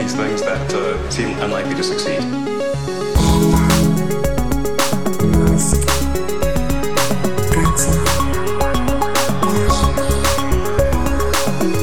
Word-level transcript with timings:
these 0.00 0.14
things 0.14 0.40
that 0.42 0.72
uh, 0.72 1.10
seem 1.10 1.38
unlikely 1.40 1.74
to 1.74 1.82
succeed. 1.84 2.20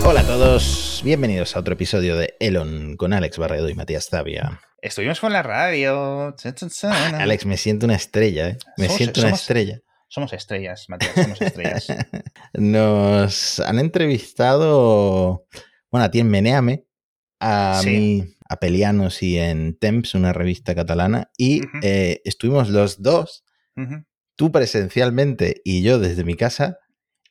Hola 0.06 0.22
a 0.22 0.26
todos, 0.26 1.02
bienvenidos 1.04 1.56
a 1.56 1.60
otro 1.60 1.74
episodio 1.74 2.16
de 2.16 2.36
Elon 2.40 2.96
con 2.96 3.12
Alex 3.14 3.38
Barredo 3.38 3.68
y 3.70 3.76
Matías 3.76 4.08
Zavia. 4.10 4.62
Estuvimos 4.82 5.20
con 5.20 5.34
la 5.34 5.44
radio. 5.44 6.34
Cha. 6.38 7.18
Alex, 7.22 7.46
me 7.46 7.58
siento 7.58 7.86
una 7.86 7.96
estrella, 7.96 8.50
¿eh? 8.50 8.58
Me 8.78 8.86
Somos- 8.88 8.98
siento 8.98 9.20
una 9.20 9.30
somos- 9.30 9.42
estrella. 9.42 9.80
Somos 10.10 10.32
estrellas, 10.32 10.86
Matías, 10.88 11.12
somos 11.16 11.42
estrellas. 11.42 11.88
Nos 12.54 13.60
han 13.60 13.78
entrevistado, 13.80 15.46
bueno, 15.92 16.06
a 16.06 16.12
ti 16.12 16.20
en 16.20 16.30
Meneame, 16.30 16.86
a 17.40 17.80
Sí. 17.84 17.90
mí, 17.90 18.36
a 18.50 18.58
Pelianos 18.60 19.22
y 19.24 19.38
en 19.38 19.78
Temps, 19.78 20.16
una 20.16 20.34
revista 20.34 20.74
catalana, 20.76 21.30
y 21.38 21.62
eh, 21.84 22.22
estuvimos 22.26 22.70
los 22.70 23.02
dos, 23.02 23.44
tú 24.36 24.52
presencialmente 24.52 25.62
y 25.64 25.82
yo 25.84 26.00
desde 26.00 26.24
mi 26.24 26.36
casa, 26.36 26.78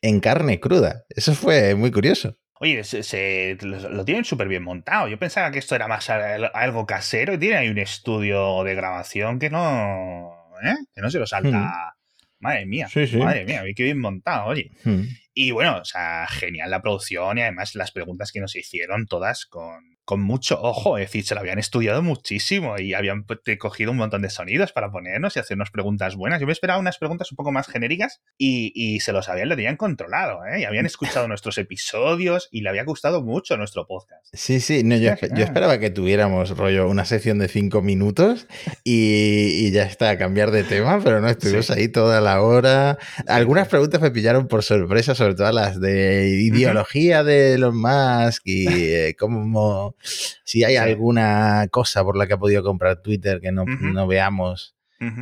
en 0.02 0.20
carne 0.20 0.60
cruda. 0.60 1.04
Eso 1.08 1.34
fue 1.34 1.74
muy 1.74 1.90
curioso. 1.90 2.36
Oye, 2.58 2.84
se, 2.84 3.02
se- 3.02 3.56
lo, 3.60 4.04
tienen 4.04 4.24
súper 4.24 4.48
bien 4.48 4.62
montado. 4.62 5.08
Yo 5.08 5.18
pensaba 5.18 5.50
que 5.50 5.58
esto 5.58 5.74
era 5.74 5.88
más 5.88 6.08
al- 6.10 6.50
algo 6.54 6.86
casero 6.86 7.34
y 7.34 7.38
tiene 7.38 7.56
ahí 7.56 7.68
un 7.68 7.78
estudio 7.78 8.62
de 8.64 8.74
grabación 8.74 9.38
que 9.38 9.50
no. 9.50 10.32
¿eh? 10.62 10.74
Que 10.94 11.00
no 11.02 11.10
se 11.10 11.18
lo 11.18 11.26
salta. 11.26 11.94
Madre 12.38 12.66
mía, 12.66 12.88
Sí, 12.88 13.06
sí. 13.06 13.16
madre 13.16 13.44
mía, 13.44 13.62
qué 13.74 13.82
bien 13.82 13.98
montado, 14.00 14.46
oye. 14.46 14.70
Hmm. 14.84 15.02
Y 15.34 15.50
bueno, 15.50 15.78
o 15.80 15.84
sea, 15.84 16.26
genial 16.28 16.70
la 16.70 16.80
producción 16.82 17.36
y 17.38 17.42
además 17.42 17.74
las 17.74 17.92
preguntas 17.92 18.30
que 18.32 18.40
nos 18.40 18.54
hicieron 18.56 19.06
todas 19.06 19.44
con, 19.46 19.95
con 20.06 20.22
mucho 20.22 20.58
ojo. 20.62 20.96
Es 20.96 21.08
decir, 21.08 21.26
se 21.26 21.34
lo 21.34 21.40
habían 21.40 21.58
estudiado 21.58 22.00
muchísimo 22.00 22.78
y 22.78 22.94
habían 22.94 23.24
pues, 23.24 23.40
cogido 23.58 23.90
un 23.90 23.98
montón 23.98 24.22
de 24.22 24.30
sonidos 24.30 24.72
para 24.72 24.90
ponernos 24.90 25.36
y 25.36 25.40
hacernos 25.40 25.70
preguntas 25.70 26.16
buenas. 26.16 26.40
Yo 26.40 26.46
me 26.46 26.52
esperaba 26.54 26.78
unas 26.80 26.96
preguntas 26.96 27.30
un 27.32 27.36
poco 27.36 27.52
más 27.52 27.66
genéricas 27.66 28.22
y, 28.38 28.72
y 28.74 29.00
se 29.00 29.12
los 29.12 29.28
habían, 29.28 29.50
lo 29.50 29.56
tenían 29.56 29.76
controlado, 29.76 30.38
¿eh? 30.46 30.60
Y 30.60 30.64
habían 30.64 30.86
escuchado 30.86 31.28
nuestros 31.28 31.58
episodios 31.58 32.48
y 32.50 32.62
le 32.62 32.70
había 32.70 32.84
gustado 32.84 33.22
mucho 33.22 33.56
nuestro 33.58 33.86
podcast. 33.86 34.24
Sí, 34.32 34.60
sí, 34.60 34.82
no, 34.84 34.96
yo, 34.96 35.12
yo 35.34 35.44
esperaba 35.44 35.78
que 35.78 35.90
tuviéramos 35.90 36.56
rollo 36.56 36.88
una 36.88 37.04
sección 37.04 37.38
de 37.38 37.48
cinco 37.48 37.82
minutos 37.82 38.46
y, 38.84 39.66
y 39.66 39.70
ya 39.72 39.82
está, 39.82 40.16
cambiar 40.16 40.52
de 40.52 40.62
tema, 40.62 41.00
pero 41.02 41.20
no 41.20 41.28
estuvimos 41.28 41.66
Sí. 41.66 41.72
ahí 41.72 41.88
toda 41.88 42.20
la 42.20 42.40
hora. 42.42 42.96
Algunas 43.26 43.66
preguntas 43.66 44.00
me 44.00 44.12
pillaron 44.12 44.46
por 44.46 44.62
sorpresa, 44.62 45.16
sobre 45.16 45.34
todo 45.34 45.50
las 45.50 45.80
de 45.80 46.28
ideología 46.42 47.24
de 47.24 47.58
los 47.58 47.74
Musk 47.74 48.42
y 48.44 48.66
eh, 48.68 49.16
cómo, 49.18 49.95
si 50.00 50.64
hay 50.64 50.72
Sí. 50.74 50.78
alguna 50.78 51.66
cosa 51.70 52.02
por 52.04 52.16
la 52.16 52.26
que 52.26 52.34
ha 52.34 52.38
podido 52.38 52.62
comprar 52.62 53.02
Twitter 53.02 53.40
que 53.40 53.52
no, 53.52 53.64
veamos 54.06 54.74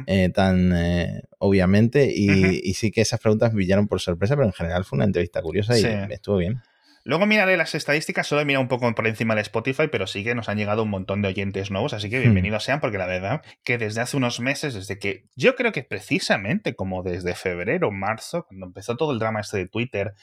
eh, 0.06 0.28
tan 0.28 0.72
eh, 0.74 1.22
obviamente. 1.38 2.10
Y, 2.14 2.74
sí 2.74 2.90
que 2.90 3.00
esas 3.00 3.20
preguntas 3.20 3.52
me 3.52 3.58
pillaron 3.58 3.88
por 3.88 4.00
sorpresa, 4.00 4.36
pero 4.36 4.46
en 4.46 4.52
general 4.52 4.84
fue 4.84 4.96
una 4.96 5.04
entrevista 5.06 5.42
curiosa 5.42 5.76
y 5.78 5.82
Sí. 5.82 5.88
estuvo 6.10 6.36
bien. 6.38 6.60
Luego 7.06 7.26
miraré 7.26 7.58
las 7.58 7.74
estadísticas, 7.74 8.26
solo 8.26 8.40
he 8.40 8.46
mirado 8.46 8.62
un 8.62 8.68
poco 8.68 8.94
por 8.94 9.06
encima 9.06 9.34
de 9.34 9.42
Spotify, 9.42 9.88
pero 9.92 10.06
sí 10.06 10.24
que 10.24 10.34
nos 10.34 10.48
han 10.48 10.56
llegado 10.56 10.84
un 10.84 10.88
montón 10.88 11.20
de 11.20 11.28
oyentes 11.28 11.70
nuevos, 11.70 11.92
así 11.92 12.08
que 12.08 12.16
Hmm. 12.18 12.22
bienvenidos 12.22 12.64
sean, 12.64 12.80
porque 12.80 12.96
la 12.96 13.04
verdad 13.04 13.42
que 13.62 13.76
desde 13.76 14.00
hace 14.00 14.16
unos 14.16 14.40
meses, 14.40 14.72
desde 14.72 14.98
que 14.98 15.26
yo 15.36 15.54
creo 15.54 15.70
que 15.72 15.82
precisamente 15.82 16.74
como 16.74 17.02
desde 17.02 17.34
febrero, 17.34 17.90
marzo, 17.90 18.46
cuando 18.46 18.64
empezó 18.64 18.96
todo 18.96 19.12
el 19.12 19.18
drama 19.18 19.40
este 19.40 19.58
de 19.58 19.68
Twitter 19.68 20.14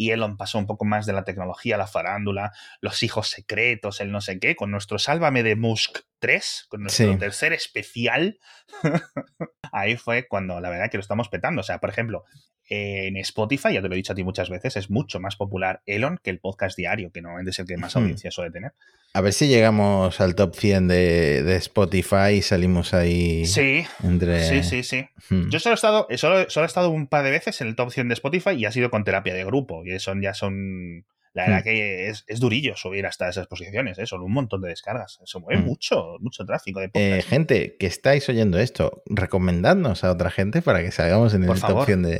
y 0.00 0.12
Elon 0.12 0.38
pasó 0.38 0.56
un 0.56 0.66
poco 0.66 0.86
más 0.86 1.04
de 1.04 1.12
la 1.12 1.24
tecnología, 1.24 1.76
la 1.76 1.86
farándula, 1.86 2.54
los 2.80 3.02
hijos 3.02 3.28
secretos, 3.28 4.00
el 4.00 4.10
no 4.10 4.22
sé 4.22 4.38
qué, 4.38 4.56
con 4.56 4.70
nuestro 4.70 4.98
Sálvame 4.98 5.42
de 5.42 5.56
Musk 5.56 5.98
3, 6.20 6.66
con 6.68 6.82
nuestro 6.82 7.12
Sí. 7.12 7.18
tercer 7.18 7.52
especial, 7.52 8.38
ahí 9.72 9.96
fue 9.96 10.26
cuando 10.28 10.60
la 10.60 10.70
verdad 10.70 10.90
que 10.90 10.96
lo 10.98 11.02
estamos 11.02 11.28
petando. 11.28 11.60
O 11.60 11.64
sea, 11.64 11.78
por 11.78 11.90
ejemplo, 11.90 12.24
en 12.72 13.16
Spotify, 13.16 13.72
ya 13.74 13.82
te 13.82 13.88
lo 13.88 13.94
he 13.94 13.96
dicho 13.96 14.12
a 14.12 14.16
ti 14.16 14.22
muchas 14.22 14.48
veces, 14.48 14.76
es 14.76 14.90
mucho 14.90 15.18
más 15.18 15.34
popular 15.34 15.82
Elon 15.86 16.20
que 16.22 16.30
el 16.30 16.38
podcast 16.38 16.76
diario, 16.76 17.10
que 17.10 17.20
normalmente 17.20 17.50
es 17.50 17.58
el 17.58 17.66
que 17.66 17.76
más 17.76 17.96
audiencia 17.96 18.30
suele 18.30 18.52
tener. 18.52 18.72
A 19.12 19.20
ver 19.22 19.32
si 19.32 19.48
llegamos 19.48 20.20
al 20.20 20.36
top 20.36 20.54
100 20.54 20.86
de, 20.86 21.42
de 21.42 21.56
Spotify 21.56 22.34
y 22.34 22.42
salimos 22.42 22.94
ahí 22.94 23.44
Sí, 23.44 23.84
entre... 24.04 24.44
sí, 24.48 24.62
sí, 24.62 24.84
sí. 24.84 25.08
Hmm. 25.30 25.48
Yo 25.50 25.58
solo 25.58 25.72
he, 25.72 25.74
estado, 25.74 26.06
solo, 26.16 26.48
solo 26.48 26.64
he 26.64 26.68
estado 26.68 26.90
un 26.90 27.08
par 27.08 27.24
de 27.24 27.32
veces 27.32 27.60
en 27.60 27.66
el 27.66 27.74
top 27.74 27.90
100 27.90 28.06
de 28.06 28.14
Spotify 28.14 28.50
y 28.50 28.66
ha 28.66 28.70
sido 28.72 28.88
con 28.88 29.02
terapia 29.02 29.34
de 29.34 29.44
grupo. 29.44 29.84
Y 29.84 29.98
son 29.98 30.22
ya 30.22 30.32
son. 30.32 31.04
La 31.32 31.44
verdad 31.44 31.60
Hmm. 31.60 31.64
que 31.64 32.08
es, 32.08 32.24
es 32.26 32.40
durillo 32.40 32.74
subir 32.76 33.06
hasta 33.06 33.28
esas 33.28 33.46
posiciones, 33.46 33.98
¿eh? 33.98 34.06
son 34.06 34.22
un 34.22 34.32
montón 34.32 34.62
de 34.62 34.68
descargas. 34.70 35.20
Eso 35.22 35.38
mueve 35.40 35.62
Hmm. 35.62 35.66
mucho, 35.66 36.16
mucho 36.20 36.44
tráfico 36.44 36.80
de 36.80 36.86
Eh, 36.86 36.90
podcast. 36.92 37.28
gente 37.28 37.76
que 37.78 37.86
estáis 37.86 38.28
oyendo 38.28 38.58
esto, 38.58 39.02
recomendadnos 39.06 40.02
a 40.04 40.10
otra 40.10 40.30
gente 40.30 40.60
para 40.62 40.82
que 40.82 40.90
salgamos 40.90 41.32
en 41.34 41.46
Por 41.46 41.56
favor. 41.58 41.86
100 41.86 42.02
de, 42.02 42.10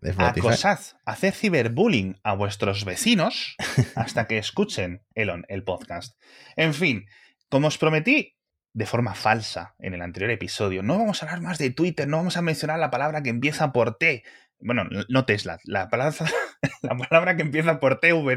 de 0.00 0.10
Spotify. 0.10 0.46
Acosad, 0.48 0.78
haced 1.04 1.34
ciberbullying 1.34 2.20
a 2.22 2.34
vuestros 2.34 2.84
vecinos 2.84 3.56
hasta 3.96 4.26
que 4.26 4.38
escuchen 4.38 5.02
Elon, 5.14 5.44
el 5.48 5.64
podcast. 5.64 6.16
En 6.56 6.72
fin, 6.74 7.06
como 7.48 7.66
os 7.68 7.76
prometí 7.78 8.36
de 8.72 8.86
forma 8.86 9.14
falsa 9.16 9.74
en 9.80 9.94
el 9.94 10.02
anterior 10.02 10.30
episodio, 10.30 10.84
no 10.84 10.96
vamos 10.96 11.22
a 11.22 11.26
hablar 11.26 11.40
más 11.40 11.58
de 11.58 11.70
Twitter, 11.70 12.06
no 12.06 12.18
vamos 12.18 12.36
a 12.36 12.42
mencionar 12.42 12.78
la 12.78 12.90
palabra 12.90 13.20
que 13.22 13.30
empieza 13.30 13.72
por 13.72 13.98
T. 13.98 14.22
Bueno, 14.60 14.84
no 15.08 15.24
Tesla, 15.24 15.58
la 15.64 15.88
palabra, 15.88 16.14
la 16.82 16.96
palabra 16.96 17.36
que 17.36 17.42
empieza 17.42 17.80
por 17.80 18.00
TW 18.00 18.30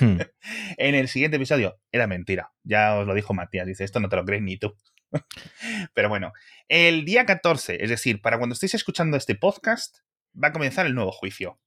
Hmm. 0.00 0.18
en 0.76 0.94
el 0.94 1.08
siguiente 1.08 1.36
episodio. 1.36 1.78
Era 1.92 2.06
mentira, 2.06 2.52
ya 2.62 2.96
os 2.96 3.06
lo 3.06 3.14
dijo 3.14 3.34
Matías, 3.34 3.66
dice 3.66 3.84
esto 3.84 4.00
no 4.00 4.08
te 4.08 4.16
lo 4.16 4.24
crees 4.24 4.42
ni 4.42 4.58
tú. 4.58 4.74
Pero 5.94 6.08
bueno, 6.08 6.32
el 6.68 7.04
día 7.04 7.24
14, 7.24 7.82
es 7.82 7.90
decir, 7.90 8.20
para 8.20 8.38
cuando 8.38 8.54
estéis 8.54 8.74
escuchando 8.74 9.16
este 9.16 9.34
podcast, 9.34 9.98
va 10.32 10.48
a 10.48 10.52
comenzar 10.52 10.86
el 10.86 10.94
nuevo 10.94 11.12
juicio. 11.12 11.58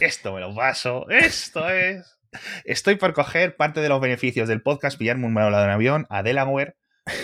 Esto 0.00 0.32
me 0.34 0.40
lo 0.40 0.54
paso, 0.54 1.08
esto 1.10 1.68
es. 1.68 2.18
Estoy 2.64 2.96
por 2.96 3.12
coger 3.12 3.56
parte 3.56 3.80
de 3.80 3.88
los 3.88 4.00
beneficios 4.00 4.48
del 4.48 4.62
podcast, 4.62 4.98
pillarme 4.98 5.26
un 5.26 5.34
vuelo 5.34 5.62
en 5.62 5.70
avión 5.70 6.06
a 6.10 6.22
Delaware 6.22 6.76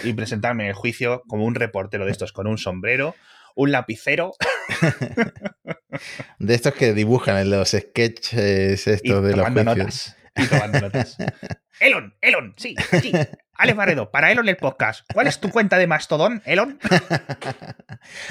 y 0.05 0.13
presentarme 0.13 0.65
en 0.65 0.71
el 0.71 0.75
juicio 0.75 1.23
como 1.27 1.45
un 1.45 1.55
reportero 1.55 2.05
de 2.05 2.13
estos 2.13 2.33
con 2.33 2.47
un 2.47 2.59
sombrero, 2.59 3.15
un 3.55 3.73
lapicero 3.73 4.33
de 6.39 6.55
estos 6.55 6.75
que 6.75 6.93
dibujan 6.95 7.39
en 7.39 7.51
los 7.51 7.71
sketches 7.71 8.87
y 8.87 8.91
estos 8.91 9.25
de 9.25 9.37
los 9.37 9.51
notas. 9.51 10.17
Y 10.37 10.47
tomando 10.47 10.81
notas. 10.81 11.17
Elon, 11.81 12.15
Elon, 12.21 12.55
sí, 12.57 12.77
aquí. 12.93 13.13
Alex 13.61 13.77
Barredo, 13.77 14.11
para 14.11 14.33
Elon 14.33 14.49
el 14.49 14.57
podcast. 14.57 15.05
¿Cuál 15.13 15.27
es 15.27 15.39
tu 15.39 15.51
cuenta 15.51 15.77
de 15.77 15.87
Mastodon, 15.87 16.43
Elon? 16.47 16.79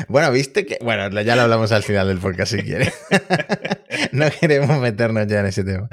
Bueno, 0.07 0.31
viste 0.31 0.66
que. 0.66 0.79
Bueno, 0.81 1.09
ya 1.22 1.35
lo 1.35 1.44
hablamos 1.44 1.72
al 1.72 1.84
final 1.84 2.07
del 2.07 2.17
podcast 2.17 2.53
si 2.53 2.63
quieres. 2.63 2.91
no 4.12 4.25
queremos 4.39 4.79
meternos 4.79 5.28
ya 5.28 5.41
en 5.41 5.45
ese 5.45 5.63
tema. 5.63 5.88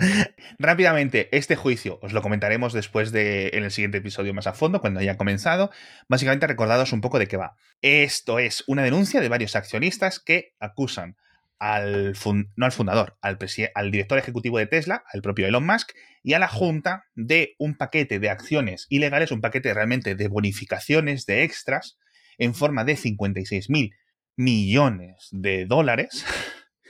Rápidamente, 0.58 1.28
este 1.36 1.56
juicio 1.56 1.98
os 2.00 2.14
lo 2.14 2.22
comentaremos 2.22 2.72
después 2.72 3.12
de 3.12 3.50
en 3.52 3.64
el 3.64 3.70
siguiente 3.70 3.98
episodio 3.98 4.32
más 4.32 4.46
a 4.46 4.54
fondo, 4.54 4.80
cuando 4.80 5.00
haya 5.00 5.18
comenzado. 5.18 5.70
Básicamente, 6.08 6.46
recordados 6.46 6.94
un 6.94 7.02
poco 7.02 7.18
de 7.18 7.28
qué 7.28 7.36
va. 7.36 7.56
Esto 7.82 8.38
es 8.38 8.64
una 8.66 8.82
denuncia 8.82 9.20
de 9.20 9.28
varios 9.28 9.54
accionistas 9.54 10.18
que 10.18 10.54
acusan 10.58 11.16
al 11.58 12.14
no 12.56 12.66
al 12.66 12.72
fundador, 12.72 13.18
al 13.22 13.90
director 13.90 14.18
ejecutivo 14.18 14.58
de 14.58 14.66
Tesla, 14.66 15.04
al 15.12 15.22
propio 15.22 15.46
Elon 15.46 15.66
Musk, 15.66 15.92
y 16.22 16.34
a 16.34 16.38
la 16.38 16.48
Junta 16.48 17.04
de 17.14 17.54
un 17.58 17.76
paquete 17.76 18.18
de 18.18 18.30
acciones 18.30 18.86
ilegales, 18.88 19.30
un 19.30 19.40
paquete 19.40 19.72
realmente 19.72 20.14
de 20.14 20.28
bonificaciones, 20.28 21.26
de 21.26 21.44
extras, 21.44 21.98
en 22.38 22.54
forma 22.54 22.84
de 22.84 22.96
56 22.96 23.70
mil 23.70 23.94
millones 24.36 25.28
de 25.30 25.64
dólares, 25.64 26.26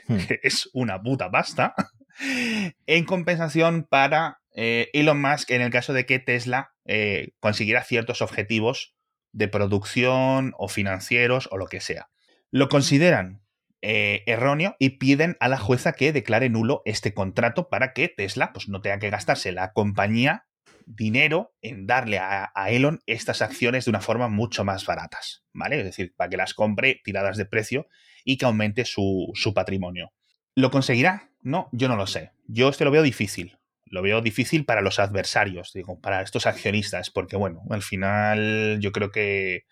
Hmm. 0.07 0.19
que 0.29 0.41
es 0.43 0.69
una 0.73 1.03
puta 1.03 1.31
pasta, 1.31 1.75
en 2.87 3.05
compensación 3.05 3.87
para 3.89 4.41
eh, 4.55 4.89
Elon 4.93 5.21
Musk 5.21 5.51
en 5.51 5.63
el 5.63 5.71
caso 5.71 5.93
de 5.93 6.07
que 6.07 6.19
Tesla 6.19 6.73
eh, 6.85 7.33
consiguiera 7.41 7.85
ciertos 7.85 8.23
objetivos 8.23 8.95
de 9.33 9.49
producción 9.49 10.55
o 10.57 10.69
financieros 10.69 11.49
o 11.51 11.59
lo 11.59 11.67
que 11.67 11.81
sea. 11.81 12.09
Lo 12.51 12.69
consideran 12.69 13.43
eh, 13.83 14.23
erróneo 14.27 14.77
y 14.79 14.91
piden 14.91 15.37
a 15.41 15.49
la 15.49 15.59
jueza 15.59 15.93
que 15.93 16.13
declare 16.13 16.49
nulo 16.49 16.83
este 16.85 17.15
contrato 17.15 17.69
para 17.69 17.93
que 17.93 18.09
Tesla 18.09 18.53
pues, 18.53 18.69
no 18.69 18.81
tenga 18.81 18.99
que 18.99 19.11
gastarse 19.11 19.53
la 19.53 19.73
compañía 19.73 20.47
dinero 20.87 21.55
en 21.63 21.87
darle 21.87 22.19
a, 22.19 22.53
a 22.55 22.71
Elon 22.71 23.01
estas 23.07 23.43
acciones 23.43 23.85
de 23.85 23.91
una 23.91 24.01
forma 24.01 24.29
mucho 24.29 24.65
más 24.65 24.87
baratas, 24.87 25.45
¿vale? 25.53 25.79
Es 25.79 25.85
decir, 25.85 26.15
para 26.17 26.31
que 26.31 26.37
las 26.37 26.55
compre 26.55 27.01
tiradas 27.05 27.37
de 27.37 27.45
precio 27.45 27.89
y 28.25 28.39
que 28.39 28.47
aumente 28.47 28.85
su, 28.85 29.31
su 29.35 29.53
patrimonio. 29.53 30.13
¿Lo 30.55 30.71
conseguirá? 30.71 31.31
No, 31.43 31.69
yo 31.73 31.89
no 31.89 31.97
lo 31.97 32.07
sé. 32.07 32.33
Yo 32.47 32.69
este 32.69 32.85
lo 32.85 32.91
veo 32.91 33.03
difícil. 33.03 33.59
Lo 33.85 34.03
veo 34.03 34.21
difícil 34.21 34.65
para 34.65 34.81
los 34.81 34.99
adversarios, 34.99 35.73
digo, 35.73 36.01
para 36.01 36.23
estos 36.23 36.47
accionistas, 36.47 37.11
porque 37.11 37.37
bueno, 37.37 37.63
al 37.71 37.83
final 37.83 38.79
yo 38.81 38.91
creo 38.91 39.13
que, 39.13 39.65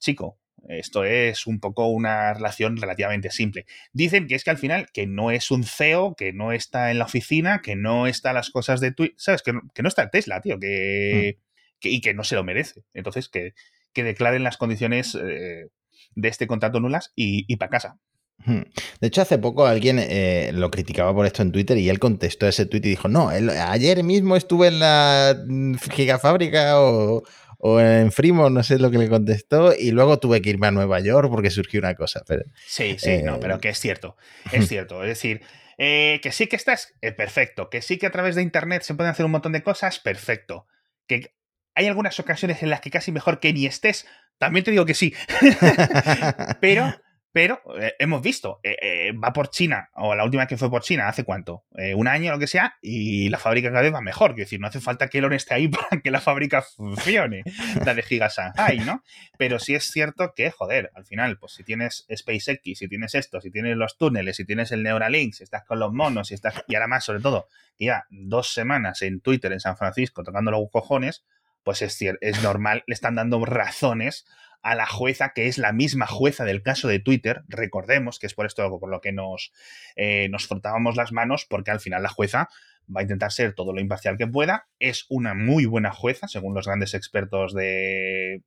chico, 0.00 0.40
Esto 0.68 1.04
es 1.04 1.46
un 1.46 1.60
poco 1.60 1.86
una 1.88 2.32
relación 2.34 2.76
relativamente 2.76 3.30
simple. 3.30 3.66
Dicen 3.92 4.26
que 4.26 4.34
es 4.34 4.44
que 4.44 4.50
al 4.50 4.58
final 4.58 4.88
que 4.92 5.06
no 5.06 5.30
es 5.30 5.50
un 5.50 5.64
CEO, 5.64 6.14
que 6.14 6.32
no 6.32 6.52
está 6.52 6.90
en 6.90 6.98
la 6.98 7.04
oficina, 7.04 7.60
que 7.62 7.76
no 7.76 8.06
está 8.06 8.32
las 8.32 8.50
cosas 8.50 8.80
de 8.80 8.92
Twitter, 8.92 9.14
¿sabes? 9.18 9.42
Que 9.42 9.52
no, 9.52 9.62
que 9.74 9.82
no 9.82 9.88
está 9.88 10.10
Tesla, 10.10 10.40
tío, 10.40 10.58
que, 10.58 11.36
hmm. 11.36 11.78
que, 11.80 11.88
y 11.90 12.00
que 12.00 12.14
no 12.14 12.24
se 12.24 12.36
lo 12.36 12.44
merece. 12.44 12.82
Entonces, 12.94 13.28
que, 13.28 13.54
que 13.92 14.04
declaren 14.04 14.42
las 14.42 14.56
condiciones 14.56 15.14
eh, 15.14 15.68
de 16.14 16.28
este 16.28 16.46
contrato 16.46 16.80
nulas 16.80 17.12
y, 17.14 17.44
y 17.46 17.56
para 17.56 17.70
casa. 17.70 17.98
Hmm. 18.38 18.62
De 19.00 19.06
hecho, 19.06 19.22
hace 19.22 19.38
poco 19.38 19.66
alguien 19.66 19.98
eh, 19.98 20.50
lo 20.52 20.70
criticaba 20.70 21.14
por 21.14 21.24
esto 21.24 21.42
en 21.42 21.52
Twitter 21.52 21.78
y 21.78 21.88
él 21.88 21.98
contestó 21.98 22.46
ese 22.46 22.66
tweet 22.66 22.82
y 22.84 22.90
dijo, 22.90 23.08
no, 23.08 23.28
ayer 23.28 24.02
mismo 24.02 24.36
estuve 24.36 24.68
en 24.68 24.80
la 24.80 25.36
mm, 25.46 25.74
gigafábrica 25.92 26.80
o, 26.80 27.22
o 27.66 27.80
en 27.80 28.12
Fremont, 28.12 28.54
no 28.54 28.62
sé 28.62 28.78
lo 28.78 28.90
que 28.90 28.98
le 28.98 29.08
contestó, 29.08 29.74
y 29.74 29.90
luego 29.90 30.18
tuve 30.18 30.42
que 30.42 30.50
irme 30.50 30.66
a 30.66 30.70
Nueva 30.70 31.00
York 31.00 31.30
porque 31.30 31.48
surgió 31.48 31.80
una 31.80 31.94
cosa. 31.94 32.22
Pero, 32.28 32.42
sí, 32.66 32.96
sí, 32.98 33.22
no, 33.22 33.40
pero 33.40 33.54
eh, 33.54 33.58
que 33.58 33.70
es 33.70 33.80
cierto, 33.80 34.18
es 34.52 34.68
cierto. 34.68 35.02
Es 35.02 35.08
decir, 35.08 35.40
eh, 35.78 36.20
que 36.22 36.30
sí 36.30 36.46
que 36.46 36.56
estás, 36.56 36.92
perfecto, 37.16 37.70
que 37.70 37.80
sí 37.80 37.96
que 37.96 38.04
a 38.04 38.10
través 38.10 38.34
de 38.34 38.42
Internet 38.42 38.82
se 38.82 38.94
pueden 38.94 39.12
hacer 39.12 39.24
un 39.24 39.32
montón 39.32 39.52
de 39.52 39.62
cosas, 39.62 39.98
perfecto. 39.98 40.66
Que 41.06 41.32
hay 41.74 41.86
algunas 41.86 42.20
ocasiones 42.20 42.62
en 42.62 42.68
las 42.68 42.82
que 42.82 42.90
casi 42.90 43.12
mejor 43.12 43.40
que 43.40 43.54
ni 43.54 43.64
estés, 43.64 44.06
también 44.36 44.62
te 44.62 44.70
digo 44.70 44.84
que 44.84 44.92
sí. 44.92 45.14
pero 46.60 46.94
pero 47.34 47.60
eh, 47.80 47.96
hemos 47.98 48.22
visto, 48.22 48.60
eh, 48.62 48.76
eh, 48.80 49.12
va 49.12 49.32
por 49.32 49.50
China, 49.50 49.90
o 49.94 50.14
la 50.14 50.22
última 50.22 50.46
que 50.46 50.56
fue 50.56 50.70
por 50.70 50.82
China, 50.82 51.08
¿hace 51.08 51.24
cuánto? 51.24 51.64
un 51.96 52.06
año 52.06 52.30
o 52.30 52.34
lo 52.34 52.38
que 52.38 52.46
sea, 52.46 52.76
y 52.80 53.28
la 53.28 53.40
fábrica 53.40 53.70
cada 53.70 53.82
vez 53.82 53.92
va 53.92 54.00
mejor. 54.00 54.30
Es 54.30 54.36
decir, 54.36 54.60
no 54.60 54.68
hace 54.68 54.80
falta 54.80 55.08
que 55.08 55.18
Elon 55.18 55.32
esté 55.32 55.54
ahí 55.54 55.66
para 55.90 56.00
que 56.00 56.12
la 56.12 56.20
fábrica 56.20 56.62
funcione, 56.62 57.42
la 57.84 57.92
de 57.92 58.02
Giga 58.02 58.28
Shanghai, 58.28 58.78
¿no? 58.86 59.02
Pero 59.36 59.58
sí 59.58 59.74
es 59.74 59.90
cierto 59.90 60.32
que, 60.36 60.52
joder, 60.52 60.92
al 60.94 61.06
final, 61.06 61.36
pues 61.36 61.54
si 61.54 61.64
tienes 61.64 62.06
SpaceX, 62.14 62.78
si 62.78 62.86
tienes 62.86 63.16
esto, 63.16 63.40
si 63.40 63.50
tienes 63.50 63.76
los 63.76 63.98
túneles, 63.98 64.36
si 64.36 64.44
tienes 64.44 64.70
el 64.70 64.84
Neuralink, 64.84 65.34
si 65.34 65.42
estás 65.42 65.64
con 65.64 65.80
los 65.80 65.92
monos, 65.92 66.28
si 66.28 66.34
estás. 66.34 66.62
Y 66.68 66.76
ahora 66.76 66.86
más, 66.86 67.04
sobre 67.04 67.18
todo, 67.18 67.48
ya 67.80 68.06
dos 68.10 68.54
semanas 68.54 69.02
en 69.02 69.20
Twitter 69.20 69.52
en 69.52 69.58
San 69.58 69.76
Francisco 69.76 70.22
tocando 70.22 70.52
los 70.52 70.70
cojones, 70.70 71.24
pues 71.64 71.82
es, 71.82 72.00
es 72.00 72.42
normal, 72.44 72.84
le 72.86 72.94
están 72.94 73.16
dando 73.16 73.44
razones 73.44 74.24
a 74.64 74.74
la 74.74 74.86
jueza, 74.86 75.32
que 75.34 75.46
es 75.46 75.58
la 75.58 75.72
misma 75.72 76.06
jueza 76.06 76.44
del 76.44 76.62
caso 76.62 76.88
de 76.88 76.98
Twitter. 76.98 77.42
Recordemos 77.48 78.18
que 78.18 78.26
es 78.26 78.34
por 78.34 78.46
esto 78.46 78.80
por 78.80 78.90
lo 78.90 79.02
que 79.02 79.12
nos, 79.12 79.52
eh, 79.94 80.28
nos 80.30 80.46
frotábamos 80.46 80.96
las 80.96 81.12
manos, 81.12 81.44
porque 81.44 81.70
al 81.70 81.80
final 81.80 82.02
la 82.02 82.08
jueza 82.08 82.48
va 82.94 83.00
a 83.00 83.02
intentar 83.02 83.30
ser 83.30 83.54
todo 83.54 83.74
lo 83.74 83.80
imparcial 83.80 84.16
que 84.16 84.26
pueda. 84.26 84.66
Es 84.78 85.04
una 85.10 85.34
muy 85.34 85.66
buena 85.66 85.92
jueza, 85.92 86.28
según 86.28 86.54
los 86.54 86.66
grandes 86.66 86.94
expertos 86.94 87.52
de 87.52 88.42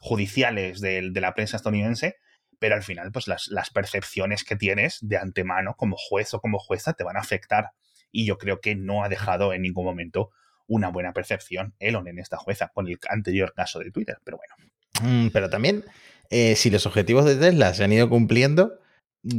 judiciales 0.00 0.80
de, 0.80 1.02
la 1.14 1.34
prensa 1.34 1.56
estadounidense, 1.56 2.16
pero 2.58 2.74
al 2.74 2.82
final, 2.82 3.12
pues 3.12 3.28
las, 3.28 3.46
las, 3.46 3.70
percepciones 3.70 4.42
que 4.42 4.56
tienes 4.56 4.98
de 5.00 5.18
antemano 5.18 5.76
como 5.76 5.96
juez 5.96 6.34
o 6.34 6.40
como 6.40 6.58
jueza 6.58 6.94
te 6.94 7.04
van 7.04 7.16
a 7.16 7.20
afectar. 7.20 7.70
Y 8.10 8.26
yo 8.26 8.38
creo 8.38 8.60
que 8.60 8.74
no 8.74 9.04
ha 9.04 9.08
dejado 9.08 9.52
en 9.52 9.62
ningún 9.62 9.84
momento 9.84 10.30
una 10.66 10.88
buena 10.88 11.12
percepción 11.12 11.74
Elon 11.78 12.08
en 12.08 12.18
esta 12.18 12.38
jueza 12.38 12.72
con 12.74 12.88
el 12.88 12.98
anterior 13.08 13.52
caso 13.54 13.78
de 13.78 13.92
Twitter. 13.92 14.18
Pero 14.24 14.36
bueno, 14.36 14.54
pero 15.32 15.50
también, 15.50 15.84
eh, 16.30 16.54
si 16.56 16.70
los 16.70 16.86
objetivos 16.86 17.24
de 17.24 17.36
Tesla 17.36 17.74
se 17.74 17.84
han 17.84 17.92
ido 17.92 18.08
cumpliendo, 18.08 18.78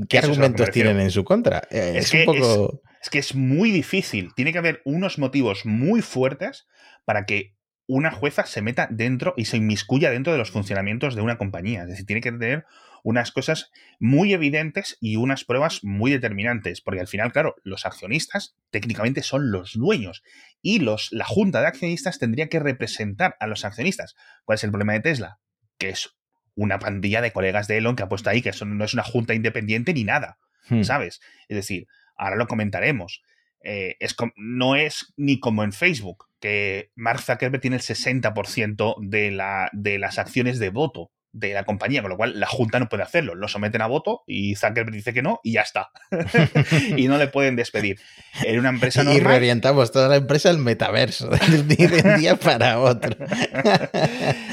¿qué 0.09 0.19
argumentos 0.19 0.69
tienen 0.71 0.99
en 0.99 1.11
su 1.11 1.23
contra? 1.23 1.63
Eh, 1.71 1.93
es, 1.95 2.11
que 2.11 2.23
es, 2.23 3.09
que 3.09 3.19
es 3.19 3.35
muy 3.35 3.71
difícil. 3.71 4.33
Tiene 4.35 4.51
que 4.51 4.59
haber 4.59 4.81
unos 4.85 5.17
motivos 5.17 5.65
muy 5.65 6.01
fuertes 6.01 6.67
para 7.05 7.25
que 7.25 7.55
una 7.87 8.11
jueza 8.11 8.45
se 8.45 8.61
meta 8.61 8.87
dentro 8.89 9.33
y 9.35 9.45
se 9.45 9.57
inmiscuya 9.57 10.11
dentro 10.11 10.31
de 10.31 10.39
los 10.39 10.51
funcionamientos 10.51 11.15
de 11.15 11.21
una 11.21 11.37
compañía. 11.37 11.81
Es 11.83 11.89
decir, 11.89 12.05
tiene 12.05 12.21
que 12.21 12.31
tener 12.31 12.65
unas 13.03 13.31
cosas 13.31 13.71
muy 13.99 14.33
evidentes 14.33 14.97
y 15.01 15.15
unas 15.15 15.43
pruebas 15.43 15.83
muy 15.83 16.11
determinantes, 16.11 16.81
porque 16.81 17.01
al 17.01 17.07
final, 17.07 17.31
claro, 17.31 17.55
los 17.63 17.85
accionistas 17.85 18.55
técnicamente 18.69 19.23
son 19.23 19.51
los 19.51 19.73
dueños 19.73 20.23
y 20.61 20.79
los, 20.79 21.09
la 21.11 21.25
junta 21.25 21.61
de 21.61 21.67
accionistas 21.67 22.19
tendría 22.19 22.47
que 22.47 22.59
representar 22.59 23.35
a 23.39 23.47
los 23.47 23.65
accionistas. 23.65 24.15
¿Cuál 24.45 24.55
es 24.55 24.63
el 24.63 24.71
problema 24.71 24.93
de 24.93 25.01
Tesla? 25.01 25.39
Que 25.81 25.89
es 25.89 26.15
una 26.53 26.77
pandilla 26.77 27.21
de 27.21 27.33
colegas 27.33 27.67
de 27.67 27.77
Elon 27.77 27.95
que 27.95 28.03
ha 28.03 28.09
puesto 28.09 28.29
ahí, 28.29 28.43
que 28.43 28.49
eso 28.49 28.65
no 28.65 28.85
es 28.85 28.93
una 28.93 29.01
junta 29.01 29.33
independiente 29.33 29.95
ni 29.95 30.03
nada, 30.03 30.37
hmm. 30.69 30.83
¿sabes? 30.83 31.21
Es 31.49 31.55
decir, 31.55 31.87
ahora 32.15 32.35
lo 32.35 32.45
comentaremos. 32.45 33.23
Eh, 33.63 33.95
es, 33.99 34.15
no 34.35 34.75
es 34.75 35.11
ni 35.17 35.39
como 35.39 35.63
en 35.63 35.73
Facebook, 35.73 36.27
que 36.39 36.91
Mark 36.93 37.21
Zuckerberg 37.21 37.61
tiene 37.61 37.77
el 37.77 37.81
60% 37.81 38.95
de, 39.01 39.31
la, 39.31 39.71
de 39.73 39.97
las 39.97 40.19
acciones 40.19 40.59
de 40.59 40.69
voto 40.69 41.11
de 41.33 41.53
la 41.53 41.63
compañía, 41.63 42.01
con 42.01 42.09
lo 42.09 42.17
cual 42.17 42.39
la 42.39 42.47
Junta 42.47 42.79
no 42.79 42.89
puede 42.89 43.03
hacerlo. 43.03 43.35
Lo 43.35 43.47
someten 43.47 43.81
a 43.81 43.87
voto 43.87 44.23
y 44.27 44.55
Zuckerberg 44.55 44.91
dice 44.91 45.13
que 45.13 45.21
no 45.21 45.39
y 45.43 45.53
ya 45.53 45.61
está. 45.61 45.89
y 46.97 47.07
no 47.07 47.17
le 47.17 47.27
pueden 47.27 47.55
despedir. 47.55 47.99
En 48.43 48.59
una 48.59 48.69
empresa 48.69 49.03
normal. 49.03 49.21
Y 49.21 49.25
reorientamos 49.25 49.91
toda 49.91 50.09
la 50.09 50.17
empresa 50.17 50.49
al 50.49 50.57
metaverso, 50.57 51.29
de 51.65 52.03
un 52.05 52.19
día 52.19 52.35
para 52.35 52.79
otro. 52.79 53.15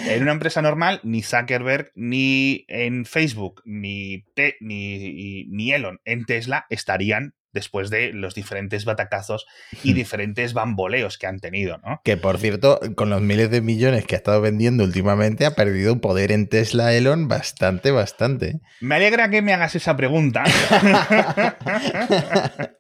en 0.08 0.22
una 0.22 0.32
empresa 0.32 0.62
normal, 0.62 1.00
ni 1.02 1.22
Zuckerberg, 1.22 1.92
ni 1.94 2.64
en 2.68 3.04
Facebook, 3.04 3.62
ni, 3.64 4.24
ni, 4.60 5.44
ni 5.44 5.72
Elon 5.72 6.00
en 6.04 6.24
Tesla 6.24 6.66
estarían 6.70 7.34
después 7.52 7.90
de 7.90 8.12
los 8.12 8.34
diferentes 8.34 8.84
batacazos 8.84 9.46
y 9.82 9.92
diferentes 9.92 10.54
bamboleos 10.54 11.18
que 11.18 11.26
han 11.26 11.40
tenido, 11.40 11.78
¿no? 11.78 12.00
Que 12.04 12.16
por 12.16 12.38
cierto, 12.38 12.80
con 12.94 13.10
los 13.10 13.20
miles 13.20 13.50
de 13.50 13.60
millones 13.60 14.06
que 14.06 14.14
ha 14.14 14.18
estado 14.18 14.40
vendiendo 14.40 14.84
últimamente, 14.84 15.46
ha 15.46 15.52
perdido 15.52 15.92
un 15.92 16.00
poder 16.00 16.32
en 16.32 16.48
Tesla 16.48 16.92
Elon 16.92 17.28
bastante, 17.28 17.90
bastante. 17.90 18.60
Me 18.80 18.96
alegra 18.96 19.30
que 19.30 19.42
me 19.42 19.52
hagas 19.52 19.74
esa 19.74 19.96
pregunta. 19.96 20.44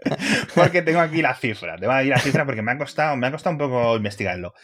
porque 0.54 0.82
tengo 0.82 1.00
aquí 1.00 1.22
la 1.22 1.34
cifra. 1.34 1.76
Tengo 1.76 1.92
aquí 1.92 2.08
la 2.08 2.18
cifra 2.18 2.44
porque 2.44 2.62
me 2.62 2.72
ha 2.72 2.78
costado, 2.78 3.16
me 3.16 3.26
ha 3.26 3.30
costado 3.30 3.54
un 3.54 3.58
poco 3.58 3.96
investigarlo. 3.96 4.54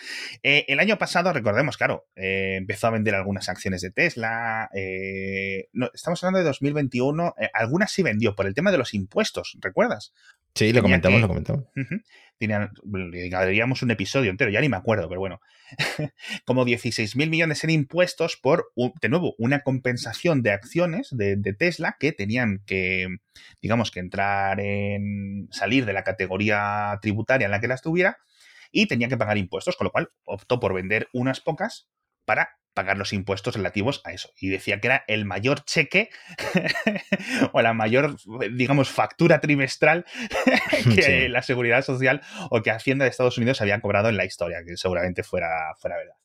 Eh, 0.43 0.65
el 0.69 0.81
año 0.81 0.99
pasado, 0.99 1.33
recordemos, 1.33 1.77
claro, 1.77 2.07
eh, 2.17 2.57
empezó 2.59 2.89
a 2.89 2.91
vender 2.91 3.15
algunas 3.15 3.49
acciones 3.49 3.81
de 3.81 3.91
Tesla. 3.91 4.69
Eh, 4.75 5.69
no, 5.73 5.91
estamos 5.93 6.23
hablando 6.23 6.39
de 6.39 6.45
2021. 6.45 7.35
algunas 7.53 7.93
sí 7.93 8.03
vendió 8.03 8.35
por 8.35 8.47
el 8.47 8.55
tema 8.55 8.71
de 8.71 8.79
los 8.79 8.95
impuestos, 8.95 9.57
¿recuerdas? 9.61 9.94
Sí, 10.55 10.73
lo 10.73 10.83
comentamos, 10.83 11.21
lo 11.21 11.29
comentamos. 11.29 11.65
un 13.83 13.91
episodio 13.91 14.31
entero, 14.31 14.51
ya 14.51 14.61
ni 14.61 14.69
me 14.69 14.77
acuerdo, 14.77 15.09
pero 15.09 15.21
bueno. 15.21 15.41
como 16.45 16.65
16 16.65 17.17
mil 17.17 17.31
millones 17.31 17.65
en 17.65 17.71
impuestos 17.71 18.37
por, 18.37 18.73
de 19.01 19.09
nuevo, 19.09 19.35
una 19.39 19.61
compensación 19.61 20.43
de 20.43 20.53
acciones 20.53 21.09
de, 21.11 21.37
Tesla 21.59 21.97
que 21.99 22.13
tenían 22.13 22.63
que, 22.67 23.09
digamos, 23.61 23.91
que 23.91 24.01
entrar 24.01 24.61
en. 24.61 25.49
salir 25.51 25.87
de 25.87 25.93
la 25.93 26.05
categoría 26.05 26.99
tributaria 27.03 27.47
en 27.47 27.51
la 27.51 27.61
que 27.61 27.69
las 27.69 27.83
tuviera 27.83 28.19
y 28.71 28.87
tenía 28.87 29.09
que 29.09 29.17
pagar 29.17 29.39
impuestos, 29.39 29.77
con 29.77 29.87
lo 29.87 29.91
cual 29.91 30.11
optó 30.25 30.61
por 30.61 30.75
vender 30.75 31.09
unas 31.13 31.41
pocas 31.41 31.89
para 32.25 32.59
pagar 32.75 32.99
los 32.99 33.13
impuestos 33.13 33.55
relativos 33.57 34.03
a 34.05 34.13
eso. 34.13 34.31
Y 34.39 34.49
decía 34.49 34.81
que 34.81 34.89
era 34.89 35.05
el 35.07 35.25
mayor 35.25 35.65
cheque 35.65 36.11
o 37.53 37.63
la 37.63 37.73
mayor, 37.73 38.17
digamos, 38.53 38.91
factura 38.91 39.41
trimestral 39.41 40.05
que 40.95 41.29
la 41.29 41.43
Seguridad 41.43 41.83
Social 41.83 42.21
o 42.51 42.63
que 42.63 42.71
Hacienda 42.71 43.05
de 43.05 43.11
Estados 43.11 43.39
Unidos 43.39 43.61
había 43.61 43.81
cobrado 43.81 44.09
en 44.09 44.17
la 44.17 44.25
historia, 44.25 44.59
que 44.67 44.77
seguramente 44.77 45.23
fuera, 45.23 45.75
fuera 45.79 45.97
verdad. 45.97 46.17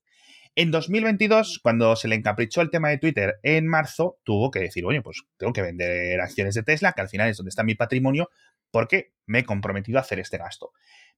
En 0.56 0.72
2022, 0.72 1.60
cuando 1.64 1.96
se 1.96 2.08
le 2.08 2.16
encaprichó 2.16 2.62
el 2.62 2.72
tema 2.72 2.90
de 2.90 2.98
Twitter 2.98 3.40
en 3.44 3.68
marzo, 3.68 4.18
tuvo 4.24 4.52
que 4.52 4.60
decir, 4.60 4.84
oye, 4.84 5.02
pues 5.02 5.22
tengo 5.38 5.54
que 5.54 5.62
vender 5.62 6.20
acciones 6.20 6.56
de 6.56 6.64
Tesla, 6.64 6.92
que 6.92 7.02
al 7.02 7.08
final 7.08 7.30
es 7.30 7.38
donde 7.38 7.50
está 7.50 7.64
mi 7.64 7.76
patrimonio, 7.76 8.30
porque 8.72 9.14
me 9.26 9.40
he 9.40 9.46
comprometido 9.46 10.00
a 10.00 10.02
hacer 10.02 10.20
este 10.20 10.38
gasto. 10.38 10.72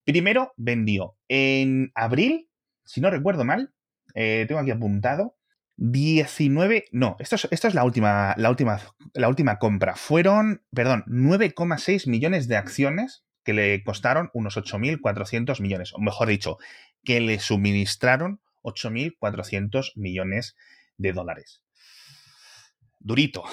Primero 0.03 0.53
vendió 0.57 1.17
en 1.27 1.91
abril, 1.95 2.49
si 2.85 3.01
no 3.01 3.09
recuerdo 3.09 3.45
mal, 3.45 3.73
eh, 4.13 4.45
tengo 4.47 4.61
aquí 4.61 4.71
apuntado. 4.71 5.35
19, 5.77 6.85
no, 6.91 7.15
esto 7.19 7.35
es, 7.35 7.47
esto 7.49 7.67
es 7.67 7.73
la, 7.73 7.83
última, 7.83 8.35
la, 8.37 8.49
última, 8.49 8.79
la 9.13 9.29
última 9.29 9.57
compra. 9.57 9.95
Fueron, 9.95 10.63
perdón, 10.71 11.03
9,6 11.07 12.07
millones 12.07 12.47
de 12.47 12.55
acciones 12.55 13.23
que 13.43 13.53
le 13.53 13.83
costaron 13.83 14.29
unos 14.33 14.57
8.400 14.57 15.59
millones, 15.59 15.93
o 15.93 15.99
mejor 15.99 16.27
dicho, 16.27 16.57
que 17.03 17.19
le 17.19 17.39
suministraron 17.39 18.41
8.400 18.61 19.93
millones 19.95 20.55
de 20.97 21.13
dólares. 21.13 21.63
Durito. 22.99 23.43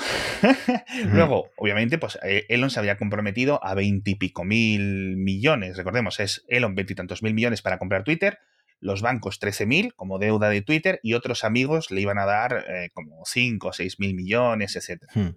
Luego, 1.06 1.48
obviamente, 1.56 1.96
pues 1.96 2.18
eh, 2.22 2.44
Elon 2.50 2.68
se 2.68 2.80
había 2.80 2.98
comprometido 2.98 3.64
a 3.64 3.74
20 3.74 4.10
y 4.10 4.14
pico 4.16 4.44
mil 4.44 5.16
millones. 5.16 5.78
Recordemos, 5.78 6.20
es 6.20 6.44
Elon 6.48 6.74
veintitantos 6.74 7.22
mil 7.22 7.32
millones 7.32 7.62
para 7.62 7.78
comprar 7.78 8.04
Twitter 8.04 8.38
los 8.80 9.02
bancos 9.02 9.40
13.000 9.40 9.94
como 9.94 10.18
deuda 10.18 10.49
de 10.49 10.62
Twitter 10.62 11.00
y 11.02 11.14
otros 11.14 11.44
amigos 11.44 11.90
le 11.90 12.00
iban 12.00 12.18
a 12.18 12.26
dar 12.26 12.64
eh, 12.68 12.90
como 12.92 13.23
5 13.25 13.68
o 13.68 13.73
6.000 13.73 14.14
millones, 14.14 14.76
etc. 14.76 15.02
Hmm. 15.14 15.28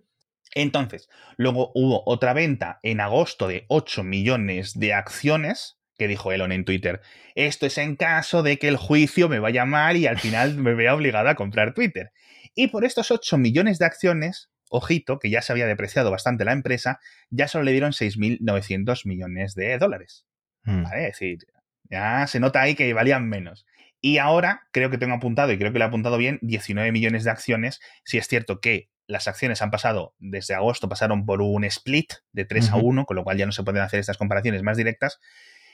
Entonces, 0.54 1.10
luego 1.38 1.72
hubo 1.76 2.04
otra 2.06 2.34
venta 2.34 2.80
en 2.84 3.00
agosto 3.00 3.48
de 3.48 3.66
8 3.70 4.04
millones 4.04 4.78
de 4.78 4.94
acciones 4.94 5.78
que 5.98 6.08
dijo 6.08 6.32
Elon 6.32 6.52
en 6.52 6.66
Twitter. 6.66 7.02
Esto 7.36 7.68
es 7.68 7.78
en 7.78 7.96
caso 7.96 8.44
de 8.44 8.58
que 8.58 8.68
el 8.68 8.78
juicio 8.78 9.30
me 9.30 9.40
vaya 9.40 9.66
mal 9.66 9.98
y 9.98 10.08
al 10.08 10.20
final 10.20 10.56
me 10.58 10.74
vea 10.74 10.96
obligado 10.96 11.30
a 11.30 11.36
comprar 11.36 11.74
Twitter. 11.74 12.12
Y 12.56 12.68
por 12.68 12.86
estos 12.86 13.12
8 13.12 13.38
millones 13.38 13.78
de 13.78 13.86
acciones, 13.86 14.50
ojito, 14.70 15.20
que 15.20 15.30
ya 15.30 15.42
se 15.42 15.54
había 15.54 15.68
depreciado 15.68 16.12
bastante 16.12 16.44
la 16.44 16.54
empresa, 16.54 17.00
ya 17.30 17.48
solo 17.48 17.66
le 17.66 17.72
dieron 17.72 17.92
6.900 17.92 19.06
millones 19.06 19.56
de 19.56 19.78
dólares. 19.78 20.26
Mm. 20.64 20.84
¿Vale? 20.84 21.08
Es 21.08 21.20
decir, 21.20 21.46
ya 21.92 22.26
se 22.26 22.40
nota 22.40 22.62
ahí 22.62 22.74
que 22.74 22.92
valían 22.94 23.30
menos. 23.30 23.68
Y 24.00 24.18
ahora 24.18 24.64
creo 24.72 24.90
que 24.90 24.98
tengo 24.98 25.14
apuntado, 25.14 25.52
y 25.52 25.60
creo 25.60 25.72
que 25.72 25.78
lo 25.78 25.86
he 25.86 25.88
apuntado 25.88 26.18
bien, 26.18 26.40
19 26.42 26.92
millones 26.92 27.24
de 27.24 27.30
acciones. 27.30 27.80
Si 28.04 28.18
es 28.18 28.28
cierto 28.28 28.60
que 28.60 28.90
las 29.06 29.28
acciones 29.28 29.62
han 29.62 29.70
pasado, 29.70 30.16
desde 30.18 30.56
agosto 30.56 30.88
pasaron 30.90 31.26
por 31.26 31.42
un 31.42 31.64
split 31.66 32.14
de 32.32 32.46
3 32.46 32.72
a 32.72 32.78
Ujú. 32.78 32.88
1, 32.88 33.06
con 33.06 33.16
lo 33.18 33.24
cual 33.24 33.38
ya 33.38 33.46
no 33.46 33.52
se 33.52 33.62
pueden 33.64 33.82
hacer 33.84 34.00
estas 34.00 34.18
comparaciones 34.18 34.64
más 34.64 34.78
directas. 34.78 35.20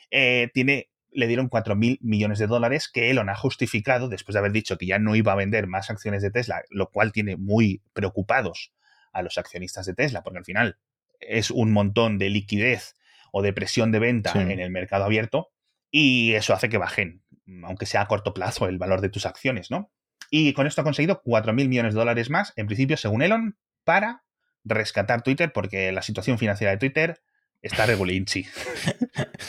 eh, 0.10 0.50
tiene, 0.54 0.90
le 1.12 1.28
dieron 1.28 1.50
4.000 1.50 2.00
millones 2.02 2.40
de 2.40 2.48
dólares 2.48 2.90
que 2.92 3.10
Elon 3.12 3.30
ha 3.30 3.36
justificado 3.36 4.08
después 4.10 4.34
de 4.34 4.40
haber 4.40 4.54
dicho 4.54 4.78
que 4.78 4.86
ya 4.86 5.00
no 5.00 5.16
iba 5.16 5.34
a 5.34 5.36
vender 5.36 5.68
más 5.68 5.90
acciones 5.90 6.22
de 6.22 6.32
Tesla, 6.32 6.64
lo 6.70 6.90
cual 6.90 7.12
tiene 7.12 7.36
muy 7.38 7.82
preocupados 7.94 8.74
a 9.14 9.22
los 9.22 9.38
accionistas 9.38 9.86
de 9.86 9.94
Tesla, 9.94 10.24
porque 10.24 10.40
al 10.40 10.46
final 10.46 10.78
es 11.20 11.52
un 11.52 11.72
montón 11.74 12.18
de 12.18 12.30
liquidez 12.30 12.96
o 13.34 13.42
de 13.42 13.52
presión 13.54 13.92
de 13.92 14.00
venta 14.00 14.32
Sí. 14.32 14.40
en 14.40 14.60
el 14.60 14.70
mercado 14.72 15.04
abierto 15.06 15.50
y 15.92 16.34
eso 16.34 16.54
hace 16.54 16.70
que 16.70 16.78
bajen, 16.78 17.24
aunque 17.64 17.86
sea 17.86 18.02
a 18.02 18.08
corto 18.08 18.34
plazo, 18.34 18.68
el 18.68 18.78
valor 18.78 19.02
de 19.02 19.10
tus 19.10 19.26
acciones, 19.26 19.72
¿no? 19.72 19.92
Y 20.30 20.54
con 20.54 20.68
esto 20.68 20.82
ha 20.82 20.84
conseguido 20.84 21.22
4.000 21.24 21.68
millones 21.68 21.94
de 21.94 22.00
dólares 22.00 22.30
más, 22.30 22.54
en 22.56 22.68
principio, 22.68 22.98
según 22.98 23.22
Elon, 23.22 23.58
para 23.84 24.24
rescatar 24.66 25.22
Twitter, 25.22 25.54
porque 25.54 25.92
la 25.92 26.02
situación 26.02 26.38
financiera 26.38 26.72
de 26.72 26.78
Twitter 26.78 27.22
está 27.62 27.86
regulinchi. 27.86 28.46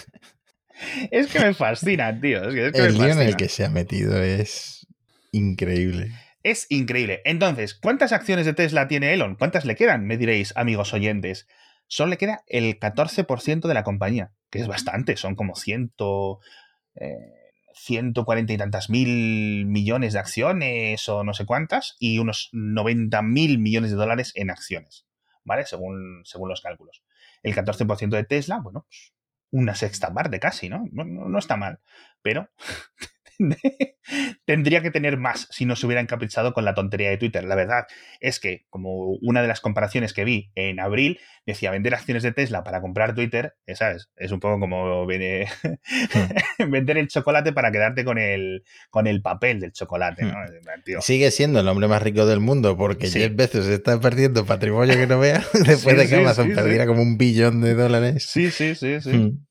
es 1.10 1.26
que 1.26 1.40
me 1.40 1.54
fascina, 1.54 2.18
tío. 2.20 2.48
Es 2.48 2.54
que, 2.54 2.66
es 2.66 2.72
que 2.72 2.82
me 2.82 2.86
El 2.88 2.94
lío 2.94 3.08
en 3.08 3.20
el 3.20 3.36
que 3.36 3.48
se 3.48 3.64
ha 3.64 3.70
metido 3.70 4.22
es 4.22 4.86
increíble. 5.32 6.12
Es 6.44 6.66
increíble. 6.68 7.20
Entonces, 7.24 7.74
¿cuántas 7.74 8.12
acciones 8.12 8.46
de 8.46 8.54
Tesla 8.54 8.86
tiene 8.86 9.12
Elon? 9.12 9.34
¿Cuántas 9.34 9.64
le 9.64 9.74
quedan? 9.74 10.06
Me 10.06 10.16
diréis, 10.16 10.52
amigos 10.56 10.94
oyentes. 10.94 11.48
Solo 11.88 12.10
le 12.10 12.18
queda 12.18 12.42
el 12.46 12.78
14% 12.78 13.68
de 13.68 13.74
la 13.74 13.84
compañía, 13.84 14.32
que 14.50 14.60
es 14.60 14.68
bastante, 14.68 15.16
son 15.16 15.34
como 15.34 15.56
100, 15.56 15.92
eh, 16.96 17.16
140 17.74 18.52
y 18.52 18.58
tantas 18.58 18.90
mil 18.90 19.66
millones 19.66 20.12
de 20.12 20.18
acciones 20.18 21.08
o 21.08 21.24
no 21.24 21.34
sé 21.34 21.46
cuántas, 21.46 21.96
y 21.98 22.18
unos 22.18 22.48
90 22.52 23.22
mil 23.22 23.58
millones 23.58 23.90
de 23.90 23.96
dólares 23.96 24.32
en 24.34 24.50
acciones, 24.50 25.06
¿vale? 25.44 25.64
Según, 25.66 26.22
según 26.24 26.48
los 26.48 26.60
cálculos. 26.60 27.02
El 27.42 27.54
14% 27.54 28.16
de 28.16 28.24
Tesla, 28.24 28.58
bueno, 28.58 28.84
pues 28.88 29.12
una 29.50 29.74
sexta 29.74 30.12
parte 30.12 30.40
casi, 30.40 30.68
¿no? 30.68 30.84
No, 30.92 31.04
no- 31.04 31.28
no 31.28 31.38
está 31.38 31.56
mal, 31.56 31.80
pero 32.22 32.50
tendría 34.44 34.82
que 34.82 34.90
tener 34.90 35.16
más 35.16 35.46
si 35.50 35.64
no 35.64 35.76
se 35.76 35.86
hubiera 35.86 36.00
encaprichado 36.00 36.52
con 36.52 36.64
la 36.64 36.74
tontería 36.74 37.10
de 37.10 37.18
Twitter. 37.18 37.44
La 37.44 37.54
verdad 37.54 37.86
es 38.20 38.40
que, 38.40 38.66
como 38.70 39.12
una 39.22 39.42
de 39.42 39.48
las 39.48 39.60
comparaciones 39.60 40.12
que 40.12 40.24
vi 40.24 40.50
en 40.54 40.80
abril, 40.80 41.20
decía 41.46 41.70
vender 41.70 41.94
acciones 41.94 42.22
de 42.22 42.32
Tesla 42.32 42.64
para 42.64 42.80
comprar 42.80 43.14
Twitter, 43.14 43.54
eh, 43.66 43.74
¿sabes? 43.74 44.10
Es 44.16 44.32
un 44.32 44.40
poco 44.40 44.58
como 44.60 45.06
vene- 45.06 45.48
vender 46.68 46.98
el 46.98 47.08
chocolate 47.08 47.52
para 47.52 47.70
quedarte 47.70 48.04
con 48.04 48.18
el, 48.18 48.64
con 48.90 49.06
el 49.06 49.22
papel 49.22 49.60
del 49.60 49.72
chocolate, 49.72 50.24
tío, 50.84 51.00
Sigue 51.00 51.30
siendo 51.30 51.60
el 51.60 51.68
hombre 51.68 51.88
más 51.88 52.02
rico 52.02 52.26
del 52.26 52.40
mundo 52.40 52.76
porque 52.76 53.06
Sí. 53.08 53.20
Jeff 53.20 53.34
Bezos 53.34 53.66
está 53.66 53.98
perdiendo 54.00 54.44
patrimonio 54.44 54.94
que 54.94 55.06
no 55.06 55.18
vea 55.18 55.42
después 55.52 55.80
Sí, 55.80 55.90
de 55.94 56.02
que 56.02 56.08
sí, 56.08 56.14
Amazon 56.14 56.52
perdiera 56.54 56.86
como 56.86 57.02
un 57.02 57.16
billón 57.16 57.60
de 57.60 57.74
dólares. 57.74 58.26
Sí, 58.28 58.50
sí, 58.50 58.74
sí, 58.74 59.00
sí. 59.00 59.10
Mm. 59.10 59.46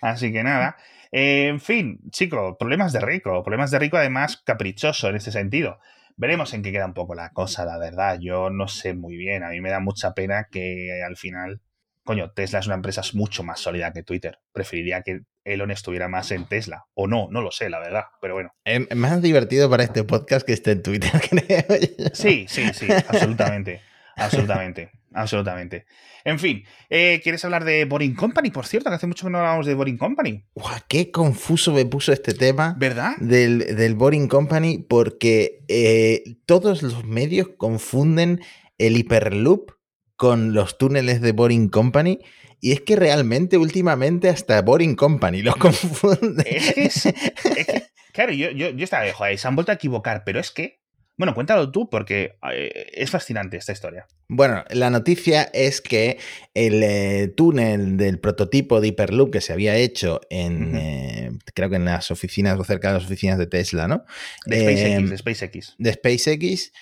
Así 0.00 0.32
que 0.32 0.42
nada. 0.42 0.76
Eh, 1.16 1.46
en 1.46 1.60
fin, 1.60 2.00
chico, 2.10 2.58
problemas 2.58 2.92
de 2.92 2.98
rico. 2.98 3.40
Problemas 3.44 3.70
de 3.70 3.78
rico, 3.78 3.96
además, 3.96 4.42
caprichoso 4.44 5.08
en 5.08 5.14
ese 5.14 5.30
sentido. 5.30 5.78
Veremos 6.16 6.52
en 6.54 6.62
qué 6.62 6.72
queda 6.72 6.86
un 6.86 6.92
poco 6.92 7.14
la 7.14 7.30
cosa, 7.30 7.64
la 7.64 7.78
verdad. 7.78 8.18
Yo 8.20 8.50
no 8.50 8.66
sé 8.66 8.94
muy 8.94 9.16
bien. 9.16 9.44
A 9.44 9.50
mí 9.50 9.60
me 9.60 9.70
da 9.70 9.78
mucha 9.78 10.12
pena 10.12 10.48
que 10.50 11.04
al 11.06 11.16
final. 11.16 11.60
Coño, 12.02 12.32
Tesla 12.32 12.58
es 12.58 12.66
una 12.66 12.74
empresa 12.74 13.00
mucho 13.12 13.44
más 13.44 13.60
sólida 13.60 13.92
que 13.92 14.02
Twitter. 14.02 14.40
Preferiría 14.52 15.02
que 15.02 15.20
Elon 15.44 15.70
estuviera 15.70 16.08
más 16.08 16.32
en 16.32 16.46
Tesla. 16.46 16.86
O 16.94 17.06
no, 17.06 17.28
no 17.30 17.42
lo 17.42 17.52
sé, 17.52 17.70
la 17.70 17.78
verdad. 17.78 18.06
Pero 18.20 18.34
bueno. 18.34 18.52
Es 18.64 18.96
más 18.96 19.22
divertido 19.22 19.70
para 19.70 19.84
este 19.84 20.02
podcast 20.02 20.44
que 20.44 20.52
esté 20.52 20.72
en 20.72 20.82
Twitter, 20.82 21.12
creo. 21.30 22.10
Sí, 22.12 22.46
sí, 22.48 22.74
sí, 22.74 22.88
absolutamente. 22.90 23.82
Absolutamente. 24.16 24.90
Absolutamente. 25.14 25.86
En 26.24 26.38
fin, 26.38 26.64
eh, 26.90 27.20
¿quieres 27.22 27.44
hablar 27.44 27.64
de 27.64 27.84
Boring 27.84 28.14
Company? 28.14 28.50
Por 28.50 28.66
cierto, 28.66 28.90
que 28.90 28.96
hace 28.96 29.06
mucho 29.06 29.26
que 29.26 29.30
no 29.30 29.38
hablamos 29.38 29.66
de 29.66 29.74
Boring 29.74 29.96
Company. 29.96 30.44
Guau, 30.54 30.78
qué 30.88 31.10
confuso 31.10 31.72
me 31.72 31.86
puso 31.86 32.12
este 32.12 32.34
tema 32.34 32.74
¿Verdad? 32.78 33.16
del, 33.18 33.76
del 33.76 33.94
Boring 33.94 34.28
Company 34.28 34.78
porque 34.88 35.64
eh, 35.68 36.22
todos 36.46 36.82
los 36.82 37.04
medios 37.04 37.50
confunden 37.56 38.40
el 38.78 38.96
Hyperloop 38.96 39.70
con 40.16 40.52
los 40.52 40.78
túneles 40.78 41.20
de 41.20 41.32
Boring 41.32 41.68
Company 41.68 42.18
y 42.60 42.72
es 42.72 42.80
que 42.80 42.96
realmente 42.96 43.58
últimamente 43.58 44.28
hasta 44.28 44.62
Boring 44.62 44.96
Company 44.96 45.42
los 45.42 45.56
confunde. 45.58 46.44
Es 46.46 46.72
que 46.72 46.84
es, 46.84 47.06
es 47.06 47.66
que, 47.66 47.84
claro, 48.12 48.32
yo, 48.32 48.50
yo, 48.50 48.70
yo 48.70 48.84
estaba 48.84 49.04
de 49.04 49.12
joder, 49.12 49.38
se 49.38 49.46
han 49.46 49.54
vuelto 49.54 49.70
a 49.70 49.74
equivocar, 49.76 50.22
pero 50.24 50.40
es 50.40 50.50
que. 50.50 50.82
Bueno, 51.16 51.32
cuéntalo 51.34 51.70
tú, 51.70 51.88
porque 51.88 52.36
eh, 52.52 52.86
es 52.92 53.10
fascinante 53.10 53.56
esta 53.56 53.72
historia. 53.72 54.06
Bueno, 54.26 54.64
la 54.70 54.90
noticia 54.90 55.44
es 55.52 55.80
que 55.80 56.18
el 56.54 56.82
eh, 56.82 57.32
túnel 57.36 57.96
del 57.96 58.18
prototipo 58.18 58.80
de 58.80 58.88
Hyperloop 58.88 59.32
que 59.32 59.40
se 59.40 59.52
había 59.52 59.76
hecho 59.76 60.20
en, 60.28 60.74
eh, 60.74 61.30
creo 61.54 61.70
que 61.70 61.76
en 61.76 61.84
las 61.84 62.10
oficinas 62.10 62.58
o 62.58 62.64
cerca 62.64 62.88
de 62.88 62.94
las 62.94 63.04
oficinas 63.04 63.38
de 63.38 63.46
Tesla, 63.46 63.86
¿no? 63.86 64.04
De 64.46 64.56
Eh, 64.56 64.60
SpaceX, 64.60 65.10
de 65.10 65.16
SpaceX. 65.18 65.74
De 65.78 65.92
SpaceX, 65.92 66.72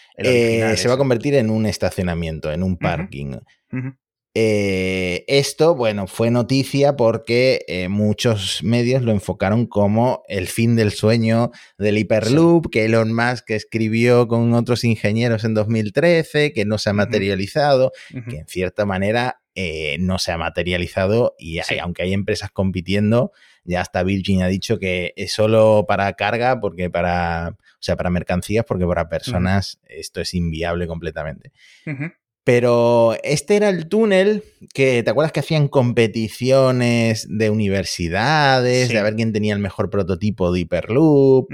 se 0.81 0.89
va 0.89 0.95
a 0.95 0.99
convertir 0.99 1.35
en 1.35 1.51
un 1.51 1.67
estacionamiento, 1.67 2.51
en 2.51 2.63
un 2.63 2.79
parking. 2.79 3.37
Ujú. 3.71 3.97
Eh, 4.35 5.25
esto, 5.29 5.75
bueno, 5.75 6.07
fue 6.07 6.31
noticia 6.31 6.97
porque 6.97 7.65
eh, 7.69 7.89
muchos 7.89 8.63
medios 8.63 9.03
lo 9.03 9.13
enfocaron 9.13 9.67
como 9.67 10.23
el 10.27 10.49
fin 10.49 10.75
del 10.75 10.91
sueño 10.93 11.51
del 11.77 11.99
Hyperloop, 11.99 12.71
que 12.71 12.87
Elon 12.87 13.15
Musk 13.15 13.51
escribió 13.51 14.29
con 14.29 14.55
otros 14.55 14.85
ingenieros 14.85 15.45
en 15.45 15.53
2013, 15.53 16.53
que 16.55 16.65
no 16.65 16.79
se 16.79 16.89
ha 16.89 16.93
materializado, 16.95 17.93
que 18.29 18.39
en 18.39 18.47
cierta 18.47 18.87
manera 18.87 19.41
eh, 19.55 19.97
no 20.01 20.19
se 20.19 20.33
ha 20.33 20.39
materializado 20.39 21.35
y 21.39 21.59
hay- 21.59 21.65
Sí. 21.69 21.79
aunque 21.79 22.03
hay 22.03 22.15
empresas 22.15 22.51
compitiendo, 22.51 23.33
ya 23.65 23.83
hasta 23.83 24.03
Virgin 24.03 24.43
ha 24.43 24.49
dicho 24.49 24.79
que 24.79 25.13
es 25.15 25.35
solo 25.35 25.85
para 25.87 26.11
carga, 26.15 26.59
porque 26.59 26.89
para, 26.89 27.51
o 27.59 27.77
sea, 27.81 27.97
para 27.97 28.09
mercancías, 28.09 28.65
porque 28.67 28.87
para 28.87 29.11
personas 29.11 29.79
esto 29.89 30.23
es 30.23 30.33
inviable 30.33 30.87
completamente. 30.87 31.53
Ujú. 31.87 32.05
Pero 32.45 33.15
este 33.23 33.55
era 33.57 33.69
el 33.69 33.89
túnel 33.89 34.43
que, 34.75 35.03
¿te 35.03 35.11
acuerdas 35.11 35.31
que 35.33 35.41
hacían 35.41 35.69
competiciones 35.69 37.27
de 37.31 37.51
universidades, 37.51 38.89
Sí. 38.89 38.95
de 38.95 38.99
a 38.99 39.03
ver 39.05 39.15
quién 39.15 39.33
tenía 39.33 39.55
el 39.55 39.61
mejor 39.61 39.91
prototipo 39.91 40.51
de 40.53 40.61
Hyperloop? 40.61 41.49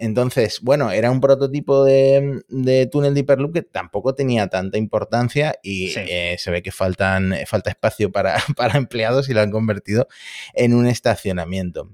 Entonces, 0.00 0.60
bueno, 0.62 0.92
era 0.92 1.10
un 1.10 1.20
prototipo 1.20 1.82
de, 1.84 2.42
de 2.48 2.86
túnel 2.86 3.14
de 3.14 3.20
Hyperloop 3.20 3.52
que 3.54 3.62
tampoco 3.62 4.14
tenía 4.14 4.46
tanta 4.48 4.78
importancia 4.78 5.56
y 5.62 5.88
Sí. 5.88 6.00
eh, 6.06 6.36
se 6.38 6.50
ve 6.50 6.62
que 6.62 6.70
faltan, 6.72 7.34
falta 7.46 7.70
espacio 7.70 8.12
para, 8.12 8.36
para 8.56 8.76
empleados 8.78 9.28
y 9.28 9.34
lo 9.34 9.40
han 9.40 9.50
convertido 9.50 10.06
en 10.54 10.74
un 10.74 10.86
estacionamiento. 10.86 11.90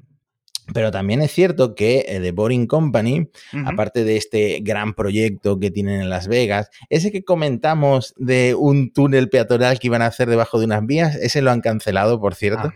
Pero 0.73 0.90
también 0.90 1.21
es 1.21 1.30
cierto 1.30 1.75
que 1.75 2.06
eh, 2.09 2.21
The 2.21 2.33
Boring 2.33 2.66
Company, 2.66 3.28
aparte 3.66 4.02
de 4.04 4.16
este 4.16 4.61
gran 4.62 4.94
proyecto 4.94 5.61
que 5.61 5.71
tienen 5.71 6.00
en 6.00 6.09
Las 6.09 6.26
Vegas, 6.26 6.71
ese 6.88 7.12
que 7.12 7.23
comentamos 7.23 8.14
de 8.16 8.54
un 8.59 8.90
túnel 8.92 9.28
peatonal 9.28 9.78
que 9.78 9.88
iban 9.88 10.00
a 10.02 10.06
hacer 10.06 10.28
debajo 10.30 10.59
de 10.59 10.64
unas 10.64 10.87
vías, 10.87 11.16
ese 11.16 11.42
lo 11.42 11.50
han 11.50 11.61
cancelado, 11.61 12.18
por 12.21 12.35
cierto. 12.35 12.68
Ah, 12.68 12.75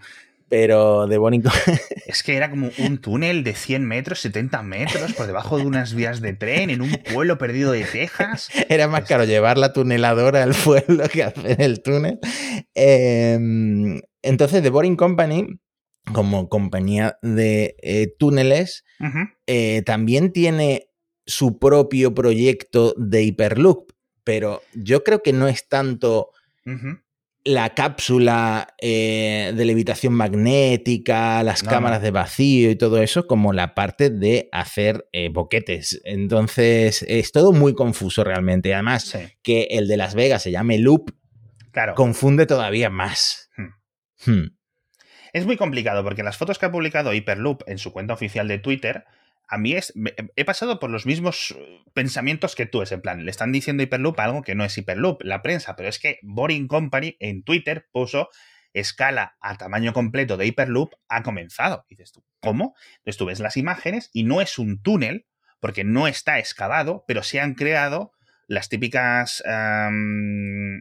Pero 0.50 1.07
The 1.09 1.16
Boring 1.18 1.42
Company... 1.42 1.78
es 2.07 2.23
que 2.23 2.37
era 2.37 2.50
como 2.50 2.71
un 2.78 2.99
túnel 2.99 3.42
de 3.45 3.54
100 3.54 3.85
metros, 3.87 4.21
70 4.21 4.62
metros, 4.62 5.12
por 5.14 5.26
debajo 5.26 5.57
de 5.59 5.64
unas 5.66 5.95
vías 5.95 6.21
de 6.21 6.33
tren, 6.35 6.71
en 6.71 6.83
un 6.83 6.90
pueblo 7.12 7.38
perdido 7.38 7.73
de 7.73 7.85
Texas. 7.85 8.49
Era 8.68 8.87
más 8.88 9.00
Pues- 9.00 9.09
caro 9.09 9.25
llevar 9.25 9.57
la 9.59 9.73
tuneladora 9.73 10.42
al 10.42 10.52
pueblo 10.64 11.09
que 11.09 11.23
hacer 11.25 11.61
el 11.62 11.83
túnel. 11.83 12.18
Eh, 12.75 13.38
entonces, 14.23 14.62
The 14.62 14.71
Boring 14.71 14.97
Company, 14.97 15.47
como 16.12 16.49
compañía 16.49 17.19
de 17.23 17.77
eh, 17.83 18.15
túneles, 18.19 18.85
eh, 19.47 19.83
también 19.85 20.33
tiene 20.33 20.91
su 21.27 21.59
propio 21.59 22.15
proyecto 22.15 22.95
de 22.97 23.23
Hyperloop, 23.25 23.93
pero 24.25 24.62
yo 24.75 25.05
creo 25.05 25.23
que 25.23 25.33
no 25.33 25.47
es 25.49 25.69
tanto 25.69 26.31
la 27.45 27.75
cápsula 27.75 28.75
eh, 28.81 29.53
de 29.57 29.65
levitación 29.65 30.12
magnética, 30.12 31.43
las 31.43 31.65
No, 31.65 31.71
cámaras 31.71 32.00
no. 32.00 32.05
de 32.05 32.11
vacío 32.11 32.71
y 32.71 32.77
todo 32.77 33.00
eso, 33.03 33.27
como 33.27 33.53
la 33.53 33.75
parte 33.75 34.11
de 34.11 34.49
hacer 34.53 35.09
boquetes. 35.33 36.00
Entonces, 36.05 37.05
es 37.09 37.33
todo 37.33 37.53
muy 37.53 37.75
confuso 37.75 38.23
realmente. 38.25 38.75
Además, 38.75 39.05
Sí, 39.05 39.19
que 39.43 39.62
el 39.71 39.88
de 39.88 39.97
Las 39.97 40.15
Vegas 40.15 40.43
se 40.43 40.50
llame 40.50 40.79
Loop, 40.79 41.11
claro. 41.71 41.95
confunde 41.95 42.45
todavía 42.47 42.91
más. 42.91 43.49
Hmm. 44.27 44.58
Es 45.32 45.47
muy 45.47 45.56
complicado 45.56 46.02
porque 46.04 46.23
las 46.23 46.37
fotos 46.37 46.58
que 46.58 46.66
ha 46.66 46.73
publicado 46.73 47.12
Hyperloop 47.12 47.62
en 47.66 47.78
su 47.78 47.92
cuenta 47.92 48.14
oficial 48.14 48.49
de 48.49 48.58
Twitter 48.58 49.04
a 49.49 49.56
mí 49.56 49.73
es, 49.73 49.94
he 50.37 50.44
pasado 50.44 50.78
por 50.78 50.90
los 50.90 51.06
mismos 51.06 51.56
pensamientos 51.94 52.54
que 52.54 52.66
tú, 52.66 52.82
es 52.82 52.92
en 52.92 53.00
plan, 53.00 53.25
le 53.25 53.30
están 53.30 53.50
diciendo 53.50 53.82
Hyperloop 53.82 54.20
algo 54.20 54.42
que 54.42 54.54
no 54.54 54.62
es 54.62 54.76
Hyperloop, 54.76 55.23
la 55.23 55.40
prensa, 55.40 55.75
pero 55.75 55.88
es 55.88 55.99
que 55.99 56.18
Boring 56.23 56.68
Company 56.68 57.16
en 57.18 57.42
Twitter 57.42 57.88
puso 57.90 58.28
escala 58.75 59.37
a 59.40 59.56
tamaño 59.56 59.94
completo 59.94 60.37
de 60.37 60.47
Hyperloop 60.47 60.92
ha 61.08 61.23
comenzado. 61.23 61.87
dices 61.88 62.12
tú, 62.12 62.25
¿cómo? 62.40 62.75
Entonces 62.99 63.16
tú 63.16 63.25
ves 63.25 63.40
las 63.40 63.56
imágenes 63.56 64.11
y 64.12 64.25
no 64.25 64.42
es 64.42 64.58
un 64.58 64.82
túnel, 64.82 65.26
porque 65.61 65.82
no 65.82 66.06
está 66.06 66.38
excavado, 66.38 67.04
pero 67.08 67.23
se 67.23 67.40
han 67.40 67.54
creado 67.54 68.12
las 68.49 68.69
típicas 68.71 69.43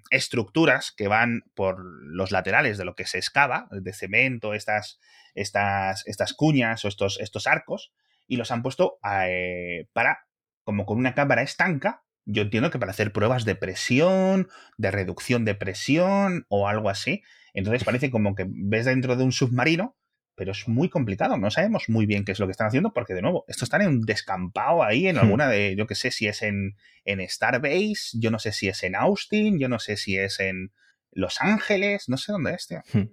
estructuras 0.10 0.94
que 0.96 1.08
van 1.08 1.44
por 1.54 1.78
los 1.80 2.32
laterales 2.32 2.78
de 2.78 2.86
lo 2.86 2.96
que 2.96 3.06
se 3.06 3.18
excava, 3.18 3.68
de 3.70 3.94
cemento, 3.94 4.54
estas, 4.54 5.00
estas, 5.36 6.08
estas 6.08 6.34
cuñas 6.34 6.86
o 6.86 6.88
estos, 6.88 7.20
estos 7.20 7.46
arcos, 7.46 7.92
y 8.26 8.38
los 8.38 8.52
han 8.52 8.64
puesto 8.64 9.00
eh, 9.28 9.88
para, 9.94 10.20
como 10.64 10.86
con 10.86 10.98
una 10.98 11.14
cámara 11.14 11.42
estanca, 11.42 12.04
yo 12.26 12.42
entiendo 12.42 12.72
que 12.72 12.80
para 12.80 12.92
hacer 12.92 13.12
pruebas 13.12 13.46
de 13.46 13.56
presión, 13.56 14.48
de 14.78 14.92
reducción 14.92 15.46
de 15.46 15.56
presión 15.56 16.46
o 16.50 16.68
algo 16.68 16.90
así. 16.90 17.22
Entonces 17.54 17.86
parece 17.86 18.12
como 18.12 18.36
que 18.36 18.46
ves 18.50 18.86
dentro 18.86 19.16
de 19.16 19.24
un 19.24 19.32
submarino, 19.32 19.96
pero 20.38 20.52
es 20.52 20.68
muy 20.68 20.88
complicado. 20.88 21.36
No 21.36 21.50
sabemos 21.50 21.90
muy 21.90 22.06
bien 22.06 22.24
qué 22.24 22.32
es 22.32 22.40
lo 22.40 22.46
que 22.46 22.52
están 22.52 22.68
haciendo 22.68 22.94
porque, 22.94 23.16
de 23.16 23.24
nuevo, 23.24 23.44
esto 23.48 23.66
están 23.66 23.82
en 23.82 23.88
un 23.88 24.02
descampado 24.02 24.84
ahí, 24.84 25.08
en 25.08 25.16
hmm. 25.16 25.20
alguna 25.20 25.48
de, 25.50 25.76
yo 25.76 25.88
que 25.88 25.96
sé 25.96 26.12
si 26.12 26.28
es 26.28 26.44
en, 26.44 26.78
en 27.06 27.28
Starbase, 27.28 28.20
yo 28.20 28.30
no 28.30 28.38
sé 28.38 28.52
si 28.52 28.70
es 28.70 28.84
en 28.84 28.96
Austin, 28.96 29.58
yo 29.58 29.68
no 29.68 29.80
sé 29.80 29.98
si 29.98 30.16
es 30.16 30.40
en 30.40 30.72
los 31.18 31.42
Ángeles, 31.42 32.10
no 32.10 32.18
sé 32.18 32.32
dónde 32.32 32.54
es, 32.54 32.68
tío. 32.68 32.82
Hmm. 32.94 33.10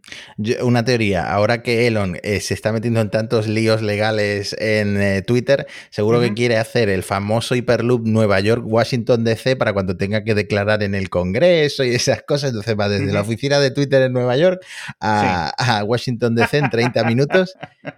una 0.62 0.84
teoría, 0.84 1.32
ahora 1.32 1.62
que 1.62 1.86
Elon 1.86 2.18
eh, 2.22 2.40
se 2.40 2.52
está 2.52 2.70
metiendo 2.70 3.00
en 3.00 3.10
tantos 3.10 3.48
líos 3.48 3.80
legales 3.80 4.54
en 4.58 5.00
eh, 5.00 5.22
Twitter, 5.22 5.66
seguro 5.90 6.20
que 6.20 6.34
quiere 6.34 6.58
hacer 6.58 6.90
el 6.90 7.02
famoso 7.02 7.54
Hyperloop 7.54 8.06
Nueva 8.06 8.40
York-Washington 8.40 9.24
DC 9.24 9.56
para 9.56 9.72
cuando 9.72 9.96
tenga 9.96 10.22
que 10.22 10.34
declarar 10.34 10.82
en 10.82 10.94
el 10.94 11.08
Congreso 11.08 11.82
y 11.82 11.94
esas 11.94 12.22
cosas. 12.22 12.50
Entonces 12.50 12.76
va 12.78 12.90
desde 12.90 13.10
la 13.10 13.22
oficina 13.22 13.58
de 13.58 13.70
Twitter 13.70 14.02
en 14.02 14.12
Nueva 14.12 14.36
York 14.36 14.62
a, 15.00 15.82
Washington 15.86 16.34
DC 16.34 16.58
en 16.58 16.70
30 16.70 17.04
minutos, 17.08 17.54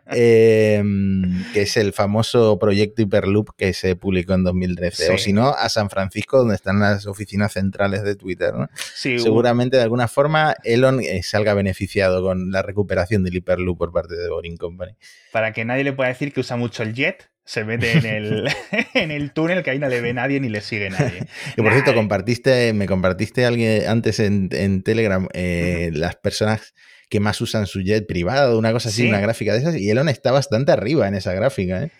em, 0.07 1.45
que 1.53 1.63
es 1.63 1.77
el 1.77 1.93
famoso 1.93 2.59
proyecto 2.61 3.03
Hyperloop 3.03 3.51
que 3.57 3.73
se 3.73 3.97
publicó 3.97 4.35
en 4.35 4.45
2013. 4.45 5.15
O 5.15 5.19
si 5.19 5.33
no, 5.33 5.49
a 5.49 5.69
San 5.69 5.91
Francisco, 5.91 6.39
donde 6.39 6.55
están 6.55 6.79
las 6.79 7.07
oficinas 7.07 7.53
centrales 7.53 8.05
de 8.05 8.15
Twitter. 8.15 8.55
¿no? 8.55 8.69
Seguramente 8.95 9.77
de 9.77 9.83
alguna 9.83 9.96
alguna 9.97 10.09
forma 10.09 10.55
Elon 10.63 11.01
eh, 11.01 11.23
salga 11.23 11.55
beneficiado 11.55 12.23
con 12.23 12.51
la 12.51 12.61
recuperación 12.61 13.25
del 13.25 13.37
Hyperloop 13.37 13.79
por 13.79 13.93
parte 13.93 14.15
de 14.15 14.29
Boring 14.29 14.59
Company. 14.59 14.93
Para 15.33 15.53
que 15.53 15.65
nadie 15.65 15.85
le 15.85 15.95
pueda 15.95 16.11
decir 16.11 16.33
que 16.35 16.41
usa 16.41 16.57
mucho 16.57 16.83
el 16.83 16.93
jet, 16.93 17.31
se 17.45 17.65
mete 17.65 17.93
en 17.93 18.05
el, 18.05 18.49
en 18.95 19.11
el 19.11 19.33
túnel 19.33 19.63
que 19.63 19.71
ahí 19.71 19.79
no 19.79 19.89
le 19.89 20.03
ve 20.03 20.13
nadie 20.13 20.39
ni 20.39 20.51
le 20.51 20.61
sigue 20.61 20.91
nadie. 20.91 21.27
y 21.57 21.63
por 21.63 21.73
cierto, 21.73 21.95
compartiste, 21.95 22.75
me 22.75 22.87
compartiste 22.87 23.47
alguien 23.47 23.89
antes 23.89 24.21
en, 24.21 24.83
Telegram 24.83 25.29
eh, 25.33 25.91
las 25.95 26.17
personas 26.17 26.75
que 27.09 27.21
más 27.21 27.41
usan 27.41 27.67
su 27.67 27.81
jet 27.81 28.07
privado, 28.07 28.59
una 28.59 28.73
cosa 28.73 28.91
así, 28.91 29.09
una 29.09 29.21
gráfica 29.21 29.55
de 29.55 29.61
esas, 29.61 29.77
y 29.77 29.89
Elon 29.89 30.09
está 30.09 30.33
bastante 30.33 30.73
arriba 30.73 31.09
en 31.09 31.15
esa 31.15 31.33
gráfica. 31.33 31.85
¿eh? 31.85 31.91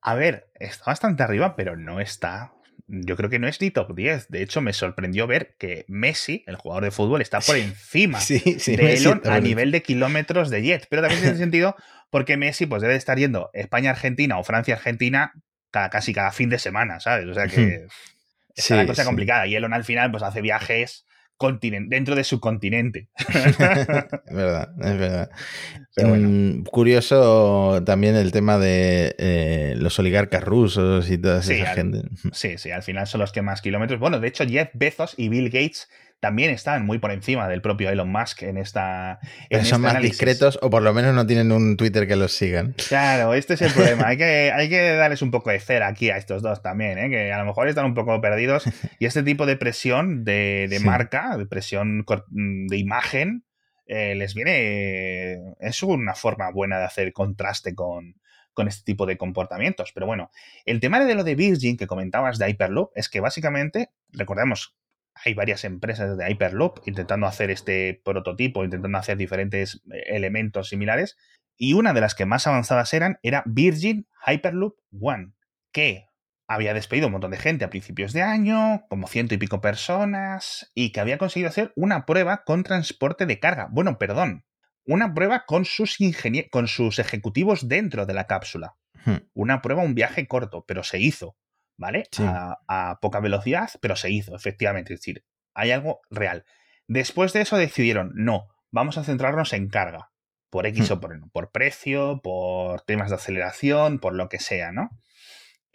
A 0.00 0.14
ver, 0.14 0.48
está 0.54 0.86
bastante 0.86 1.22
arriba, 1.22 1.54
pero 1.56 1.76
no 1.76 2.00
está 2.00 2.55
yo 2.88 3.16
creo 3.16 3.28
que 3.28 3.38
no 3.38 3.48
es 3.48 3.60
ni 3.60 3.70
top 3.70 3.94
10. 3.94 4.28
De 4.28 4.42
hecho, 4.42 4.60
me 4.60 4.72
sorprendió 4.72 5.26
ver 5.26 5.56
que 5.58 5.84
Messi, 5.88 6.44
el 6.46 6.56
jugador 6.56 6.84
de 6.84 6.90
fútbol, 6.90 7.20
está 7.20 7.40
por 7.40 7.56
encima 7.56 8.18
de 8.20 8.94
Elon 8.94 9.22
a 9.24 9.40
nivel 9.40 9.72
de 9.72 9.82
kilómetros 9.82 10.50
de 10.50 10.62
jet. 10.62 10.86
Pero 10.88 11.02
también 11.02 11.22
tiene 11.22 11.36
sentido 11.38 11.76
porque 12.10 12.36
Messi 12.36 12.66
pues, 12.66 12.82
debe 12.82 12.94
estar 12.94 13.18
yendo 13.18 13.50
España-Argentina 13.52 14.38
o 14.38 14.44
Francia-Argentina 14.44 15.32
cada, 15.70 15.90
casi 15.90 16.14
cada 16.14 16.32
fin 16.32 16.48
de 16.48 16.58
semana, 16.58 17.00
¿sabes? 17.00 17.26
O 17.26 17.34
sea 17.34 17.48
que 17.48 17.86
es 18.54 18.70
una 18.70 18.86
cosa 18.86 19.04
complicada. 19.04 19.46
Y 19.46 19.56
Elon 19.56 19.74
al 19.74 19.84
final 19.84 20.10
pues, 20.10 20.22
hace 20.22 20.40
viajes 20.40 21.06
dentro 21.60 22.14
de 22.14 22.24
su 22.24 22.40
continente. 22.40 23.08
es 23.28 23.58
verdad, 24.34 24.70
es 24.80 24.98
verdad. 24.98 25.30
Mm, 25.96 26.64
curioso 26.64 27.82
también 27.84 28.16
el 28.16 28.32
tema 28.32 28.58
de 28.58 29.14
eh, 29.18 29.74
los 29.78 29.98
oligarcas 29.98 30.44
rusos 30.44 31.10
y 31.10 31.18
toda 31.18 31.40
esa 31.40 31.54
gente. 31.74 32.02
Sí, 32.32 32.58
sí, 32.58 32.70
al 32.70 32.82
final 32.82 33.06
son 33.06 33.20
los 33.20 33.32
que 33.32 33.42
más 33.42 33.62
kilómetros. 33.62 33.98
Bueno, 33.98 34.20
de 34.20 34.28
hecho, 34.28 34.44
Jeff 34.46 34.70
Bezos 34.74 35.14
y 35.16 35.28
Bill 35.28 35.50
Gates 35.50 35.88
también 36.20 36.50
están 36.50 36.86
muy 36.86 36.98
por 36.98 37.12
encima 37.12 37.48
del 37.48 37.60
propio 37.60 37.90
Elon 37.90 38.10
Musk 38.10 38.42
en 38.42 38.56
esta. 38.56 39.18
son 39.50 39.60
este 39.60 39.78
más 39.78 40.00
discretos 40.00 40.58
o 40.62 40.70
por 40.70 40.82
lo 40.82 40.94
menos 40.94 41.14
no 41.14 41.26
tienen 41.26 41.52
un 41.52 41.76
Twitter 41.76 42.08
que 42.08 42.16
los 42.16 42.32
sigan. 42.32 42.74
Claro, 42.88 43.34
este 43.34 43.54
es 43.54 43.62
el 43.62 43.72
problema. 43.74 44.08
hay, 44.08 44.16
que, 44.16 44.52
hay 44.52 44.68
que 44.68 44.92
darles 44.92 45.22
un 45.22 45.30
poco 45.30 45.50
de 45.50 45.60
cera 45.60 45.88
aquí 45.88 46.10
a 46.10 46.16
estos 46.16 46.42
dos 46.42 46.62
también, 46.62 46.98
¿eh? 46.98 47.10
que 47.10 47.32
a 47.32 47.38
lo 47.38 47.44
mejor 47.44 47.68
están 47.68 47.84
un 47.84 47.94
poco 47.94 48.20
perdidos. 48.20 48.64
Y 48.98 49.06
este 49.06 49.22
tipo 49.22 49.46
de 49.46 49.56
presión 49.56 50.24
de, 50.24 50.80
marca, 50.82 51.36
de 51.36 51.46
presión 51.46 52.04
de 52.30 52.76
imagen, 52.76 53.44
eh, 53.86 54.14
les 54.14 54.34
viene. 54.34 55.54
Es 55.60 55.82
una 55.82 56.14
forma 56.14 56.50
buena 56.50 56.78
de 56.78 56.84
hacer 56.86 57.12
contraste 57.12 57.74
con, 57.74 58.16
con 58.56 58.68
este 58.68 58.84
tipo 58.84 59.06
de 59.06 59.18
comportamientos. 59.18 59.92
Pero 59.92 60.06
bueno, 60.06 60.30
el 60.64 60.80
tema 60.80 61.04
de 61.04 61.14
lo 61.14 61.22
de 61.22 61.34
Virgin 61.34 61.76
que 61.76 61.86
comentabas 61.86 62.38
de 62.38 62.48
Hyperloop 62.48 62.90
es 62.94 63.08
que 63.08 63.20
básicamente, 63.20 63.90
recordemos, 64.10 64.74
hay 65.24 65.34
varias 65.34 65.64
empresas 65.64 66.16
de 66.16 66.30
Hyperloop 66.30 66.80
intentando 66.86 67.26
hacer 67.26 67.50
este 67.50 68.00
prototipo, 68.04 68.64
intentando 68.64 68.98
hacer 68.98 69.16
diferentes 69.16 69.82
eh, 69.92 70.04
elementos 70.08 70.68
similares. 70.68 71.16
Y 71.56 71.72
una 71.72 71.94
de 71.94 72.02
las 72.02 72.14
que 72.14 72.26
más 72.26 72.46
avanzadas 72.46 72.92
eran 72.92 73.18
era 73.22 73.42
Virgin 73.46 74.06
Hyperloop 74.26 74.76
One, 75.00 75.32
que 75.72 76.06
había 76.46 76.74
despedido 76.74 77.06
un 77.06 77.12
montón 77.12 77.30
de 77.30 77.38
gente 77.38 77.64
a 77.64 77.70
principios 77.70 78.12
de 78.12 78.22
año, 78.22 78.84
como 78.88 79.08
ciento 79.08 79.34
y 79.34 79.38
pico 79.38 79.60
personas, 79.60 80.70
y 80.74 80.92
que 80.92 81.00
había 81.00 81.18
conseguido 81.18 81.48
hacer 81.48 81.72
una 81.76 82.06
prueba 82.06 82.44
con 82.44 82.62
transporte 82.62 83.26
de 83.26 83.40
carga. 83.40 83.68
Bueno, 83.70 83.98
perdón, 83.98 84.44
una 84.84 85.12
prueba 85.14 85.44
con 85.46 85.64
sus, 85.64 85.98
con 86.50 86.68
sus 86.68 86.98
ejecutivos 86.98 87.68
dentro 87.68 88.06
de 88.06 88.14
la 88.14 88.26
cápsula. 88.26 88.76
Hmm. 89.04 89.16
Una 89.34 89.62
prueba, 89.62 89.82
un 89.82 89.94
viaje 89.94 90.28
corto, 90.28 90.64
pero 90.66 90.84
se 90.84 90.98
hizo. 91.00 91.36
¿Vale? 91.76 92.04
A, 92.18 92.98
poca 93.00 93.20
velocidad, 93.20 93.70
pero 93.80 93.96
se 93.96 94.10
hizo, 94.10 94.34
efectivamente. 94.34 94.94
Es 94.94 95.00
decir, 95.00 95.24
hay 95.54 95.70
algo 95.70 96.00
real. 96.10 96.44
Después 96.88 97.32
de 97.32 97.42
eso 97.42 97.56
decidieron, 97.56 98.12
no, 98.14 98.48
vamos 98.70 98.98
a 98.98 99.04
centrarnos 99.04 99.52
en 99.52 99.68
carga, 99.68 100.10
por 100.50 100.66
X 100.66 100.90
hmm. 100.90 100.92
o 100.92 101.00
por 101.00 101.30
por 101.30 101.50
precio, 101.50 102.20
por 102.22 102.82
temas 102.82 103.10
de 103.10 103.16
aceleración, 103.16 103.98
por 103.98 104.14
lo 104.14 104.28
que 104.28 104.38
sea, 104.38 104.72
¿no? 104.72 104.90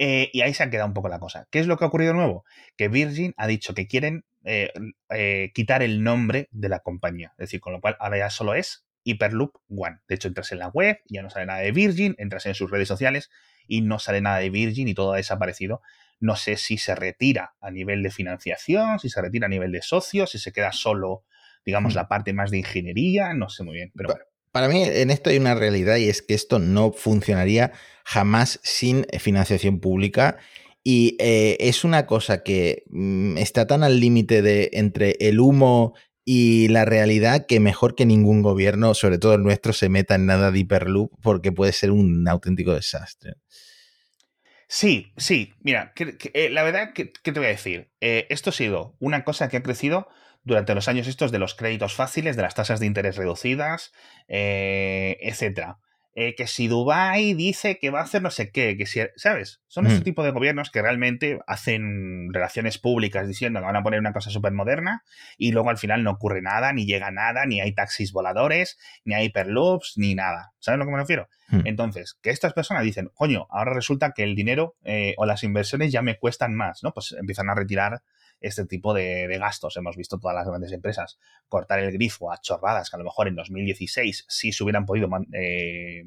Eh, 0.04 0.32
y 0.34 0.42
ahí 0.42 0.54
se 0.54 0.64
ha 0.64 0.70
quedado 0.70 0.88
un 0.88 0.96
poco 0.96 1.10
la 1.10 1.20
cosa. 1.20 1.48
¿Qué 1.52 1.60
es 1.60 1.68
lo 1.68 1.78
que 1.78 1.86
ha 1.86 1.88
ocurrido 1.88 2.14
nuevo? 2.14 2.44
Que 2.76 2.88
Virgin 2.88 3.36
ha 3.38 3.46
dicho 3.46 3.76
que 3.76 3.88
quieren 3.88 4.26
eh, 4.44 4.74
eh, 5.12 5.52
quitar 5.54 5.84
el 5.84 6.04
nombre 6.04 6.48
de 6.52 6.70
la 6.70 6.80
compañía. 6.80 7.34
Es 7.34 7.46
decir, 7.46 7.60
con 7.60 7.74
lo 7.74 7.82
cual 7.82 7.98
ahora 8.00 8.18
ya 8.18 8.30
solo 8.32 8.56
es 8.56 8.84
Hyperloop 9.04 9.58
One. 9.70 10.00
De 10.08 10.16
hecho, 10.16 10.28
entras 10.28 10.52
en 10.52 10.58
la 10.58 10.70
web, 10.70 11.00
ya 11.08 11.22
no 11.22 11.30
sale 11.30 11.46
nada 11.46 11.60
de 11.60 11.72
Virgin, 11.72 12.16
entras 12.18 12.48
en 12.48 12.56
sus 12.56 12.72
redes 12.72 12.88
sociales 12.88 13.30
y 13.68 13.82
no 13.82 14.00
sale 14.00 14.22
nada 14.22 14.40
de 14.40 14.50
Virgin 14.50 14.88
y 14.88 14.94
todo 14.94 15.14
ha 15.14 15.18
desaparecido. 15.18 15.82
No 16.20 16.36
sé 16.36 16.58
si 16.58 16.78
se 16.78 16.96
retira 16.96 17.56
a 17.62 17.72
nivel 17.72 18.04
de 18.04 18.12
financiación, 18.12 19.00
si 19.00 19.10
se 19.10 19.22
retira 19.22 19.48
a 19.48 19.50
nivel 19.50 19.72
de 19.72 19.82
socios, 19.82 20.32
si 20.32 20.40
se 20.40 20.52
queda 20.52 20.72
solo, 20.72 21.24
digamos, 21.66 21.94
hmm. 21.94 21.98
la 21.98 22.08
parte 22.08 22.34
más 22.34 22.52
de 22.52 22.60
ingeniería, 22.60 23.34
no 23.34 23.50
sé 23.50 23.64
muy 23.64 23.76
bien. 23.76 23.92
Pero 23.96 24.16
Para 24.52 24.68
mí 24.68 24.84
en 24.84 25.10
esto 25.10 25.30
hay 25.30 25.38
una 25.38 25.56
realidad 25.56 25.98
y 25.98 26.10
es 26.10 26.22
que 26.22 26.34
esto 26.34 26.60
no 26.60 26.92
funcionaría 26.92 27.72
jamás 28.06 28.60
sin 28.64 29.06
financiación 29.20 29.80
pública 29.80 30.38
y 30.84 31.16
eh, 31.20 31.58
es 31.60 31.84
una 31.84 32.06
cosa 32.06 32.44
que 32.44 32.84
mm, 32.90 33.38
está 33.38 33.68
tan 33.68 33.84
al 33.84 34.00
límite 34.00 34.42
de 34.42 34.70
entre 34.74 35.16
el 35.20 35.40
humo 35.40 35.94
y 36.24 36.68
la 36.68 36.86
realidad 36.86 37.46
que 37.48 37.60
mejor 37.60 37.96
que 37.96 38.06
ningún 38.06 38.42
gobierno, 38.42 38.94
sobre 38.94 39.18
todo 39.18 39.34
el 39.34 39.44
nuestro, 39.44 39.74
se 39.74 39.90
meta 39.90 40.16
en 40.16 40.26
nada 40.26 40.52
de 40.52 40.60
hiperloop 40.60 41.12
porque 41.22 41.52
puede 41.52 41.74
ser 41.74 41.92
un 41.92 42.28
auténtico 42.28 42.74
desastre. 42.74 43.36
Sí, 44.68 45.12
sí, 45.18 45.54
mira, 45.60 45.94
eh, 46.34 46.50
la 46.50 46.64
verdad, 46.64 46.94
¿qué, 46.94 47.06
te 47.06 47.32
voy 47.32 47.46
a 47.46 47.50
decir? 47.50 47.92
Eh, 48.00 48.28
esto 48.30 48.52
ha 48.52 48.54
sido 48.54 48.96
una 49.00 49.26
cosa 49.26 49.50
que 49.50 49.58
ha 49.58 49.64
crecido 49.64 50.08
durante 50.44 50.74
los 50.74 50.88
años 50.88 51.08
estos 51.08 51.32
de 51.32 51.40
los 51.40 51.56
créditos 51.56 51.94
fáciles, 51.94 52.38
de 52.38 52.42
las 52.42 52.56
tasas 52.56 52.80
de 52.80 52.86
interés 52.86 53.18
reducidas, 53.18 53.92
eh, 54.30 55.18
etcétera. 55.20 55.80
Eh, 56.14 56.36
que 56.36 56.46
si 56.46 56.68
Dubai 56.68 57.34
dice 57.36 57.80
que 57.80 57.90
va 57.90 58.02
a 58.02 58.04
hacer 58.04 58.22
no 58.22 58.32
sé 58.32 58.52
qué, 58.52 58.76
que 58.76 58.86
si, 58.86 59.00
¿sabes? 59.16 59.62
Son 59.68 59.88
ese 59.88 60.02
mm. 60.02 60.04
tipo 60.04 60.24
de 60.24 60.32
gobiernos 60.32 60.70
que 60.70 60.82
realmente 60.82 61.40
hacen 61.48 62.34
relaciones 62.34 62.78
públicas 62.80 63.30
diciendo 63.30 63.62
que 63.62 63.66
van 63.66 63.78
a 63.78 63.84
poner 63.84 64.02
una 64.02 64.12
cosa 64.12 64.30
súper 64.30 64.52
moderna 64.52 65.06
y 65.38 65.54
luego 65.54 65.70
al 65.70 65.78
final 65.78 66.04
no 66.04 66.12
ocurre 66.12 66.42
nada, 66.42 66.74
ni 66.74 66.86
llega 66.86 67.12
nada, 67.12 67.46
ni 67.46 67.62
hay 67.62 67.74
taxis 67.74 68.12
voladores, 68.12 68.78
ni 69.06 69.14
hay 69.14 69.28
hyperloops, 69.28 69.94
ni 69.96 70.14
nada. 70.14 70.52
¿Sabes 70.60 70.76
a 70.76 70.80
lo 70.80 70.86
que 70.86 70.92
me 70.92 70.98
refiero? 70.98 71.30
Mm. 71.48 71.62
Entonces, 71.64 72.18
que 72.22 72.30
estas 72.30 72.52
personas 72.52 72.84
dicen, 72.84 73.10
coño, 73.14 73.48
ahora 73.50 73.74
resulta 73.74 74.12
que 74.12 74.24
el 74.24 74.36
dinero 74.36 74.76
eh, 74.84 75.14
o 75.18 75.26
las 75.26 75.44
inversiones 75.44 75.94
ya 75.94 76.02
me 76.02 76.18
cuestan 76.18 76.56
más, 76.56 76.84
¿no? 76.84 76.92
Pues 76.94 77.16
empiezan 77.18 77.50
a 77.50 77.56
retirar 77.56 78.02
este 78.42 78.66
tipo 78.66 78.94
de, 78.94 79.28
gastos. 79.40 79.78
Hemos 79.78 79.96
visto 79.96 80.20
todas 80.20 80.36
las 80.36 80.48
grandes 80.48 80.72
empresas 80.72 81.20
cortar 81.48 81.80
el 81.80 81.92
grifo 81.92 82.32
a 82.32 82.42
chorradas 82.42 82.90
que 82.90 82.98
a 82.98 83.00
lo 83.00 83.06
mejor 83.06 83.28
en 83.28 83.36
2016 83.36 84.26
sí 84.28 84.52
se 84.52 84.64
hubieran 84.64 84.86
podido, 84.86 85.08
eh, 85.34 86.04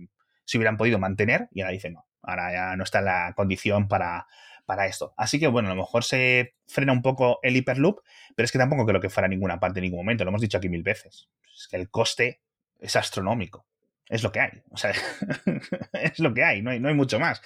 hubieran 0.55 0.77
podido 0.77 0.99
mantener 0.99 1.49
y 1.53 1.63
ahora 1.63 1.73
dicen, 1.73 1.95
no, 1.95 2.07
Ahora 2.27 2.53
ya 2.53 2.77
no 2.77 2.85
está 2.85 3.01
en 3.01 3.05
la 3.07 3.33
condición 3.37 3.89
para, 3.89 4.27
para 4.67 4.87
esto. 4.87 5.15
Así 5.17 5.39
que 5.39 5.47
bueno, 5.47 5.69
a 5.69 5.75
lo 5.75 5.83
mejor 5.83 6.05
se 6.05 6.55
frena 6.67 6.93
un 6.93 7.03
poco 7.03 7.39
el 7.43 7.57
Hyperloop, 7.57 8.01
pero 8.35 8.45
es 8.45 8.53
que 8.53 8.59
tampoco 8.59 8.87
creo 8.87 9.01
que 9.01 9.11
fuera 9.11 9.29
ninguna 9.29 9.61
parte 9.61 9.81
en 9.81 9.85
ningún 9.85 10.01
momento. 10.01 10.25
Lo 10.25 10.31
hemos 10.31 10.41
dicho 10.41 10.59
aquí 10.59 10.69
mil 10.69 10.83
veces. 10.83 11.29
Es 11.55 11.69
que 11.69 11.77
el 11.77 11.91
coste 11.91 12.41
es 12.81 12.97
astronómico. 12.97 13.67
Es 14.09 14.23
lo 14.23 14.33
que 14.33 14.41
hay. 14.41 14.63
Es 15.93 16.19
lo 16.19 16.35
que 16.35 16.45
hay. 16.45 16.63
No 16.63 16.71
hay, 16.71 16.81
no 16.81 16.89
hay 16.89 16.95
mucho 16.95 17.19
más. 17.19 17.43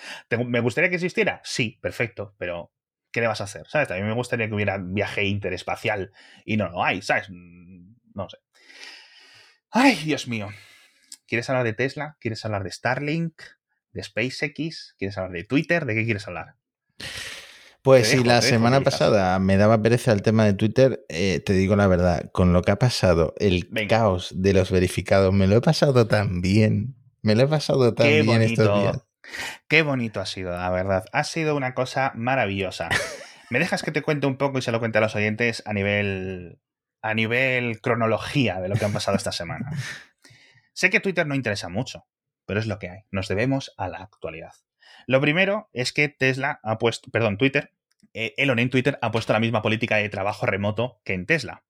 ¿Me 0.47 0.61
gustaría 0.61 0.91
que 0.91 0.97
existiera? 0.97 1.41
Sí, 1.45 1.79
perfecto. 1.81 2.35
Pero, 2.39 2.73
¿qué 3.11 3.21
le 3.21 3.27
vas 3.27 3.41
a 3.41 3.45
hacer? 3.45 3.67
¿Sabes? 3.69 3.89
También 3.89 4.07
me 4.07 4.15
gustaría 4.15 4.49
que 4.49 4.55
hubiera 4.55 4.79
viaje 4.79 5.25
interespacial 5.25 6.13
y 6.45 6.57
no 6.57 6.69
lo 6.69 6.85
hay, 6.85 7.03
¿sabes? 7.03 7.29
No 7.31 8.29
sé. 8.29 8.39
Ay, 9.71 9.97
Dios 10.05 10.29
mío. 10.29 10.49
¿Quieres 11.27 11.49
hablar 11.51 11.65
de 11.65 11.75
Tesla? 11.75 12.17
¿Quieres 12.21 12.45
hablar 12.45 12.65
de 12.65 12.71
Starlink? 12.71 13.43
¿De 13.93 14.03
SpaceX? 14.03 14.95
¿Quieres 14.99 15.19
hablar 15.19 15.33
de 15.33 15.45
Twitter? 15.45 15.85
¿De 15.85 15.95
qué 15.95 16.05
quieres 16.05 16.27
hablar? 16.27 16.57
Pues 17.83 18.09
si 18.09 18.25
la 18.25 18.43
semana 18.43 18.83
pasada 18.83 19.39
me 19.39 19.57
daba 19.57 19.81
pereza 19.81 20.13
el 20.13 20.23
tema 20.23 20.45
de 20.45 20.53
Twitter, 20.53 21.05
eh, 21.09 21.41
te 21.41 21.53
digo 21.53 21.77
la 21.77 21.87
verdad, 21.87 22.31
con 22.33 22.53
lo 22.53 22.63
que 22.63 22.73
ha 22.73 22.79
pasado, 22.79 23.35
el 23.39 23.71
caos 23.89 24.33
de 24.35 24.53
los 24.53 24.71
verificados, 24.71 25.33
me 25.33 25.47
lo 25.47 25.57
he 25.57 25.61
pasado 25.61 26.07
tan 26.07 26.41
bien. 26.41 26.97
Me 27.23 27.35
lo 27.35 27.45
he 27.45 27.47
pasado 27.47 27.95
tan 27.95 28.07
bien 28.09 28.43
estos 28.43 28.81
días. 28.81 29.08
Qué 29.69 29.83
bonito 29.83 30.21
ha 30.21 30.27
sido, 30.27 30.53
la 30.53 30.71
verdad. 30.71 31.05
Ha 31.13 31.25
sido 31.25 31.57
una 31.57 31.75
cosa 31.75 32.13
maravillosa. 32.15 32.89
¿Me 33.51 33.59
dejas 33.59 33.83
que 33.83 33.93
te 33.93 34.03
cuente 34.03 34.27
un 34.27 34.37
poco 34.37 34.59
y 34.59 34.63
se 34.63 34.73
lo 34.73 34.79
cuente 34.79 34.99
a 34.99 35.01
los 35.01 35.15
oyentes 35.17 35.63
a 35.67 35.73
nivel, 35.73 36.61
a 37.03 37.15
nivel 37.15 37.81
cronología 37.81 38.61
de 38.61 38.69
lo 38.69 38.77
que 38.77 38.85
han 38.85 38.93
pasado 38.93 39.17
esta 39.17 39.33
semana? 39.33 39.71
sé 40.73 40.91
que 40.91 41.01
Twitter 41.01 41.27
no 41.27 41.35
interesa 41.35 41.69
mucho, 41.69 42.07
pero 42.47 42.61
es 42.61 42.67
lo 42.67 42.79
que 42.79 42.91
hay. 42.91 43.01
Nos 43.11 43.29
debemos 43.29 43.75
a 43.77 43.89
la 43.89 43.99
actualidad. 43.99 44.53
Lo 45.07 45.21
primero 45.21 45.71
es 45.73 45.93
que 45.93 46.09
Tesla 46.09 46.61
ha 46.63 46.79
puesto, 46.79 47.11
perdón, 47.11 47.39
Twitter, 47.39 47.73
eh, 48.15 48.35
Elon 48.37 48.59
en 48.59 48.71
Twitter 48.71 48.99
ha 49.03 49.11
puesto 49.11 49.33
la 49.33 49.41
misma 49.41 49.63
política 49.63 49.97
de 49.97 50.09
trabajo 50.09 50.47
remoto 50.47 51.01
que 51.05 51.15
en 51.15 51.27
Tesla. 51.27 51.65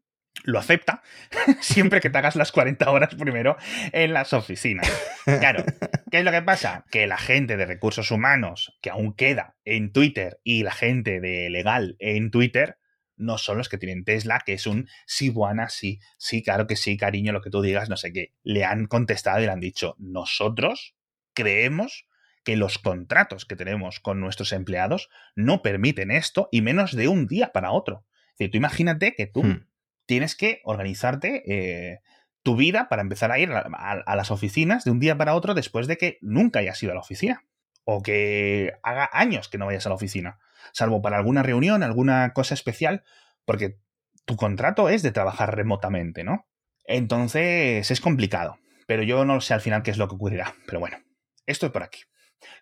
Lo 0.45 0.59
acepta 0.59 1.03
siempre 1.61 2.01
que 2.01 2.11
te 2.11 2.19
hagas 2.19 2.37
las 2.37 2.53
40 2.53 2.91
horas 2.91 3.15
primero 3.15 3.57
en 3.93 4.13
las 4.13 4.33
oficinas. 4.33 4.91
Claro, 5.25 5.65
¿qué 6.11 6.19
es 6.19 6.25
lo 6.25 6.31
que 6.31 6.43
pasa? 6.43 6.85
Que 6.91 7.07
la 7.07 7.19
gente 7.19 7.57
de 7.57 7.67
recursos 7.67 8.11
humanos 8.11 8.79
que 8.81 8.91
aún 8.91 9.15
queda 9.15 9.57
en 9.65 9.93
Twitter 9.93 10.41
y 10.45 10.63
la 10.63 10.73
gente 10.73 11.21
de 11.21 11.51
legal 11.51 11.97
en 11.99 12.31
Twitter 12.31 12.79
no 13.19 13.37
son 13.37 13.59
los 13.59 13.69
que 13.69 13.79
tienen 13.79 14.05
Tesla, 14.05 14.41
que 14.45 14.55
es 14.55 14.67
un 14.67 14.89
sí, 15.07 15.29
buena, 15.29 15.69
sí, 15.69 15.99
sí, 16.17 16.43
claro 16.43 16.67
que 16.67 16.77
sí, 16.77 16.97
cariño, 16.97 17.33
lo 17.33 17.43
que 17.43 17.51
tú 17.51 17.61
digas, 17.61 17.91
no 17.91 17.97
sé 17.97 18.13
qué. 18.13 18.33
Le 18.43 18.65
han 18.65 18.87
contestado 18.87 19.41
y 19.41 19.47
le 19.47 19.51
han 19.51 19.61
dicho, 19.61 19.97
nosotros 19.99 20.95
creemos 21.35 22.07
que 22.45 22.57
los 22.57 22.79
contratos 22.79 23.45
que 23.45 23.57
tenemos 23.57 24.01
con 24.01 24.21
nuestros 24.21 24.53
empleados 24.53 25.11
no 25.35 25.61
permiten 25.63 26.11
esto 26.11 26.49
y 26.51 26.63
menos 26.63 26.97
de 26.97 27.09
un 27.09 27.27
día 27.27 27.53
para 27.53 27.73
otro. 27.73 28.07
Es 28.39 28.51
tú 28.51 28.57
imagínate 28.57 29.15
que 29.15 29.27
tú 29.27 29.43
hmm. 29.43 29.67
Tienes 30.09 30.35
que 30.35 30.63
organizarte 30.65 31.43
eh, 31.47 32.01
tu 32.43 32.57
vida 32.57 32.89
para 32.89 33.03
empezar 33.03 33.31
a 33.31 33.39
ir 33.39 33.53
a, 33.53 34.17
las 34.17 34.31
oficinas 34.31 34.85
de 34.85 34.91
un 34.91 35.01
día 35.01 35.19
para 35.19 35.35
otro 35.35 35.53
después 35.53 35.87
de 35.87 35.99
que 35.99 36.19
nunca 36.23 36.61
hayas 36.61 36.83
ido 36.83 36.93
a 36.93 36.95
la 36.95 37.03
oficina. 37.03 37.45
O 37.85 38.03
que 38.03 38.73
haga 38.83 39.09
años 39.13 39.49
que 39.49 39.59
no 39.59 39.67
vayas 39.67 39.85
a 39.85 39.91
la 39.91 39.95
oficina. 39.95 40.39
Salvo 40.73 41.03
para 41.03 41.19
alguna 41.19 41.43
reunión, 41.43 41.83
alguna 41.83 42.33
cosa 42.33 42.55
especial, 42.55 43.05
porque 43.45 43.79
tu 44.25 44.37
contrato 44.37 44.89
es 44.89 45.03
de 45.03 45.13
trabajar 45.13 45.55
remotamente, 45.55 46.25
¿no? 46.25 46.47
Entonces 46.85 47.91
es 47.91 48.01
complicado. 48.01 48.59
Pero 48.87 49.03
yo 49.03 49.27
no 49.27 49.43
sé 49.43 49.53
al 49.53 49.61
final 49.61 49.83
qué 49.83 49.91
es 49.91 49.99
lo 49.99 50.09
que 50.09 50.15
ocurrirá. 50.15 50.55
Pero 50.67 50.81
bueno, 50.81 50.99
estoy 51.47 51.69
por 51.69 51.83
aquí. 51.83 52.01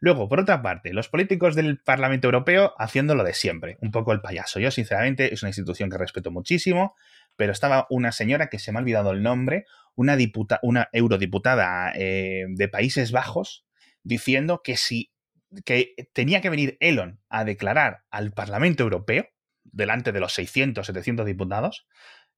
Luego, 0.00 0.28
por 0.28 0.40
otra 0.40 0.62
parte, 0.62 0.92
los 0.92 1.08
políticos 1.08 1.54
del 1.54 1.78
Parlamento 1.78 2.26
Europeo 2.26 2.74
haciendo 2.78 3.14
lo 3.14 3.24
de 3.24 3.34
siempre, 3.34 3.78
un 3.80 3.90
poco 3.90 4.12
el 4.12 4.20
payaso. 4.20 4.58
Yo, 4.58 4.70
sinceramente, 4.70 5.32
es 5.32 5.42
una 5.42 5.50
institución 5.50 5.90
que 5.90 5.98
respeto 5.98 6.30
muchísimo, 6.30 6.94
pero 7.36 7.52
estaba 7.52 7.86
una 7.90 8.12
señora 8.12 8.48
que 8.48 8.58
se 8.58 8.72
me 8.72 8.78
ha 8.78 8.82
olvidado 8.82 9.12
el 9.12 9.22
nombre, 9.22 9.66
una, 9.94 10.16
una 10.62 10.88
eurodiputada 10.92 11.92
eh, 11.94 12.46
de 12.48 12.68
Países 12.68 13.12
Bajos, 13.12 13.66
diciendo 14.02 14.62
que 14.62 14.76
si 14.76 15.12
que 15.64 15.94
tenía 16.12 16.40
que 16.40 16.50
venir 16.50 16.76
Elon 16.80 17.20
a 17.28 17.44
declarar 17.44 18.04
al 18.10 18.32
Parlamento 18.32 18.82
Europeo, 18.82 19.26
delante 19.64 20.12
de 20.12 20.20
los 20.20 20.34
600, 20.34 20.86
700 20.86 21.26
diputados, 21.26 21.86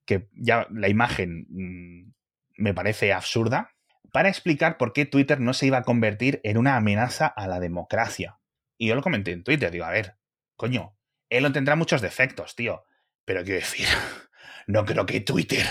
que 0.05 0.29
ya 0.33 0.67
la 0.71 0.89
imagen 0.89 1.47
mm, 1.49 2.13
me 2.57 2.75
parece 2.75 3.13
absurda, 3.13 3.75
para 4.13 4.29
explicar 4.29 4.79
por 4.79 4.93
qué 4.93 5.05
Twitter 5.05 5.41
no 5.41 5.53
se 5.53 5.67
iba 5.67 5.79
a 5.79 5.83
convertir 5.83 6.41
en 6.45 6.57
una 6.57 6.77
amenaza 6.77 7.27
a 7.27 7.47
la 7.47 7.61
democracia. 7.61 8.39
Y 8.79 8.89
yo 8.89 8.95
lo 8.95 9.03
comenté 9.03 9.33
en 9.33 9.45
Twitter, 9.45 9.71
digo, 9.71 9.85
a 9.85 9.91
ver, 9.91 10.17
coño, 10.57 10.97
Elon 11.29 11.53
tendrá 11.53 11.77
muchos 11.77 12.01
defectos, 12.01 12.57
tío, 12.57 12.85
pero 13.25 13.45
quiero 13.45 13.61
decir, 13.61 13.87
no 14.67 14.85
creo 14.85 15.07
que 15.07 15.21
Twitter 15.21 15.67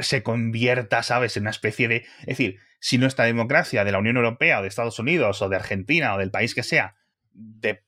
se 0.00 0.22
convierta, 0.22 1.02
¿sabes?, 1.02 1.36
en 1.36 1.44
una 1.44 1.50
especie 1.50 1.88
de... 1.88 2.06
Es 2.20 2.26
decir, 2.26 2.58
si 2.80 2.98
nuestra 2.98 3.24
democracia 3.24 3.84
de 3.84 3.92
la 3.92 3.98
Unión 3.98 4.16
Europea 4.16 4.60
o 4.60 4.62
de 4.62 4.68
Estados 4.68 4.98
Unidos 4.98 5.42
o 5.42 5.48
de 5.48 5.56
Argentina 5.56 6.14
o 6.14 6.18
del 6.18 6.30
país 6.30 6.54
que 6.54 6.62
sea 6.62 6.94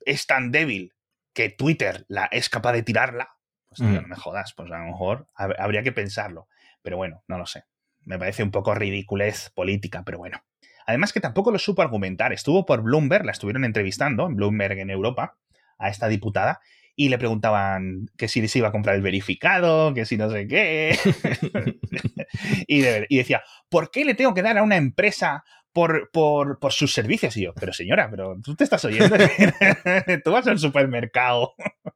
es 0.05 0.27
tan 0.27 0.53
débil 0.53 0.95
que 1.33 1.49
Twitter 1.49 2.05
la, 2.09 2.27
es 2.27 2.49
capaz 2.49 2.73
de 2.73 2.83
tirarla, 2.83 3.37
pues 3.69 3.79
tío, 3.79 3.89
mm. 3.89 4.03
no 4.03 4.09
me 4.09 4.17
jodas, 4.17 4.53
pues 4.57 4.71
a 4.71 4.79
lo 4.79 4.85
mejor 4.85 5.29
habría 5.35 5.83
que 5.83 5.93
pensarlo. 5.93 6.49
Pero 6.83 6.97
bueno, 6.97 7.23
no 7.29 7.39
lo 7.39 7.47
sé 7.47 7.65
me 8.05 8.19
parece 8.19 8.43
un 8.43 8.51
poco 8.51 8.75
ridiculez 8.75 9.51
política, 9.51 10.03
pero 10.05 10.19
bueno. 10.19 10.43
Además 10.87 11.13
que 11.13 11.21
tampoco 11.21 11.53
lo 11.53 11.59
supo 11.59 11.83
argumentar. 11.83 12.33
Estuvo 12.33 12.67
por 12.67 12.83
Bloomberg, 12.83 13.25
la 13.25 13.33
estuvieron 13.33 13.65
entrevistando, 13.65 14.27
en 14.27 14.37
Bloomberg 14.37 14.79
en 14.79 14.91
Europa, 14.91 15.37
a 15.79 15.89
esta 15.89 16.09
diputada, 16.09 16.61
y 17.01 17.09
le 17.09 17.17
preguntaban 17.17 18.11
que 18.19 18.29
si 18.29 18.47
se 18.47 18.59
iba 18.59 18.69
a 18.69 18.73
comprar 18.73 18.95
el 18.95 19.01
verificado, 19.01 19.95
que 19.95 20.05
si 20.05 20.19
no 20.19 20.31
sé 20.31 20.47
qué. 20.47 20.99
y, 22.67 22.83
decía, 22.83 23.43
¿por 23.71 23.91
qué 23.91 24.05
le 24.05 24.13
tengo 24.13 24.35
que 24.35 24.43
dar 24.43 24.59
a 24.59 24.63
una 24.63 24.77
empresa 24.77 25.43
por, 25.73 26.11
por, 26.13 26.59
por, 26.59 26.75
sus 26.75 26.93
servicios? 26.93 27.39
Y 27.39 27.45
yo, 27.45 27.55
pero 27.55 27.73
señora, 27.73 28.11
pero 28.11 28.37
tú 28.45 28.55
te 28.55 28.65
estás 28.65 28.85
oyendo. 28.85 29.17
tú 30.25 30.31
vas 30.31 30.47
al 30.47 30.59
supermercado 30.59 31.55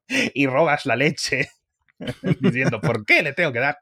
y 0.09 0.47
robas 0.47 0.87
la 0.87 0.97
leche 0.97 1.51
diciendo, 2.41 2.81
¿por 2.81 3.05
qué 3.05 3.23
le 3.23 3.35
tengo 3.35 3.53
que 3.53 3.61
dar? 3.61 3.77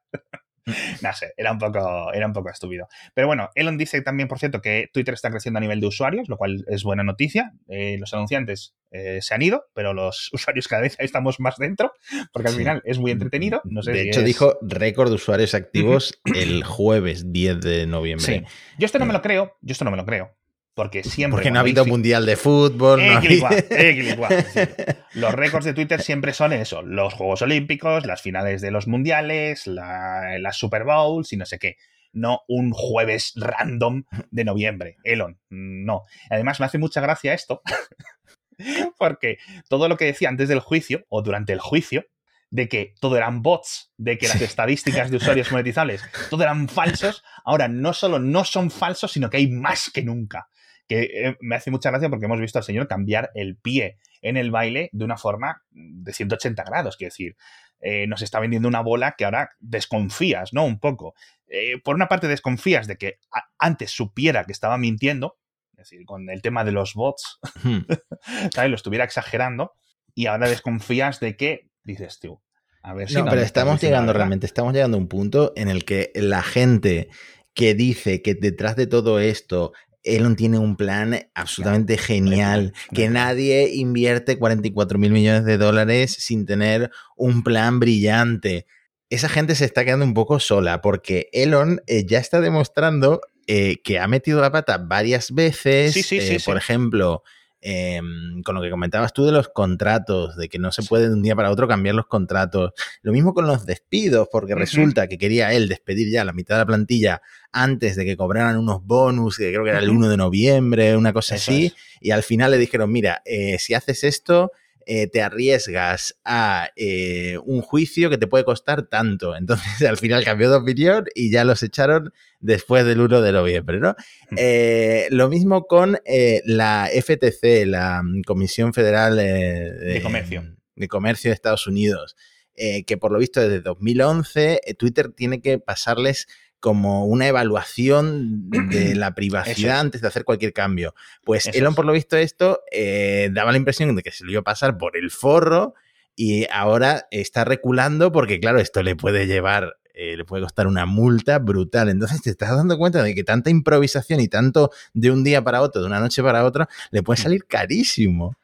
no 1.03 1.13
sé, 1.13 1.33
era 1.37 1.53
un, 1.53 1.59
poco, 1.59 2.13
era 2.13 2.27
un 2.27 2.33
poco 2.33 2.51
estúpido. 2.51 2.87
Pero 3.15 3.27
bueno, 3.27 3.51
Elon 3.55 3.79
dice 3.79 4.01
también, 4.03 4.29
por 4.29 4.39
cierto, 4.39 4.61
que 4.61 4.89
Twitter 4.93 5.15
está 5.15 5.31
creciendo 5.31 5.59
a 5.59 5.61
nivel 5.61 5.81
de 5.81 5.87
usuarios, 5.87 6.29
lo 6.29 6.37
cual 6.37 6.65
es 6.69 6.85
buena 6.85 7.03
noticia. 7.03 7.53
Eh, 7.69 7.97
los 7.99 8.13
anunciantes 8.15 8.75
eh, 8.91 9.19
se 9.23 9.35
han 9.35 9.43
ido, 9.43 9.65
pero 9.75 9.95
los 9.95 10.29
usuarios 10.33 10.69
cada 10.69 10.83
vez 10.83 10.97
estamos 10.99 11.41
más 11.41 11.57
dentro, 11.57 11.93
porque 12.33 12.49
al 12.49 12.55
final 12.55 12.83
es 12.85 12.99
muy 12.99 13.11
entretenido. 13.11 13.61
No 13.65 13.83
sé 13.83 13.93
de 13.93 14.03
hecho, 14.03 14.23
dijo 14.23 14.59
récord 14.63 15.09
de 15.09 15.17
usuarios 15.17 15.55
activos 15.55 16.21
el 16.35 16.63
jueves 16.65 17.33
10 17.33 17.61
de 17.61 17.87
noviembre. 17.87 18.27
Sí. 18.27 18.43
Yo 18.79 18.87
esto 18.87 18.99
no 18.99 19.07
me 19.07 19.13
lo 19.13 19.23
creo, 19.23 19.57
yo 19.61 19.73
esto 19.73 19.85
no 19.85 19.91
me 19.91 19.97
lo 19.97 20.05
creo. 20.05 20.37
Porque 20.75 21.05
siempre. 21.05 21.37
Porque 21.37 21.51
no 21.51 21.59
ha 21.59 21.61
habido 21.61 21.85
mundial 21.85 22.25
de 22.25 22.37
fútbol. 22.37 23.03
No 23.07 23.21
los 25.15 25.35
récords 25.35 25.67
de 25.67 25.75
Twitter 25.75 26.01
siempre 26.03 26.33
son 26.33 26.53
eso: 26.53 26.83
los 26.83 27.13
Juegos 27.15 27.43
Olímpicos, 27.43 28.07
las 28.07 28.23
finales 28.23 28.63
de 28.63 28.71
los 28.71 28.87
mundiales, 28.87 29.67
las 29.67 30.57
Super 30.57 30.85
Bowls 30.85 31.33
y 31.33 31.37
no 31.37 31.45
sé 31.45 31.59
qué. 31.59 31.77
No 32.15 32.43
un 32.49 32.73
jueves 32.73 33.33
random 33.37 34.05
de 34.31 34.45
noviembre. 34.45 34.97
Elon, 35.05 35.39
no. 35.51 36.03
Además, 36.31 36.61
me 36.61 36.67
hace 36.67 36.79
mucha 36.79 37.01
gracia 37.01 37.35
esto. 37.35 37.63
porque 38.99 39.39
todo 39.69 39.89
lo 39.89 39.97
que 39.97 40.05
decía 40.07 40.29
antes 40.29 40.49
del 40.49 40.61
juicio 40.61 41.05
o 41.09 41.23
durante 41.23 41.53
el 41.53 41.61
juicio, 41.61 42.07
de 42.51 42.69
que 42.69 42.95
todo 43.01 43.17
eran 43.17 43.41
bots, 43.41 43.93
de 43.97 44.19
que 44.19 44.29
las 44.29 44.41
estadísticas 44.43 45.11
de 45.11 45.17
usuarios 45.17 45.51
monetizables, 45.51 46.03
todo 46.29 46.43
eran 46.43 46.69
falsos, 46.69 47.25
ahora 47.47 47.67
no 47.67 47.95
solo 47.95 48.19
no 48.19 48.45
son 48.45 48.71
falsos, 48.71 49.13
sino 49.13 49.31
que 49.31 49.39
hay 49.39 49.51
más 49.51 49.91
que 49.91 50.03
nunca 50.03 50.49
que 50.89 51.03
eh, 51.03 51.37
me 51.41 51.57
hace 51.57 51.71
mucha 51.71 51.91
gracia 51.91 52.11
porque 52.11 52.27
hemos 52.27 52.41
visto 52.41 52.59
al 52.59 52.65
señor 52.65 52.89
cambiar 52.89 53.31
el 53.35 53.57
pie 53.57 53.99
en 54.21 54.37
el 54.37 54.51
baile 54.51 54.91
de 54.93 55.05
una 55.05 55.17
forma 55.17 55.63
de 55.71 56.13
180 56.13 56.63
grados, 56.65 56.97
quiero 56.97 57.11
decir, 57.11 57.37
eh, 57.81 58.07
nos 58.07 58.23
está 58.23 58.39
vendiendo 58.39 58.69
una 58.69 58.81
bola 58.81 59.15
que 59.19 59.25
ahora 59.25 59.51
desconfías, 59.59 60.53
¿no? 60.53 60.65
Un 60.65 60.79
poco. 60.79 61.15
Eh, 61.49 61.81
por 61.83 61.97
una 61.97 62.09
parte 62.09 62.29
desconfías 62.29 62.87
de 62.87 62.97
que 62.97 63.19
antes 63.59 63.91
supiera 63.91 64.45
que 64.45 64.53
estaba 64.53 64.79
mintiendo, 64.79 65.39
es 65.73 65.91
decir, 65.91 66.05
con 66.07 66.31
el 66.31 66.43
tema 66.43 66.65
de 66.65 66.73
los 66.73 66.95
bots, 66.95 67.41
hmm. 67.65 67.79
¿sabes? 68.55 68.71
Lo 68.71 68.77
estuviera 68.77 69.05
exagerando, 69.05 69.73
y 70.15 70.27
ahora 70.27 70.49
desconfías 70.49 71.21
de 71.21 71.37
que, 71.37 71.71
dices 71.83 72.21
tú, 72.21 72.41
a 72.83 72.95
ver 72.95 73.09
si... 73.09 73.17
No, 73.17 73.25
pero 73.25 73.43
estamos 73.43 73.81
llegando 73.81 74.13
realmente, 74.13 74.47
estamos 74.47 74.73
llegando 74.73 74.97
a 74.97 75.01
un 75.01 75.09
punto 75.09 75.53
en 75.57 75.69
el 75.69 75.85
que 75.85 76.13
la 76.15 76.43
gente 76.43 77.09
que 77.55 77.75
dice 77.75 78.23
que 78.23 78.35
detrás 78.35 78.77
de 78.77 78.87
todo 78.87 79.21
esto 79.21 79.73
Elon 80.05 80.37
tiene 80.37 80.59
un 80.59 80.77
plan 80.77 81.29
absolutamente 81.35 81.97
genial, 81.97 82.73
que 82.95 83.09
nadie 83.09 83.75
invierte 83.75 84.39
44 84.39 84.99
mil 84.99 85.13
millones 85.13 85.45
de 85.45 85.59
dólares 85.59 86.13
sin 86.19 86.47
tener 86.47 86.91
un 87.17 87.43
plan 87.43 87.79
brillante. 87.81 88.67
Esa 89.11 89.29
gente 89.29 89.55
se 89.55 89.65
está 89.65 89.85
quedando 89.85 90.05
un 90.05 90.15
poco 90.15 90.41
sola 90.41 90.81
porque 90.81 91.29
Elon 91.33 91.83
eh, 91.87 92.05
ya 92.07 92.19
está 92.19 92.41
demostrando 92.41 93.21
eh, 93.47 93.77
que 93.83 93.99
ha 93.99 94.09
metido 94.09 94.41
la 94.41 94.53
pata 94.53 94.79
varias 94.79 95.33
veces. 95.33 95.93
Sí, 95.93 96.03
sí, 96.03 96.21
sí, 96.21 96.39
por 96.45 96.57
ejemplo, 96.57 97.23
Em, 97.65 98.43
con 98.43 98.57
lo 98.57 98.61
que 98.61 98.71
comentabas 98.71 99.13
tú 99.13 99.25
de 99.25 99.31
los 99.31 99.49
contratos, 99.49 100.37
de 100.37 100.49
que 100.49 100.59
no 100.59 100.73
se 100.73 100.83
puede 100.83 101.07
de 101.07 101.15
un 101.15 101.23
día 101.23 101.37
para 101.37 101.49
otro 101.53 101.69
cambiar 101.69 101.95
los 101.95 102.07
contratos. 102.07 102.73
Lo 103.03 103.13
mismo 103.13 103.35
con 103.35 103.47
los 103.47 103.67
despidos, 103.67 104.27
porque 104.33 104.57
resulta 104.57 105.07
que 105.07 105.17
quería 105.17 105.53
él 105.53 105.69
despedir 105.69 106.11
ya 106.11 106.25
la 106.25 106.33
mitad 106.33 106.57
de 106.57 106.59
la 106.59 106.67
plantilla 106.67 107.23
antes 107.53 107.95
de 107.95 108.05
que 108.05 108.17
cobraran 108.17 108.59
unos 108.59 108.85
bonus, 108.85 109.39
que 109.39 109.53
creo 109.53 109.63
que 109.63 109.71
era 109.71 109.79
el 109.79 109.91
1 109.91 110.09
de 110.09 110.17
noviembre, 110.17 110.97
una 110.97 111.13
cosa 111.13 111.37
así, 111.37 111.73
y 112.01 112.11
al 112.11 112.25
final 112.25 112.51
le 112.51 112.59
dijeron, 112.59 112.91
mira, 112.91 113.23
eh, 113.25 113.61
si 113.61 113.75
haces 113.75 114.03
esto, 114.03 114.51
eh, 114.87 115.07
te 115.07 115.23
arriesgas 115.23 116.19
a 116.25 116.71
eh, 116.77 117.39
un 117.45 117.63
juicio 117.63 118.11
que 118.11 118.19
te 118.19 118.27
puede 118.27 118.45
costar 118.45 118.89
tanto. 118.89 119.37
Entonces, 119.37 119.83
al 119.89 119.97
final 119.97 120.25
cambió 120.25 120.51
de 120.51 120.57
opinión 120.57 121.05
y 121.15 121.31
ya 121.31 121.45
los 121.45 121.63
echaron 121.63 122.13
después 122.41 122.85
del 122.85 123.01
1 123.01 123.23
de 123.23 123.33
noviembre, 123.33 123.81
¿no? 123.81 123.95
Mm. 124.31 124.35
Eh, 124.39 125.09
lo 125.11 125.29
mismo 125.29 125.67
con 125.67 125.99
la 126.45 126.89
FTC, 126.93 127.67
la 127.67 128.03
Comisión 128.27 128.73
Federal 128.75 129.17
de, 129.17 130.01
Comercio. 130.03 130.57
de 130.75 130.89
Comercio 130.89 131.31
de 131.31 131.35
Estados 131.35 131.67
Unidos, 131.67 132.17
que 132.55 132.97
por 132.99 133.13
lo 133.13 133.19
visto 133.19 133.41
desde 133.41 133.61
2011 133.61 134.61
Twitter 134.79 135.11
tiene 135.13 135.41
que 135.41 135.59
pasarles 135.59 136.27
como 136.63 137.07
una 137.07 137.27
evaluación 137.27 138.49
de 138.49 138.95
la 138.95 139.17
privacidad 139.17 139.81
antes 139.81 140.01
de 140.01 140.07
hacer 140.07 140.25
cualquier 140.25 140.53
cambio. 140.53 140.95
Pues 141.25 141.49
Elon, 141.49 141.75
por 141.75 141.85
lo 141.85 141.93
visto, 141.93 142.17
esto 142.17 142.61
eh, 142.71 143.31
daba 143.33 143.51
la 143.51 143.59
impresión 143.59 143.95
de 143.97 144.03
que 144.03 144.13
se 144.13 144.25
lo 144.25 144.31
iba 144.31 144.41
a 144.41 144.45
pasar 144.45 144.79
por 144.79 144.97
el 144.97 145.11
forro 145.11 145.75
y 146.15 146.47
ahora 146.53 147.09
está 147.11 147.45
reculando 147.45 148.13
porque, 148.13 148.39
claro, 148.39 148.61
esto 148.61 148.85
le 148.85 148.95
puede 148.95 149.27
llevar, 149.27 149.77
eh, 149.93 150.17
le 150.17 150.25
puede 150.25 150.45
costar 150.45 150.69
una 150.69 150.87
multa 150.87 151.41
brutal. 151.41 151.89
Entonces 151.89 152.23
te 152.23 152.31
estás 152.31 152.57
dando 152.57 152.79
cuenta 152.79 153.03
de 153.03 153.13
que 153.13 153.25
tanta 153.25 153.51
improvisación 153.51 154.21
y 154.21 154.29
tanto 154.29 154.71
de 154.95 155.11
un 155.11 155.25
día 155.25 155.43
para 155.43 155.63
otro, 155.63 155.81
de 155.81 155.89
una 155.89 155.99
noche 155.99 156.23
para 156.23 156.45
otra, 156.45 156.69
le 156.93 157.03
puede 157.03 157.21
mm. 157.21 157.25
salir 157.25 157.45
carísimo 157.45 158.37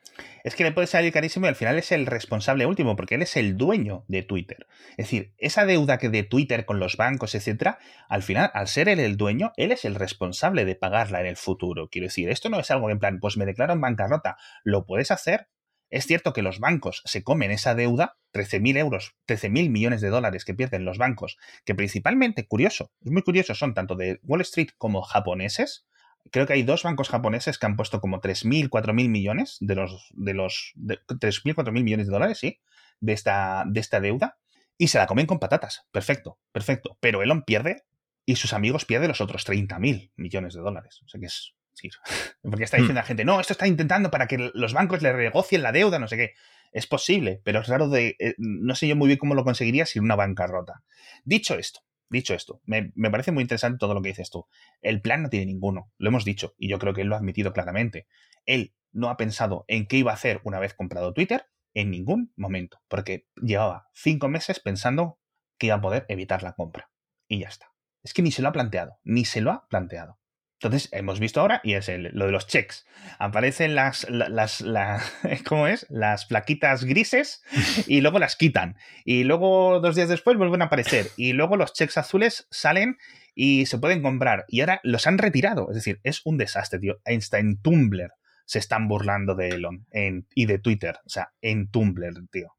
es 0.45 0.55
que 0.55 0.65
le 0.65 0.73
puede 0.73 0.87
salir 0.87 1.13
carísimo 1.13 1.47
y 1.47 1.49
al 1.49 1.55
final 1.55 1.79
es 1.79 1.93
el 1.93 2.07
responsable 2.07 2.67
último, 2.67 2.97
porque 2.97 3.17
él 3.17 3.23
es 3.23 3.37
el 3.37 3.57
dueño 3.57 4.05
de 4.09 4.23
Twitter. 4.23 4.67
Es 4.97 5.07
decir, 5.07 5.35
esa 5.39 5.67
deuda 5.67 5.99
que 5.99 6.09
de 6.09 6.23
Twitter 6.23 6.65
con 6.65 6.81
los 6.81 6.97
bancos, 6.97 7.35
etcétera, 7.35 7.79
al 8.09 8.23
final, 8.23 8.51
al 8.55 8.69
ser 8.69 8.89
él 8.89 9.01
el 9.01 9.17
dueño, 9.17 9.53
él 9.57 9.73
es 9.73 9.85
el 9.85 9.95
responsable 9.95 10.65
de 10.65 10.75
pagarla 10.75 11.21
en 11.21 11.27
el 11.27 11.37
futuro. 11.37 11.89
Quiero 11.89 12.07
decir, 12.07 12.29
esto 12.29 12.49
no 12.49 12.61
es 12.61 12.71
algo 12.71 12.91
en 12.91 12.99
plan, 12.99 13.19
pues 13.21 13.37
me 13.37 13.47
declaro 13.47 13.73
en 13.73 13.81
bancarrota. 13.81 14.37
Lo 14.65 14.87
puedes 14.87 15.11
hacer. 15.11 15.49
Es 15.91 16.07
cierto 16.07 16.35
que 16.35 16.43
los 16.43 16.61
bancos 16.61 17.01
se 17.07 17.23
comen 17.23 17.51
esa 17.51 17.75
deuda, 17.75 18.19
13.000 18.35 18.77
euros, 18.77 19.17
13.000 19.27 19.71
millones 19.71 20.03
de 20.03 20.11
dólares 20.11 20.45
que 20.45 20.53
pierden 20.53 20.85
los 20.85 20.99
bancos, 20.99 21.39
que 21.65 21.75
principalmente, 21.75 22.47
curioso, 22.47 22.93
es 23.03 23.11
muy 23.11 23.23
curioso, 23.23 23.55
son 23.55 23.73
tanto 23.73 23.95
de 23.95 24.21
Wall 24.23 24.43
Street 24.43 24.69
como 24.77 25.01
japoneses, 25.01 25.88
creo 26.31 26.47
que 26.47 26.53
hay 26.55 26.63
dos 26.63 26.83
bancos 26.83 27.09
japoneses 27.09 27.59
que 27.59 27.67
han 27.67 27.77
puesto 27.77 28.01
como 28.01 28.21
3.000, 28.21 28.69
4.000 28.69 29.09
millones 29.09 29.57
de 29.61 29.75
los, 29.75 30.09
de 30.15 30.35
los, 30.35 30.73
3.000, 30.77 31.55
4.000 31.55 31.73
millones 31.83 32.07
de 32.07 32.13
dólares, 32.13 32.39
sí, 32.39 32.61
de 33.01 33.13
esta, 33.13 33.65
de 33.67 33.81
esta 33.81 34.01
deuda, 34.01 34.39
y 34.77 34.89
se 34.89 34.99
la 34.99 35.07
comen 35.07 35.27
con 35.27 35.39
patatas. 35.39 35.87
Perfecto, 35.91 36.39
perfecto. 36.53 36.97
Pero 37.01 37.23
Elon 37.23 37.43
pierde 37.43 37.85
y 38.25 38.37
sus 38.37 38.53
amigos 38.53 38.85
pierden 38.85 39.09
los 39.09 39.21
otros 39.21 39.47
30.000 39.47 40.13
millones 40.17 40.55
de 40.55 40.61
dólares. 40.61 41.01
O 41.05 41.09
sea 41.09 41.19
que 41.19 41.27
es, 41.27 41.55
sí, 41.73 41.91
porque 42.43 42.65
está 42.65 42.77
diciendo 42.77 43.01
la 43.01 43.07
gente, 43.07 43.25
no, 43.25 43.41
esto 43.41 43.53
está 43.53 43.67
intentando 43.67 44.11
para 44.11 44.27
que 44.27 44.51
los 44.55 44.73
bancos 44.73 45.03
le 45.03 45.13
renegocien 45.13 45.63
la 45.63 45.73
deuda, 45.73 45.99
no 45.99 46.09
sé 46.09 46.17
qué. 46.17 46.35
Es 46.71 46.87
posible, 46.87 47.41
pero 47.45 47.61
es 47.61 47.69
raro 47.69 47.89
de, 47.89 48.17
eh, 48.19 48.35
no 48.37 48.75
sé 48.75 48.87
yo 48.87 48.95
muy 48.95 49.07
bien 49.07 49.19
cómo 49.19 49.35
lo 49.35 49.45
conseguiría 49.45 49.87
sin 49.87 50.03
una 50.03 50.17
bancarrota. 50.17 50.83
Dicho 51.25 51.55
esto, 51.55 51.81
Dicho 52.11 52.35
esto, 52.35 52.63
me, 52.65 52.91
parece 53.11 53.33
muy 53.33 53.43
interesante 53.43 53.79
todo 53.79 53.93
lo 53.93 54.01
que 54.01 54.09
dices 54.09 54.31
tú. 54.31 54.47
El 54.81 55.03
plan 55.03 55.23
no 55.23 55.29
tiene 55.29 55.47
ninguno, 55.47 55.93
lo 55.99 56.09
hemos 56.09 56.25
dicho, 56.25 56.55
y 56.57 56.69
yo 56.69 56.79
creo 56.79 56.95
que 56.95 57.03
él 57.03 57.09
lo 57.09 57.15
ha 57.15 57.19
admitido 57.19 57.53
claramente. 57.53 58.07
Él 58.47 58.75
no 58.93 59.11
ha 59.11 59.19
pensado 59.19 59.65
en 59.69 59.87
qué 59.87 59.99
iba 59.99 60.11
a 60.11 60.15
hacer 60.15 60.41
una 60.45 60.59
vez 60.59 60.73
comprado 60.73 61.13
Twitter 61.13 61.47
en 61.75 61.91
ningún 61.91 62.33
momento, 62.37 62.81
porque 62.89 63.27
llevaba 63.37 63.89
cinco 63.93 64.29
meses 64.29 64.59
pensando 64.61 65.19
que 65.59 65.67
iba 65.67 65.77
a 65.77 65.81
poder 65.81 66.07
evitar 66.09 66.43
la 66.43 66.55
compra. 66.55 66.91
Y 67.29 67.41
ya 67.41 67.49
está. 67.49 67.73
Es 68.03 68.15
que 68.15 68.23
ni 68.23 68.31
se 68.31 68.41
lo 68.41 68.49
ha 68.49 68.53
planteado, 68.53 68.99
ni 69.05 69.27
se 69.27 69.43
lo 69.43 69.51
ha 69.51 69.67
planteado. 69.69 70.18
Entonces, 70.61 70.89
hemos 70.91 71.21
visto 71.21 71.41
ahora, 71.41 71.61
y 71.63 71.75
es 71.75 71.89
lo 71.89 72.27
de 72.27 72.33
los 72.33 72.49
checks. 72.49 72.85
Aparecen 73.21 73.77
las, 73.77 74.09
las, 74.11 74.61
¿cómo 75.47 75.69
es? 75.69 75.87
Las 75.89 76.27
plaquitas 76.27 76.83
grises 76.83 77.45
y 77.87 78.01
luego 78.01 78.19
las 78.19 78.35
quitan. 78.35 78.77
Y 79.05 79.23
luego, 79.23 79.79
dos 79.79 79.95
días 79.95 80.09
después, 80.09 80.37
vuelven 80.37 80.63
a 80.63 80.65
aparecer. 80.65 81.07
Y 81.17 81.33
luego 81.33 81.57
los 81.57 81.75
checks 81.75 81.97
azules 81.97 82.49
salen 82.51 82.99
y 83.37 83.67
se 83.67 83.79
pueden 83.79 84.03
comprar. 84.03 84.47
Y 84.49 84.61
ahora 84.61 84.81
los 84.83 85.07
han 85.07 85.19
retirado. 85.19 85.69
Es 85.71 85.77
decir, 85.77 86.01
es 86.03 86.23
un 86.25 86.39
desastre, 86.39 86.81
tío. 86.81 87.01
Einstein 87.05 87.63
Tumblr 87.63 88.11
se 88.45 88.59
están 88.59 88.89
burlando 88.89 89.37
de 89.37 89.51
Elon 89.51 89.87
y 90.35 90.47
de 90.47 90.59
Twitter. 90.59 90.97
O 91.07 91.09
sea, 91.09 91.35
en 91.41 91.71
Tumblr, 91.71 92.29
tío. 92.33 92.57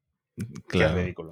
Claro. 0.69 0.95
Qué 0.95 1.01
ridículo. 1.01 1.31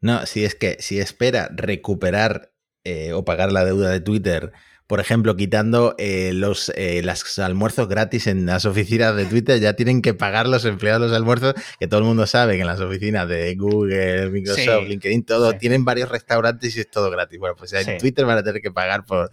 No, 0.00 0.24
si 0.24 0.44
es 0.44 0.54
que 0.54 0.76
si 0.78 1.00
espera 1.00 1.48
recuperar 1.52 2.52
eh, 2.84 3.12
o 3.12 3.24
pagar 3.24 3.50
la 3.50 3.64
deuda 3.64 3.90
de 3.90 3.98
Twitter 3.98 4.52
por 4.86 5.00
ejemplo, 5.00 5.36
quitando 5.36 5.94
eh, 5.98 6.30
los, 6.32 6.72
eh, 6.76 7.02
almuerzos 7.38 7.88
gratis 7.88 8.26
en 8.26 8.46
las 8.46 8.64
oficinas 8.66 9.16
de 9.16 9.24
Twitter, 9.26 9.58
ya 9.60 9.74
tienen 9.74 10.00
que 10.00 10.14
pagar 10.14 10.46
los 10.46 10.64
empleados 10.64 11.08
los 11.08 11.16
almuerzos, 11.16 11.54
que 11.78 11.88
todo 11.88 12.00
el 12.00 12.06
mundo 12.06 12.26
sabe 12.26 12.54
que 12.54 12.60
en 12.60 12.66
las 12.66 12.80
oficinas 12.80 13.28
de 13.28 13.54
Google, 13.56 14.30
Microsoft, 14.30 14.86
LinkedIn, 14.86 15.24
todo, 15.24 15.54
tienen 15.54 15.84
varios 15.84 16.08
restaurantes 16.08 16.76
y 16.76 16.80
es 16.80 16.90
todo 16.90 17.10
gratis. 17.10 17.38
Bueno, 17.38 17.56
pues 17.56 17.72
en 17.72 17.98
Twitter 17.98 18.24
van 18.24 18.38
a 18.38 18.42
tener 18.42 18.62
que 18.62 18.70
pagar 18.70 19.04
por, 19.04 19.30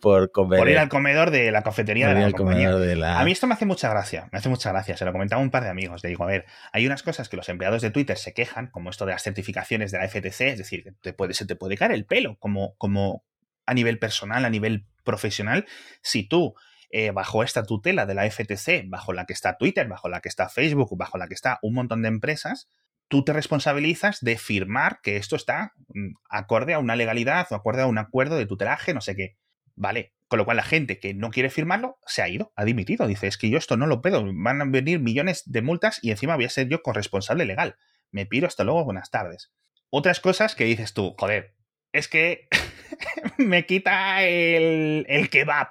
por 0.00 0.30
comer. 0.32 0.58
Por 0.58 0.68
ir 0.68 0.78
al 0.78 0.88
comedor 0.88 1.30
de 1.30 1.50
la 1.50 1.62
cafetería 1.62 2.08
de 2.08 2.14
la 2.14 2.32
compañía. 2.32 2.70
A 3.18 3.24
mí 3.24 3.32
esto 3.32 3.46
me 3.46 3.54
hace 3.54 3.66
mucha 3.66 3.90
gracia, 3.90 4.28
me 4.32 4.38
hace 4.38 4.48
mucha 4.48 4.70
gracia. 4.70 4.96
Se 4.96 5.04
lo 5.04 5.12
comentaba 5.12 5.42
un 5.42 5.50
par 5.50 5.64
de 5.64 5.70
amigos. 5.70 6.02
Le 6.02 6.08
digo, 6.08 6.24
a 6.24 6.28
ver, 6.28 6.46
hay 6.72 6.86
unas 6.86 7.02
cosas 7.02 7.28
que 7.28 7.36
los 7.36 7.48
empleados 7.48 7.82
de 7.82 7.90
Twitter 7.90 8.16
se 8.16 8.32
quejan, 8.32 8.68
como 8.68 8.90
esto 8.90 9.04
de 9.04 9.12
las 9.12 9.22
certificaciones 9.22 9.92
de 9.92 9.98
la 9.98 10.08
FTC, 10.08 10.40
es 10.40 10.58
decir, 10.58 10.94
te 11.00 11.12
puede, 11.12 11.34
se 11.34 11.46
te 11.46 11.56
puede 11.56 11.76
caer 11.76 11.92
el 11.92 12.06
pelo 12.06 12.36
como, 12.38 12.74
como 12.76 13.24
a 13.66 13.74
nivel 13.74 13.98
personal, 13.98 14.44
a 14.44 14.50
nivel 14.50 14.86
profesional, 15.04 15.66
si 16.02 16.26
tú 16.26 16.54
eh, 16.90 17.10
bajo 17.10 17.42
esta 17.42 17.64
tutela 17.64 18.06
de 18.06 18.14
la 18.14 18.30
FTC, 18.30 18.84
bajo 18.86 19.12
la 19.12 19.26
que 19.26 19.32
está 19.32 19.56
Twitter, 19.56 19.88
bajo 19.88 20.08
la 20.08 20.20
que 20.20 20.28
está 20.28 20.48
Facebook, 20.48 20.96
bajo 20.96 21.18
la 21.18 21.28
que 21.28 21.34
está 21.34 21.58
un 21.62 21.74
montón 21.74 22.02
de 22.02 22.08
empresas, 22.08 22.68
tú 23.08 23.24
te 23.24 23.32
responsabilizas 23.32 24.20
de 24.20 24.38
firmar 24.38 25.00
que 25.02 25.16
esto 25.16 25.36
está 25.36 25.72
mm, 25.88 26.14
acorde 26.28 26.74
a 26.74 26.78
una 26.78 26.96
legalidad 26.96 27.46
o 27.50 27.54
acorde 27.54 27.82
a 27.82 27.86
un 27.86 27.98
acuerdo 27.98 28.36
de 28.36 28.46
tutelaje, 28.46 28.94
no 28.94 29.00
sé 29.00 29.16
qué. 29.16 29.36
Vale, 29.76 30.14
con 30.28 30.38
lo 30.38 30.44
cual 30.44 30.56
la 30.56 30.62
gente 30.62 31.00
que 31.00 31.14
no 31.14 31.30
quiere 31.30 31.50
firmarlo 31.50 31.98
se 32.06 32.22
ha 32.22 32.28
ido, 32.28 32.52
ha 32.54 32.64
dimitido. 32.64 33.06
Dice, 33.06 33.26
es 33.26 33.38
que 33.38 33.50
yo 33.50 33.58
esto 33.58 33.76
no 33.76 33.86
lo 33.86 34.00
puedo, 34.00 34.24
van 34.32 34.62
a 34.62 34.64
venir 34.64 35.00
millones 35.00 35.42
de 35.46 35.62
multas 35.62 35.98
y 36.02 36.10
encima 36.10 36.36
voy 36.36 36.44
a 36.44 36.50
ser 36.50 36.68
yo 36.68 36.82
corresponsable 36.82 37.44
legal. 37.44 37.76
Me 38.10 38.26
piro 38.26 38.46
hasta 38.46 38.62
luego, 38.62 38.84
buenas 38.84 39.10
tardes. 39.10 39.52
Otras 39.90 40.20
cosas 40.20 40.54
que 40.54 40.64
dices 40.64 40.94
tú, 40.94 41.14
joder, 41.18 41.54
es 41.94 42.08
que 42.08 42.48
me 43.38 43.64
quita 43.64 44.22
el, 44.22 45.28
kebab 45.30 45.68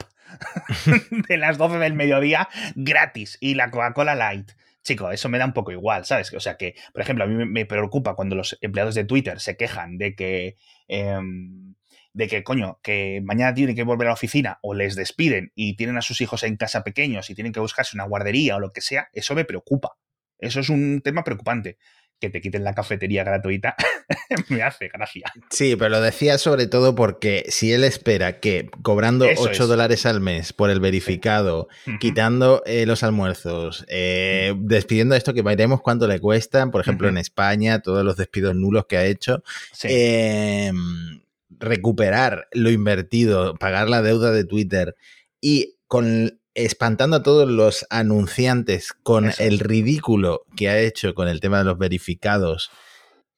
de 1.27 1.37
las 1.37 1.57
12 1.57 1.77
del 1.77 1.93
mediodía 1.93 2.49
gratis 2.75 3.37
y 3.39 3.53
la 3.53 3.69
Coca-Cola 3.69 4.15
Light. 4.15 4.53
Chico, 4.83 5.11
eso 5.11 5.29
me 5.29 5.37
da 5.37 5.45
un 5.45 5.53
poco 5.53 5.71
igual, 5.71 6.05
¿sabes? 6.05 6.33
O 6.33 6.39
sea 6.39 6.57
que, 6.57 6.75
por 6.91 7.01
ejemplo, 7.01 7.23
a 7.25 7.27
mí 7.27 7.45
me 7.45 7.65
preocupa 7.65 8.15
cuando 8.15 8.35
los 8.35 8.57
empleados 8.61 8.95
de 8.95 9.05
Twitter 9.05 9.39
se 9.39 9.55
quejan 9.55 9.97
de 9.97 10.15
que, 10.15 10.57
em, 10.87 11.75
de 12.13 12.27
que, 12.27 12.43
coño, 12.43 12.79
que 12.83 13.21
mañana 13.23 13.53
tienen 13.53 13.75
que 13.75 13.83
volver 13.83 14.07
a 14.07 14.11
la 14.11 14.15
oficina 14.15 14.59
o 14.61 14.73
les 14.73 14.95
despiden 14.95 15.51
y 15.55 15.75
tienen 15.75 15.97
a 15.97 16.01
sus 16.01 16.19
hijos 16.21 16.43
en 16.43 16.57
casa 16.57 16.83
pequeños 16.83 17.29
y 17.29 17.35
tienen 17.35 17.53
que 17.53 17.59
buscarse 17.59 17.95
una 17.95 18.05
guardería 18.05 18.55
o 18.57 18.59
lo 18.59 18.71
que 18.71 18.81
sea, 18.81 19.09
eso 19.13 19.35
me 19.35 19.45
preocupa. 19.45 19.97
Eso 20.37 20.59
es 20.59 20.69
un 20.69 21.01
tema 21.01 21.23
preocupante 21.23 21.77
que 22.23 22.29
te 22.29 22.39
quiten 22.39 22.63
la 22.63 22.73
cafetería 22.73 23.25
gratuita 23.25 23.75
me 24.49 24.63
hace 24.63 24.87
gracia. 24.87 25.29
Sí, 25.49 25.75
pero 25.75 25.89
lo 25.89 25.99
decía 25.99 26.37
sobre 26.37 26.67
todo 26.67 26.95
porque 26.95 27.43
si 27.49 27.73
él 27.73 27.83
espera 27.83 28.39
que 28.39 28.69
cobrando 28.81 29.27
8 29.37 29.67
dólares 29.67 30.05
al 30.05 30.21
mes 30.21 30.53
por 30.53 30.69
el 30.69 30.79
verificado, 30.79 31.67
quitando 31.99 32.63
eh, 32.65 32.85
los 32.85 33.03
almuerzos, 33.03 33.85
eh, 33.89 34.53
despidiendo 34.57 35.15
esto 35.15 35.33
que 35.33 35.41
veremos 35.41 35.81
cuánto 35.81 36.07
le 36.07 36.21
cuestan, 36.21 36.71
por 36.71 36.79
ejemplo 36.79 37.09
en 37.09 37.17
España, 37.17 37.81
todos 37.81 38.05
los 38.05 38.15
despidos 38.15 38.55
nulos 38.55 38.85
que 38.87 38.95
ha 38.95 39.03
hecho, 39.03 39.43
em, 39.83 41.23
recuperar 41.49 42.47
lo 42.53 42.69
invertido, 42.69 43.55
pagar 43.55 43.89
la 43.89 44.01
deuda 44.01 44.31
de 44.31 44.45
Twitter 44.45 44.95
y 45.41 45.75
con 45.87 46.39
espantando 46.55 47.17
a 47.17 47.23
todos 47.23 47.49
los 47.49 47.85
anunciantes 47.89 48.93
con 49.03 49.31
el 49.39 49.59
ridículo 49.59 50.45
que 50.55 50.69
ha 50.69 50.79
hecho 50.79 51.13
con 51.13 51.27
el 51.27 51.39
tema 51.39 51.59
de 51.59 51.65
los 51.65 51.77
verificados. 51.77 52.71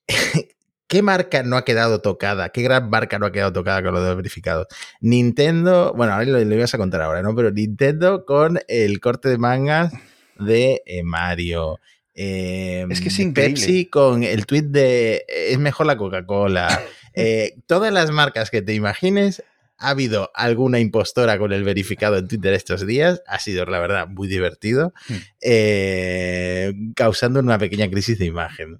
¿Qué 0.88 1.02
marca 1.02 1.42
no 1.42 1.58
ha 1.58 1.66
quedado 1.66 2.02
tocada? 2.02 2.50
¿Qué 2.50 2.62
gran 2.62 2.90
marca 2.90 3.18
no 3.18 3.26
ha 3.26 3.32
quedado 3.32 3.52
tocada 3.54 3.82
con 3.82 3.94
los 3.94 4.16
verificados? 4.16 4.68
Nintendo, 5.02 5.94
bueno, 5.96 6.14
ahora 6.14 6.26
lo, 6.26 6.44
lo, 6.44 6.56
ibas 6.56 6.74
a 6.76 6.78
contar 6.78 7.02
ahora, 7.02 7.24
¿no? 7.24 7.36
Pero 7.36 7.52
Nintendo 7.52 8.24
con 8.24 8.60
el 8.68 9.00
corte 9.00 9.30
de 9.30 9.38
mangas 9.40 9.94
de 10.38 10.84
eh, 10.86 11.04
Mario. 11.04 11.80
es 12.14 13.02
que 13.02 13.08
es 13.08 13.20
em, 13.20 13.34
Pepsi 13.34 13.88
con 13.88 14.24
el 14.24 14.46
tweet 14.46 14.64
de 14.64 15.26
es 15.28 15.58
mejor 15.58 15.86
la 15.86 15.98
Coca-Cola. 15.98 16.68
Eh, 17.18 17.56
todas 17.66 17.94
las 17.94 18.12
marcas 18.12 18.52
que 18.52 18.62
te 18.62 18.74
imagines 18.74 19.42
ha 19.78 19.90
habido 19.90 20.32
alguna 20.34 20.80
impostora 20.80 21.38
con 21.38 21.52
el 21.54 21.64
verificado 21.64 22.18
en 22.18 22.28
Twitter 22.28 22.54
estos 22.54 22.86
días. 22.88 23.22
Ha 23.28 23.40
sido, 23.40 23.66
la 23.66 23.80
verdad, 23.80 24.08
muy 24.08 24.28
divertido, 24.28 24.94
Hmm. 25.08 25.16
eh, 25.42 26.74
causando 26.96 27.40
una 27.40 27.58
pequeña 27.58 27.90
crisis 27.90 28.18
de 28.20 28.26
imagen. 28.26 28.80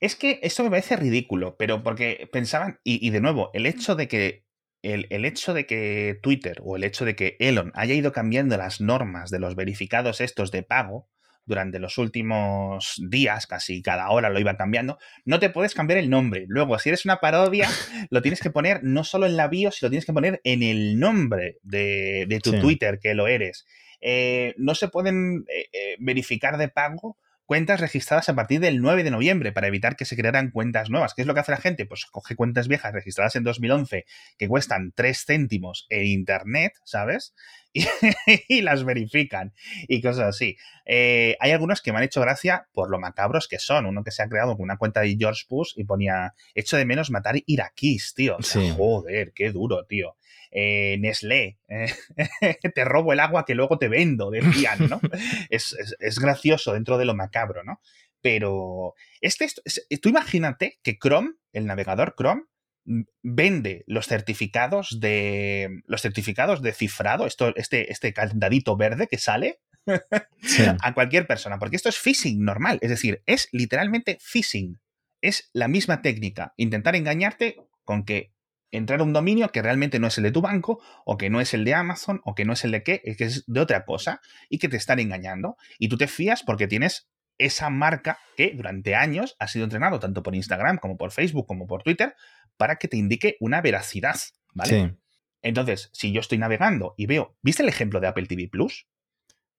Es 0.00 0.14
que 0.14 0.40
esto 0.42 0.62
me 0.62 0.70
parece 0.70 0.96
ridículo, 0.96 1.56
pero 1.56 1.82
porque 1.82 2.28
pensaban, 2.32 2.80
y, 2.84 3.04
y 3.06 3.10
de 3.10 3.20
nuevo, 3.20 3.50
el 3.54 3.66
hecho 3.66 3.94
de 3.96 4.08
que 4.08 4.44
el, 4.82 5.06
el 5.10 5.24
hecho 5.24 5.54
de 5.54 5.66
que 5.66 6.18
Twitter 6.22 6.60
o 6.62 6.76
el 6.76 6.84
hecho 6.84 7.04
de 7.04 7.16
que 7.16 7.36
Elon 7.40 7.72
haya 7.74 7.94
ido 7.94 8.12
cambiando 8.12 8.56
las 8.56 8.80
normas 8.80 9.30
de 9.30 9.40
los 9.40 9.56
verificados 9.56 10.20
estos 10.20 10.52
de 10.52 10.62
pago 10.62 11.08
durante 11.46 11.78
los 11.78 11.96
últimos 11.96 13.00
días, 13.08 13.46
casi 13.46 13.80
cada 13.80 14.10
hora 14.10 14.28
lo 14.30 14.40
iba 14.40 14.56
cambiando, 14.56 14.98
no 15.24 15.38
te 15.38 15.48
puedes 15.48 15.74
cambiar 15.74 15.98
el 15.98 16.10
nombre. 16.10 16.44
Luego, 16.48 16.78
si 16.78 16.90
eres 16.90 17.04
una 17.04 17.20
parodia, 17.20 17.68
lo 18.10 18.20
tienes 18.20 18.40
que 18.40 18.50
poner 18.50 18.82
no 18.82 19.04
solo 19.04 19.26
en 19.26 19.36
la 19.36 19.48
bio, 19.48 19.70
sino 19.70 19.86
lo 19.86 19.90
tienes 19.90 20.06
que 20.06 20.12
poner 20.12 20.40
en 20.44 20.62
el 20.62 20.98
nombre 20.98 21.58
de, 21.62 22.26
de 22.28 22.40
tu 22.40 22.50
Sí. 22.50 22.60
Twitter 22.60 22.98
que 23.00 23.14
lo 23.14 23.28
eres. 23.28 23.64
Eh, 24.00 24.54
no 24.58 24.74
se 24.74 24.88
pueden 24.88 25.44
eh, 25.48 25.66
eh, 25.72 25.96
verificar 25.98 26.58
de 26.58 26.68
pago 26.68 27.16
cuentas 27.46 27.80
registradas 27.80 28.28
a 28.28 28.34
partir 28.34 28.60
del 28.60 28.80
9 28.82 29.04
de 29.04 29.10
noviembre 29.12 29.52
para 29.52 29.68
evitar 29.68 29.94
que 29.96 30.04
se 30.04 30.16
crearan 30.16 30.50
cuentas 30.50 30.90
nuevas. 30.90 31.14
¿Qué 31.14 31.22
es 31.22 31.28
lo 31.28 31.34
que 31.34 31.40
hace 31.40 31.52
la 31.52 31.58
gente? 31.58 31.86
Pues 31.86 32.04
coge 32.06 32.34
cuentas 32.34 32.66
viejas 32.66 32.92
registradas 32.92 33.36
en 33.36 33.44
2011 33.44 34.04
que 34.36 34.48
cuestan 34.48 34.92
3 34.94 35.24
céntimos 35.24 35.86
en 35.88 36.06
Internet, 36.06 36.72
¿sabes? 36.84 37.34
Y, 37.76 37.84
y 38.48 38.62
las 38.62 38.84
verifican 38.84 39.52
y 39.88 40.00
cosas 40.00 40.28
así. 40.28 40.56
Eh, 40.86 41.36
hay 41.40 41.50
algunos 41.50 41.82
que 41.82 41.92
me 41.92 41.98
han 41.98 42.04
hecho 42.04 42.20
gracia 42.20 42.68
por 42.72 42.90
lo 42.90 42.98
macabros 42.98 43.48
que 43.48 43.58
son. 43.58 43.86
Uno 43.86 44.02
que 44.02 44.10
se 44.10 44.22
ha 44.22 44.28
creado 44.28 44.56
con 44.56 44.64
una 44.64 44.78
cuenta 44.78 45.00
de 45.02 45.16
George 45.18 45.44
Bush 45.48 45.72
y 45.76 45.84
ponía, 45.84 46.34
hecho 46.54 46.76
de 46.76 46.84
menos 46.86 47.10
matar 47.10 47.36
iraquíes, 47.46 48.14
tío. 48.14 48.36
O 48.38 48.42
sea, 48.42 48.62
Sí. 48.62 48.72
Joder, 48.76 49.32
qué 49.34 49.50
duro, 49.50 49.84
tío. 49.84 50.16
Eh, 50.50 50.96
Nestlé, 51.00 51.58
eh, 51.68 51.86
te 52.74 52.84
robo 52.84 53.12
el 53.12 53.20
agua 53.20 53.44
que 53.44 53.54
luego 53.54 53.78
te 53.78 53.88
vendo, 53.88 54.30
decían, 54.30 54.88
¿no? 54.88 55.00
es, 55.50 55.74
es- 55.78 55.96
es 55.98 56.18
gracioso 56.18 56.72
dentro 56.72 56.96
de 56.98 57.04
lo 57.04 57.14
macabro, 57.14 57.62
¿no? 57.64 57.80
Pero 58.22 58.94
este, 59.20 59.46
tú 60.00 60.08
imagínate 60.08 60.78
que 60.82 60.96
Chrome, 60.98 61.32
el 61.52 61.66
navegador 61.66 62.14
Chrome, 62.16 62.42
vende 63.22 63.84
los 63.86 64.06
certificados 64.06 65.00
de 65.00 65.82
los 65.86 66.02
certificados 66.02 66.62
de 66.62 66.72
cifrado, 66.72 67.26
esto, 67.26 67.54
este, 67.56 67.92
este 67.92 68.12
candadito 68.12 68.76
verde 68.76 69.08
que 69.08 69.18
sale 69.18 69.60
Sí. 70.42 70.64
a 70.82 70.94
cualquier 70.94 71.26
persona, 71.26 71.58
porque 71.58 71.76
esto 71.76 71.88
es 71.88 71.98
phishing 71.98 72.44
normal, 72.44 72.78
es 72.82 72.90
decir, 72.90 73.22
es 73.26 73.48
literalmente 73.52 74.18
phishing. 74.20 74.80
Es 75.20 75.50
la 75.52 75.68
misma 75.68 76.02
técnica, 76.02 76.54
intentar 76.56 76.94
engañarte 76.94 77.56
con 77.84 78.04
que 78.04 78.32
entrar 78.70 79.00
a 79.00 79.04
un 79.04 79.12
dominio 79.12 79.50
que 79.50 79.62
realmente 79.62 79.98
no 79.98 80.08
es 80.08 80.18
el 80.18 80.24
de 80.24 80.32
tu 80.32 80.40
banco, 80.40 80.80
o 81.04 81.16
que 81.16 81.30
no 81.30 81.40
es 81.40 81.54
el 81.54 81.64
de 81.64 81.74
Amazon, 81.74 82.20
o 82.24 82.34
que 82.34 82.44
no 82.44 82.52
es 82.52 82.64
el 82.64 82.72
de 82.72 82.82
qué, 82.82 83.00
que 83.00 83.24
es 83.24 83.44
de 83.46 83.60
otra 83.60 83.84
cosa, 83.84 84.20
y 84.48 84.58
que 84.58 84.68
te 84.68 84.76
están 84.76 84.98
engañando. 84.98 85.56
Y 85.78 85.88
tú 85.88 85.96
te 85.96 86.08
fías 86.08 86.42
porque 86.42 86.66
tienes 86.66 87.08
esa 87.38 87.70
marca 87.70 88.18
que 88.36 88.52
durante 88.54 88.94
años 88.94 89.36
ha 89.38 89.48
sido 89.48 89.64
entrenado 89.64 90.00
tanto 90.00 90.22
por 90.22 90.34
Instagram 90.34 90.78
como 90.78 90.96
por 90.96 91.12
Facebook 91.12 91.46
como 91.46 91.66
por 91.66 91.82
Twitter 91.82 92.14
para 92.56 92.76
que 92.76 92.88
te 92.88 92.96
indique 92.96 93.36
una 93.40 93.60
veracidad, 93.60 94.16
¿vale? 94.54 94.70
Sí. 94.70 94.96
Entonces, 95.42 95.90
si 95.92 96.12
yo 96.12 96.20
estoy 96.20 96.38
navegando 96.38 96.94
y 96.96 97.06
veo, 97.06 97.36
¿viste 97.42 97.62
el 97.62 97.68
ejemplo 97.68 98.00
de 98.00 98.08
Apple 98.08 98.26
TV 98.26 98.48
Plus? 98.48 98.86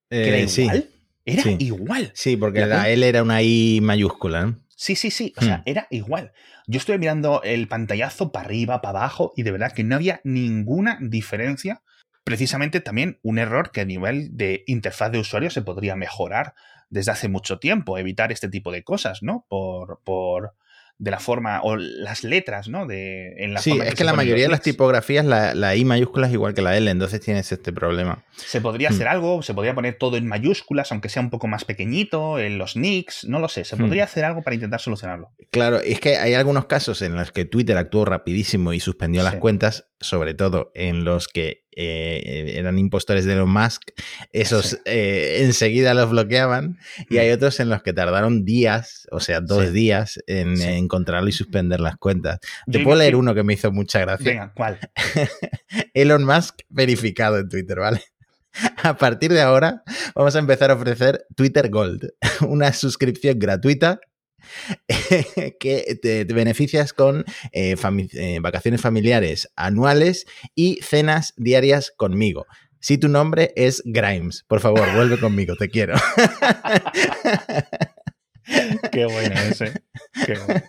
Eh, 0.10 0.27
era 0.39 0.47
sí. 0.47 0.62
igual. 0.63 0.89
Era 1.25 1.43
Sí. 1.43 1.55
igual. 1.60 2.12
Sí, 2.15 2.38
porque 2.38 2.65
La 2.65 2.89
L 2.89 3.07
era 3.07 3.21
una 3.23 3.41
I 3.41 3.79
mayúscula. 3.81 4.45
¿no? 4.45 4.60
Sí, 4.69 4.95
sí, 4.95 5.12
sí. 5.12 5.33
O 5.38 5.41
sea, 5.41 5.57
Hmm. 5.57 5.63
era 5.65 5.88
igual. 5.89 6.31
Yo 6.67 6.77
estuve 6.77 6.97
mirando 6.97 7.41
el 7.43 7.67
pantallazo 7.67 8.31
para 8.31 8.45
arriba, 8.45 8.81
para 8.81 8.99
abajo, 8.99 9.33
y 9.36 9.43
de 9.43 9.51
verdad 9.51 9.71
que 9.73 9.83
no 9.83 9.95
había 9.95 10.21
ninguna 10.23 10.97
diferencia. 11.01 11.81
Precisamente 12.23 12.81
también 12.81 13.19
un 13.23 13.39
error 13.39 13.71
que 13.71 13.81
a 13.81 13.86
nivel 13.86 14.36
de 14.36 14.63
interfaz 14.67 15.12
de 15.12 15.19
usuario 15.19 15.49
se 15.49 15.62
podría 15.62 15.95
mejorar 15.95 16.53
desde 16.89 17.12
hace 17.12 17.27
mucho 17.29 17.60
tiempo, 17.60 17.97
evitar 17.97 18.31
este 18.31 18.49
tipo 18.49 18.71
de 18.71 18.83
cosas, 18.83 19.23
¿no? 19.23 19.45
Por, 19.49 20.01
por 20.03 20.53
de 20.99 21.12
la 21.12 21.19
forma, 21.19 21.62
o 21.62 21.75
las 21.75 22.23
letras, 22.23 22.67
¿no? 22.69 22.88
De, 22.88 23.33
en 23.38 23.53
la 23.53 23.62
Sí, 23.62 23.69
forma 23.69 23.83
es 23.86 23.91
que 23.91 23.97
se 23.97 24.03
la 24.05 24.13
mayoría 24.13 24.45
de 24.45 24.49
las 24.49 24.62
tipografías, 24.62 25.23
la, 25.25 25.53
la 25.53 25.75
I 25.75 25.86
mayúscula 25.86 26.25
es 26.25 26.33
igual 26.33 26.55
que 26.55 26.63
la 26.63 26.75
L, 26.75 26.89
entonces 26.89 27.21
tienes 27.21 27.51
este 27.51 27.71
problema. 27.71 28.23
Se 28.36 28.62
podría 28.62 28.89
Hmm. 28.89 28.93
hacer 28.93 29.07
algo, 29.07 29.41
se 29.43 29.53
podría 29.53 29.75
poner 29.75 29.95
todo 29.99 30.17
en 30.17 30.25
mayúsculas, 30.27 30.91
aunque 30.91 31.10
sea 31.10 31.21
un 31.21 31.29
poco 31.29 31.47
más 31.47 31.65
pequeñito, 31.65 32.39
en 32.39 32.57
los 32.57 32.75
nicks, 32.75 33.25
no 33.25 33.39
lo 33.39 33.47
sé, 33.47 33.63
se 33.63 33.75
Hmm. 33.75 33.79
podría 33.81 34.05
hacer 34.05 34.25
algo 34.25 34.41
para 34.41 34.55
intentar 34.55 34.79
solucionarlo. 34.81 35.29
Claro, 35.51 35.79
es 35.81 35.99
que 35.99 36.17
hay 36.17 36.33
algunos 36.33 36.65
casos 36.65 37.03
en 37.03 37.15
los 37.15 37.31
que 37.31 37.45
Twitter 37.45 37.77
actuó 37.77 38.03
rapidísimo 38.03 38.73
y 38.73 38.79
suspendió 38.79 39.21
las 39.21 39.36
cuentas, 39.36 39.89
sobre 39.99 40.33
todo 40.33 40.71
en 40.73 41.03
los 41.03 41.27
que 41.27 41.66
eh, 41.79 42.57
eran 42.57 42.79
impostores 42.79 43.25
de 43.25 43.33
Elon 43.33 43.49
Musk, 43.51 43.83
esos 44.33 44.79
eh, 44.85 45.41
enseguida 45.43 45.93
los 45.93 46.09
bloqueaban 46.09 46.79
y 47.09 47.15
Mm. 47.15 47.19
hay 47.19 47.29
otros 47.31 47.59
en 47.59 47.69
los 47.69 47.83
que 47.83 47.93
tardaron 47.93 48.43
días, 48.45 49.07
o 49.11 49.19
sea, 49.19 49.41
dos 49.41 49.67
Sí. 49.67 49.71
días 49.73 50.19
en 50.25 50.57
Sí. 50.57 50.63
encontrarlo 50.63 51.29
y 51.29 51.31
suspender 51.33 51.79
las 51.79 51.97
cuentas. 51.97 52.39
Te 52.71 52.79
Yo 52.79 52.83
puedo 52.83 52.97
leer 52.97 53.15
uno 53.15 53.35
que 53.35 53.43
me 53.43 53.53
hizo 53.53 53.71
mucha 53.71 53.99
gracia. 53.99 54.25
Venga, 54.31 54.53
¿cuál? 54.55 54.79
Elon 55.93 56.25
Musk 56.25 56.61
verificado 56.69 57.37
en 57.37 57.49
Twitter, 57.49 57.79
¿vale? 57.79 58.01
A 58.81 58.97
partir 58.97 59.31
de 59.31 59.41
ahora 59.41 59.83
vamos 60.15 60.35
a 60.35 60.39
empezar 60.39 60.71
a 60.71 60.73
ofrecer 60.73 61.25
Twitter 61.35 61.69
Gold, 61.69 62.09
una 62.47 62.73
suscripción 62.73 63.37
gratuita 63.37 63.99
que 65.60 66.00
te, 66.02 66.26
te 66.26 66.34
beneficias 66.34 66.93
con 66.93 67.26
eh, 67.52 67.76
fami- 67.78 68.10
eh, 68.13 68.39
vacaciones 68.41 68.82
familiares 68.82 69.50
anuales 69.56 70.26
y 70.56 70.80
cenas 70.82 71.34
diarias 71.38 71.91
conmigo. 71.95 72.45
Si 72.80 72.97
tu 72.97 73.08
nombre 73.10 73.54
es 73.56 73.82
Grimes, 73.86 74.43
por 74.47 74.60
favor, 74.60 74.88
vuelve 74.95 75.19
conmigo, 75.19 75.56
te 75.56 75.69
quiero. 75.69 75.95
Qué 78.91 79.06
bueno 79.06 79.36
ese. 79.50 79.73
Qué 80.26 80.38
bueno. 80.45 80.63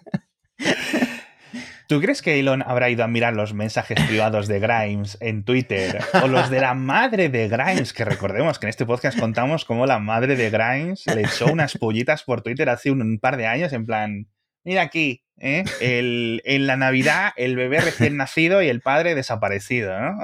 ¿Tú 1.88 2.02
crees 2.02 2.20
que 2.20 2.38
Elon 2.38 2.62
habrá 2.66 2.90
ido 2.90 3.02
a 3.02 3.08
mirar 3.08 3.32
los 3.32 3.54
mensajes 3.54 3.98
privados 4.06 4.46
de 4.46 4.60
Grimes 4.60 5.16
en 5.22 5.42
Twitter? 5.42 5.98
O 6.22 6.28
los 6.28 6.50
de 6.50 6.60
la 6.60 6.74
madre 6.74 7.30
de 7.30 7.48
Grimes, 7.48 7.94
que 7.94 8.04
recordemos 8.04 8.58
que 8.58 8.66
en 8.66 8.68
este 8.68 8.84
podcast 8.84 9.18
contamos 9.18 9.64
cómo 9.64 9.86
la 9.86 9.98
madre 9.98 10.36
de 10.36 10.50
Grimes 10.50 11.06
le 11.06 11.22
echó 11.22 11.46
unas 11.46 11.78
pollitas 11.78 12.24
por 12.24 12.42
Twitter 12.42 12.68
hace 12.68 12.90
un, 12.90 13.00
un 13.00 13.18
par 13.18 13.38
de 13.38 13.46
años 13.46 13.72
en 13.72 13.86
plan, 13.86 14.26
mira 14.68 14.82
aquí, 14.82 15.24
¿eh? 15.38 15.64
El- 15.80 16.42
en 16.44 16.66
la 16.66 16.76
Navidad 16.76 17.30
el 17.36 17.56
bebé 17.56 17.80
recién 17.80 18.18
nacido 18.18 18.62
y 18.62 18.68
el 18.68 18.82
padre 18.82 19.14
desaparecido, 19.14 19.98
¿no? 19.98 20.18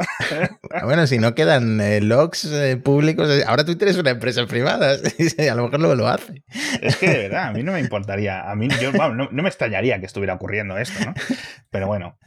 Bueno, 0.85 1.07
si 1.07 1.19
no 1.19 1.35
quedan 1.35 1.81
eh, 1.81 2.01
logs 2.03 2.45
eh, 2.45 2.77
públicos, 2.77 3.31
eh, 3.31 3.43
ahora 3.47 3.65
Twitter 3.65 3.89
es 3.89 3.97
una 3.97 4.11
empresa 4.11 4.47
privada, 4.47 4.93
a 5.51 5.55
lo 5.55 5.65
mejor 5.65 5.81
luego 5.81 5.95
lo 5.95 6.09
hace. 6.09 6.43
Es 6.83 6.97
que 6.97 7.09
de 7.09 7.19
verdad, 7.29 7.45
a 7.49 7.53
mí 7.53 7.63
no 7.63 7.73
me 7.73 7.81
importaría. 7.81 8.51
A 8.51 8.55
mí, 8.55 8.69
yo, 8.83 8.93
vamos, 8.93 9.17
no, 9.17 9.29
no 9.33 9.43
me 9.43 9.49
extrañaría 9.49 9.99
que 9.99 10.07
estuviera 10.07 10.35
ocurriendo 10.35 10.77
esto, 10.77 11.03
¿no? 11.05 11.15
Pero 11.71 11.87
bueno. 11.87 12.19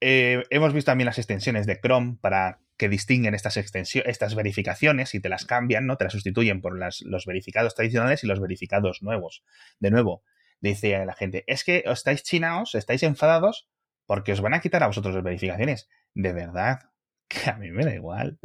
Hemos 0.00 0.74
visto 0.74 0.90
también 0.90 1.06
las 1.06 1.18
extensiones 1.18 1.66
de 1.66 1.78
Chrome 1.80 2.16
para 2.20 2.58
que 2.76 2.88
distinguen 2.88 3.34
estas, 3.34 3.56
extensiones, 3.56 4.08
estas 4.10 4.34
verificaciones 4.34 5.14
y 5.14 5.20
te 5.20 5.28
las 5.28 5.44
cambian, 5.44 5.86
¿no? 5.86 5.96
Te 5.96 6.04
las 6.04 6.12
sustituyen 6.12 6.60
por 6.60 6.76
las, 6.78 7.00
los 7.02 7.26
verificados 7.26 7.74
tradicionales 7.74 8.24
y 8.24 8.26
los 8.26 8.40
verificados 8.40 9.02
nuevos. 9.02 9.44
De 9.78 9.90
nuevo, 9.90 10.24
dice 10.62 11.04
la 11.04 11.14
gente, 11.14 11.44
es 11.46 11.64
que 11.64 11.84
os 11.86 11.98
estáis 11.98 12.22
chinaos, 12.22 12.74
estáis 12.74 13.02
enfadados 13.02 13.68
porque 14.06 14.32
os 14.32 14.40
van 14.40 14.54
a 14.54 14.60
quitar 14.60 14.82
a 14.82 14.86
vosotros 14.86 15.14
las 15.14 15.24
verificaciones. 15.24 15.88
De 16.14 16.32
verdad, 16.32 16.78
que 17.28 17.50
a 17.50 17.56
mí 17.56 17.70
me 17.70 17.84
da 17.84 17.94
igual. 17.94 18.38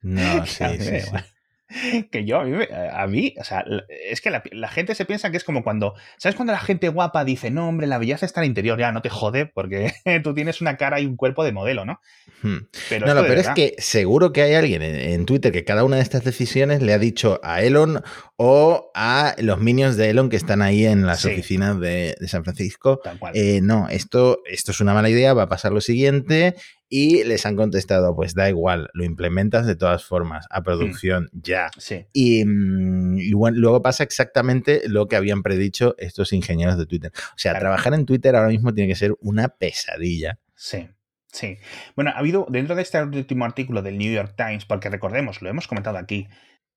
No, 0.00 0.46
sí, 0.46 0.64
a 0.64 0.70
mí 0.70 0.78
me 0.78 0.84
sí, 0.84 0.90
da 0.90 1.00
sí. 1.00 1.06
igual. 1.08 1.26
Que 2.10 2.24
yo, 2.24 2.40
a 2.40 2.44
mí, 2.44 2.50
me- 2.52 2.68
a 2.92 3.06
mí, 3.06 3.34
o 3.38 3.44
sea, 3.44 3.64
es 4.10 4.20
que 4.20 4.30
la, 4.30 4.42
la 4.52 4.68
gente 4.68 4.94
se 4.94 5.04
piensa 5.04 5.30
que 5.30 5.36
es 5.36 5.44
como 5.44 5.62
cuando, 5.62 5.94
¿sabes 6.16 6.34
cuando 6.36 6.52
la 6.52 6.58
gente 6.60 6.88
guapa 6.88 7.24
dice, 7.24 7.50
no, 7.50 7.68
hombre, 7.68 7.86
la 7.86 7.98
belleza 7.98 8.24
está 8.26 8.40
en 8.40 8.44
el 8.44 8.48
interior, 8.50 8.78
ya 8.78 8.90
no 8.92 9.02
te 9.02 9.10
jode 9.10 9.46
porque 9.46 9.92
tú 10.24 10.34
tienes 10.34 10.60
una 10.60 10.76
cara 10.76 11.00
y 11.00 11.06
un 11.06 11.16
cuerpo 11.16 11.44
de 11.44 11.52
modelo, 11.52 11.84
¿no? 11.84 12.00
Hmm. 12.42 12.58
Pero 12.88 13.06
No, 13.06 13.14
no, 13.14 13.22
de 13.22 13.28
pero 13.28 13.40
es 13.40 13.46
verdad- 13.48 13.54
que 13.54 13.74
seguro 13.78 14.32
que 14.32 14.42
hay 14.42 14.54
alguien 14.54 14.82
en, 14.82 14.94
en 14.94 15.26
Twitter 15.26 15.52
que 15.52 15.64
cada 15.64 15.84
una 15.84 15.96
de 15.96 16.02
estas 16.02 16.24
decisiones 16.24 16.80
le 16.82 16.92
ha 16.94 16.98
dicho 16.98 17.40
a 17.42 17.62
Elon 17.62 18.02
o 18.36 18.90
a 18.94 19.34
los 19.38 19.58
minions 19.60 19.96
de 19.96 20.10
Elon 20.10 20.28
que 20.30 20.36
están 20.36 20.62
ahí 20.62 20.86
en 20.86 21.04
las 21.06 21.20
Sí. 21.20 21.30
oficinas 21.32 21.78
de, 21.80 22.14
de 22.18 22.28
San 22.28 22.44
Francisco. 22.44 23.00
Tal 23.02 23.18
cual. 23.18 23.32
eh, 23.36 23.60
no, 23.62 23.88
esto, 23.88 24.38
esto 24.46 24.70
es 24.70 24.80
una 24.80 24.94
mala 24.94 25.10
idea, 25.10 25.34
va 25.34 25.42
a 25.44 25.48
pasar 25.48 25.72
lo 25.72 25.80
siguiente. 25.80 26.54
Y 26.90 27.22
les 27.24 27.44
han 27.44 27.54
contestado, 27.56 28.16
pues 28.16 28.34
da 28.34 28.48
igual, 28.48 28.88
lo 28.94 29.04
implementas 29.04 29.66
de 29.66 29.76
todas 29.76 30.04
formas, 30.04 30.46
a 30.50 30.62
producción 30.62 31.28
ya. 31.32 31.70
sí, 31.76 32.06
Y, 32.14 32.44
mm, 32.46 33.18
y 33.18 33.32
bueno, 33.34 33.58
luego 33.58 33.82
pasa 33.82 34.04
exactamente 34.04 34.82
lo 34.88 35.06
que 35.06 35.16
habían 35.16 35.42
predicho 35.42 35.94
estos 35.98 36.32
ingenieros 36.32 36.78
de 36.78 36.86
Twitter. 36.86 37.12
O 37.14 37.38
sea, 37.38 37.52
Claro. 37.52 37.64
trabajar 37.64 37.92
en 37.94 38.06
Twitter 38.06 38.34
ahora 38.36 38.48
mismo 38.48 38.72
tiene 38.72 38.88
que 38.88 38.96
ser 38.96 39.14
una 39.20 39.48
pesadilla. 39.48 40.38
sí. 40.54 40.88
Sí. 41.30 41.58
Bueno, 41.94 42.10
ha 42.14 42.18
habido, 42.20 42.46
dentro 42.48 42.74
de 42.74 42.80
este 42.80 43.02
último 43.02 43.44
artículo 43.44 43.82
del 43.82 43.98
New 43.98 44.10
York 44.10 44.32
Times, 44.34 44.64
porque 44.64 44.88
recordemos, 44.88 45.42
lo 45.42 45.50
hemos 45.50 45.68
comentado 45.68 45.98
aquí, 45.98 46.26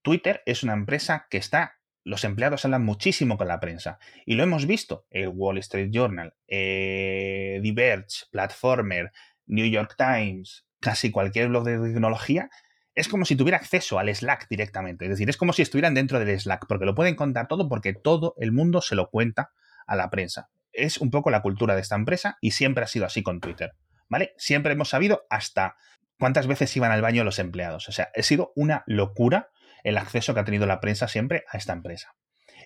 Twitter 0.02 0.42
es 0.46 0.62
una 0.64 0.74
empresa 0.74 1.26
que 1.30 1.38
está, 1.38 1.80
los 2.04 2.26
empleados 2.26 2.66
hablan 2.66 2.84
muchísimo 2.84 3.38
con 3.38 3.48
la 3.48 3.62
prensa. 3.62 3.98
Y 4.26 4.36
lo 4.36 4.44
hemos 4.44 4.66
visto, 4.66 5.06
el 5.10 5.30
Wall 5.30 5.58
Street 5.60 5.90
Journal, 5.94 6.34
eh, 6.50 7.60
Diverge, 7.64 8.26
Platformer, 8.30 9.14
New 9.52 9.70
York 9.70 9.96
Times, 9.98 10.66
casi 10.80 11.12
cualquier 11.12 11.50
blog 11.50 11.66
de 11.66 11.78
tecnología, 11.78 12.50
es 12.96 13.08
como 13.08 13.26
si 13.26 13.36
tuviera 13.36 13.58
acceso 13.58 14.00
al 14.00 14.14
Slack 14.14 14.48
directamente. 14.50 15.06
Es 15.06 15.12
decir, 15.12 15.30
es 15.30 15.38
como 15.38 15.54
si 15.54 15.62
estuvieran 15.62 15.94
dentro 15.94 16.20
del 16.20 16.40
Slack, 16.40 16.66
porque 16.68 16.86
lo 16.86 16.96
pueden 16.96 17.16
contar 17.16 17.48
todo 17.48 17.70
porque 17.70 17.94
todo 17.94 18.34
el 18.38 18.52
mundo 18.52 18.82
se 18.82 18.96
lo 18.96 19.10
cuenta 19.10 19.52
a 19.86 19.96
la 19.96 20.10
prensa. 20.10 20.50
Es 20.72 20.98
un 20.98 21.12
poco 21.12 21.30
la 21.32 21.42
cultura 21.42 21.76
de 21.76 21.82
esta 21.82 21.96
empresa 21.96 22.38
y 22.42 22.52
siempre 22.52 22.84
ha 22.84 22.88
sido 22.88 23.06
así 23.06 23.24
con 23.24 23.40
Twitter. 23.40 23.74
¿Vale? 24.10 24.34
Siempre 24.38 24.74
hemos 24.74 24.90
sabido 24.90 25.26
hasta 25.30 25.76
cuántas 26.18 26.48
veces 26.48 26.76
iban 26.76 26.92
al 26.92 27.02
baño 27.02 27.24
los 27.24 27.40
empleados. 27.40 27.88
O 27.88 27.92
sea, 27.92 28.10
ha 28.16 28.22
sido 28.24 28.52
una 28.56 28.84
locura 28.88 29.50
el 29.84 29.98
acceso 29.98 30.34
que 30.34 30.42
ha 30.42 30.46
tenido 30.46 30.66
la 30.66 30.80
prensa 30.80 31.08
siempre 31.08 31.44
a 31.52 31.58
esta 31.58 31.74
empresa. 31.74 32.16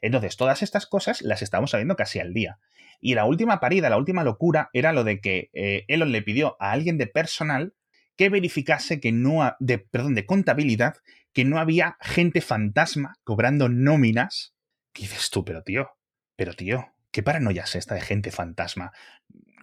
Entonces, 0.01 0.37
todas 0.37 0.61
estas 0.61 0.85
cosas 0.85 1.21
las 1.21 1.41
estamos 1.41 1.71
sabiendo 1.71 1.95
casi 1.95 2.19
al 2.19 2.33
día. 2.33 2.59
Y 3.01 3.15
la 3.15 3.25
última 3.25 3.59
parida, 3.59 3.89
la 3.89 3.97
última 3.97 4.23
locura, 4.23 4.69
era 4.73 4.93
lo 4.93 5.03
de 5.03 5.19
que 5.19 5.49
eh, 5.53 5.85
Elon 5.87 6.11
le 6.11 6.21
pidió 6.21 6.55
a 6.59 6.71
alguien 6.71 6.97
de 6.97 7.07
personal 7.07 7.73
que 8.15 8.29
verificase 8.29 8.99
que 8.99 9.11
no, 9.11 9.55
de, 9.59 9.77
perdón, 9.79 10.15
de 10.15 10.25
contabilidad, 10.25 10.95
que 11.33 11.45
no 11.45 11.59
había 11.59 11.97
gente 12.01 12.41
fantasma 12.41 13.15
cobrando 13.23 13.67
nóminas. 13.67 14.55
¿Qué 14.93 15.03
dices 15.03 15.29
tú, 15.29 15.43
pero 15.43 15.63
tío? 15.63 15.89
Pero 16.37 16.53
tío, 16.53 16.93
¿qué 17.11 17.23
paranoia 17.23 17.63
es 17.63 17.75
esta 17.75 17.95
de 17.95 18.01
gente 18.01 18.31
fantasma 18.31 18.93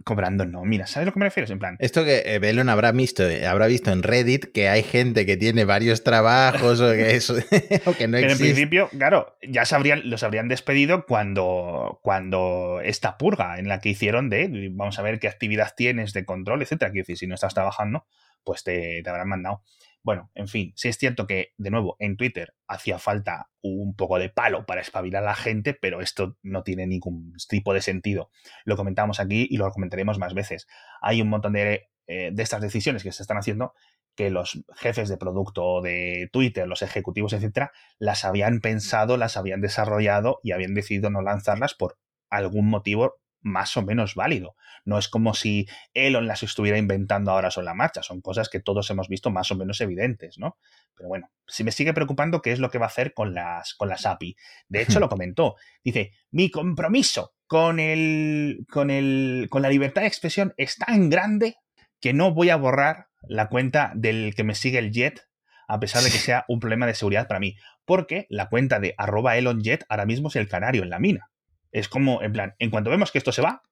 cobrando 0.04 0.44
nóminas? 0.46 0.90
¿Sabes 0.90 1.04
a 1.04 1.06
lo 1.06 1.12
que 1.12 1.18
me 1.18 1.26
refiero? 1.26 1.52
En 1.52 1.58
plan. 1.58 1.76
Esto 1.78 2.04
que 2.04 2.22
eh, 2.24 2.38
Belon 2.38 2.68
habrá 2.68 2.92
visto, 2.92 3.28
eh, 3.28 3.46
habrá 3.46 3.66
visto 3.66 3.90
en 3.90 4.02
Reddit 4.02 4.52
que 4.52 4.68
hay 4.68 4.82
gente 4.82 5.26
que 5.26 5.36
tiene 5.36 5.64
varios 5.64 6.04
trabajos 6.04 6.80
o 6.80 6.92
que, 6.92 7.16
eso, 7.16 7.34
o 7.86 7.92
que 7.92 8.08
no 8.08 8.12
Pero 8.18 8.26
existe. 8.26 8.30
en 8.30 8.36
principio, 8.36 8.88
claro, 8.96 9.36
ya 9.42 9.64
sabrían, 9.64 10.02
los 10.08 10.22
habrían 10.22 10.48
despedido 10.48 11.06
cuando, 11.06 12.00
cuando 12.02 12.80
esta 12.82 13.18
purga 13.18 13.58
en 13.58 13.68
la 13.68 13.80
que 13.80 13.90
hicieron 13.90 14.30
de 14.30 14.70
vamos 14.72 14.98
a 14.98 15.02
ver 15.02 15.18
qué 15.18 15.28
actividad 15.28 15.72
tienes 15.76 16.12
de 16.12 16.24
control, 16.24 16.62
etcétera. 16.62 16.90
Quiero 16.90 17.02
decir, 17.02 17.18
si 17.18 17.26
no 17.26 17.34
estás 17.34 17.54
trabajando, 17.54 18.04
pues 18.44 18.64
te, 18.64 19.02
te 19.02 19.10
habrán 19.10 19.28
mandado. 19.28 19.62
Bueno, 20.04 20.30
en 20.34 20.48
fin, 20.48 20.72
sí 20.74 20.88
es 20.88 20.98
cierto 20.98 21.26
que, 21.26 21.52
de 21.58 21.70
nuevo, 21.70 21.96
en 22.00 22.16
Twitter 22.16 22.54
hacía 22.66 22.98
falta 22.98 23.50
un 23.60 23.94
poco 23.94 24.18
de 24.18 24.30
palo 24.30 24.66
para 24.66 24.80
espabilar 24.80 25.22
a 25.22 25.26
la 25.26 25.34
gente, 25.36 25.74
pero 25.74 26.00
esto 26.00 26.36
no 26.42 26.64
tiene 26.64 26.86
ningún 26.88 27.34
tipo 27.48 27.72
de 27.72 27.82
sentido. 27.82 28.30
Lo 28.64 28.76
comentamos 28.76 29.20
aquí 29.20 29.46
y 29.48 29.58
lo 29.58 29.70
comentaremos 29.70 30.18
más 30.18 30.34
veces. 30.34 30.66
Hay 31.00 31.22
un 31.22 31.28
montón 31.28 31.52
de, 31.52 31.88
eh, 32.08 32.30
de 32.32 32.42
estas 32.42 32.60
decisiones 32.60 33.04
que 33.04 33.12
se 33.12 33.22
están 33.22 33.38
haciendo 33.38 33.74
que 34.16 34.30
los 34.30 34.64
jefes 34.74 35.08
de 35.08 35.16
producto 35.16 35.80
de 35.80 36.28
Twitter, 36.32 36.66
los 36.66 36.82
ejecutivos, 36.82 37.32
etcétera, 37.32 37.72
las 37.98 38.24
habían 38.24 38.60
pensado, 38.60 39.16
las 39.16 39.36
habían 39.36 39.60
desarrollado 39.60 40.40
y 40.42 40.52
habían 40.52 40.74
decidido 40.74 41.10
no 41.10 41.22
lanzarlas 41.22 41.74
por 41.74 41.98
algún 42.28 42.68
motivo 42.68 43.21
más 43.42 43.76
o 43.76 43.82
menos 43.82 44.14
válido. 44.14 44.56
No 44.84 44.98
es 44.98 45.08
como 45.08 45.34
si 45.34 45.66
Elon 45.94 46.26
las 46.26 46.42
estuviera 46.42 46.78
inventando 46.78 47.30
ahora 47.30 47.50
sobre 47.50 47.66
la 47.66 47.74
marcha, 47.74 48.02
son 48.02 48.20
cosas 48.20 48.48
que 48.48 48.60
todos 48.60 48.88
hemos 48.90 49.08
visto 49.08 49.30
más 49.30 49.50
o 49.50 49.56
menos 49.56 49.80
evidentes, 49.80 50.38
¿no? 50.38 50.56
Pero 50.94 51.08
bueno, 51.08 51.30
si 51.46 51.64
me 51.64 51.72
sigue 51.72 51.94
preocupando 51.94 52.42
qué 52.42 52.52
es 52.52 52.58
lo 52.58 52.70
que 52.70 52.78
va 52.78 52.86
a 52.86 52.88
hacer 52.88 53.14
con 53.14 53.34
las, 53.34 53.74
con 53.74 53.88
las 53.88 54.06
API. 54.06 54.36
De 54.68 54.82
hecho, 54.82 55.00
lo 55.00 55.08
comentó. 55.08 55.56
Dice, 55.84 56.12
mi 56.30 56.50
compromiso 56.50 57.34
con, 57.46 57.80
el, 57.80 58.66
con, 58.70 58.90
el, 58.90 59.48
con 59.50 59.62
la 59.62 59.68
libertad 59.68 60.02
de 60.02 60.08
expresión 60.08 60.54
es 60.56 60.76
tan 60.76 61.10
grande 61.10 61.56
que 62.00 62.12
no 62.12 62.32
voy 62.32 62.50
a 62.50 62.56
borrar 62.56 63.08
la 63.22 63.48
cuenta 63.48 63.92
del 63.94 64.34
que 64.34 64.44
me 64.44 64.54
sigue 64.54 64.78
el 64.78 64.90
Jet, 64.90 65.28
a 65.68 65.80
pesar 65.80 66.02
de 66.02 66.10
que 66.10 66.18
sea 66.18 66.44
un 66.48 66.60
problema 66.60 66.86
de 66.86 66.94
seguridad 66.94 67.28
para 67.28 67.40
mí. 67.40 67.56
Porque 67.84 68.26
la 68.28 68.48
cuenta 68.48 68.80
de 68.80 68.94
arroba 68.98 69.36
ElonJet 69.36 69.84
ahora 69.88 70.06
mismo 70.06 70.28
es 70.28 70.36
el 70.36 70.48
canario 70.48 70.82
en 70.82 70.90
la 70.90 70.98
mina. 70.98 71.31
Es 71.72 71.88
como, 71.88 72.22
en 72.22 72.32
plan, 72.32 72.54
en 72.58 72.70
cuanto 72.70 72.90
vemos 72.90 73.10
que 73.10 73.18
esto 73.18 73.32
se 73.32 73.42
va, 73.42 73.62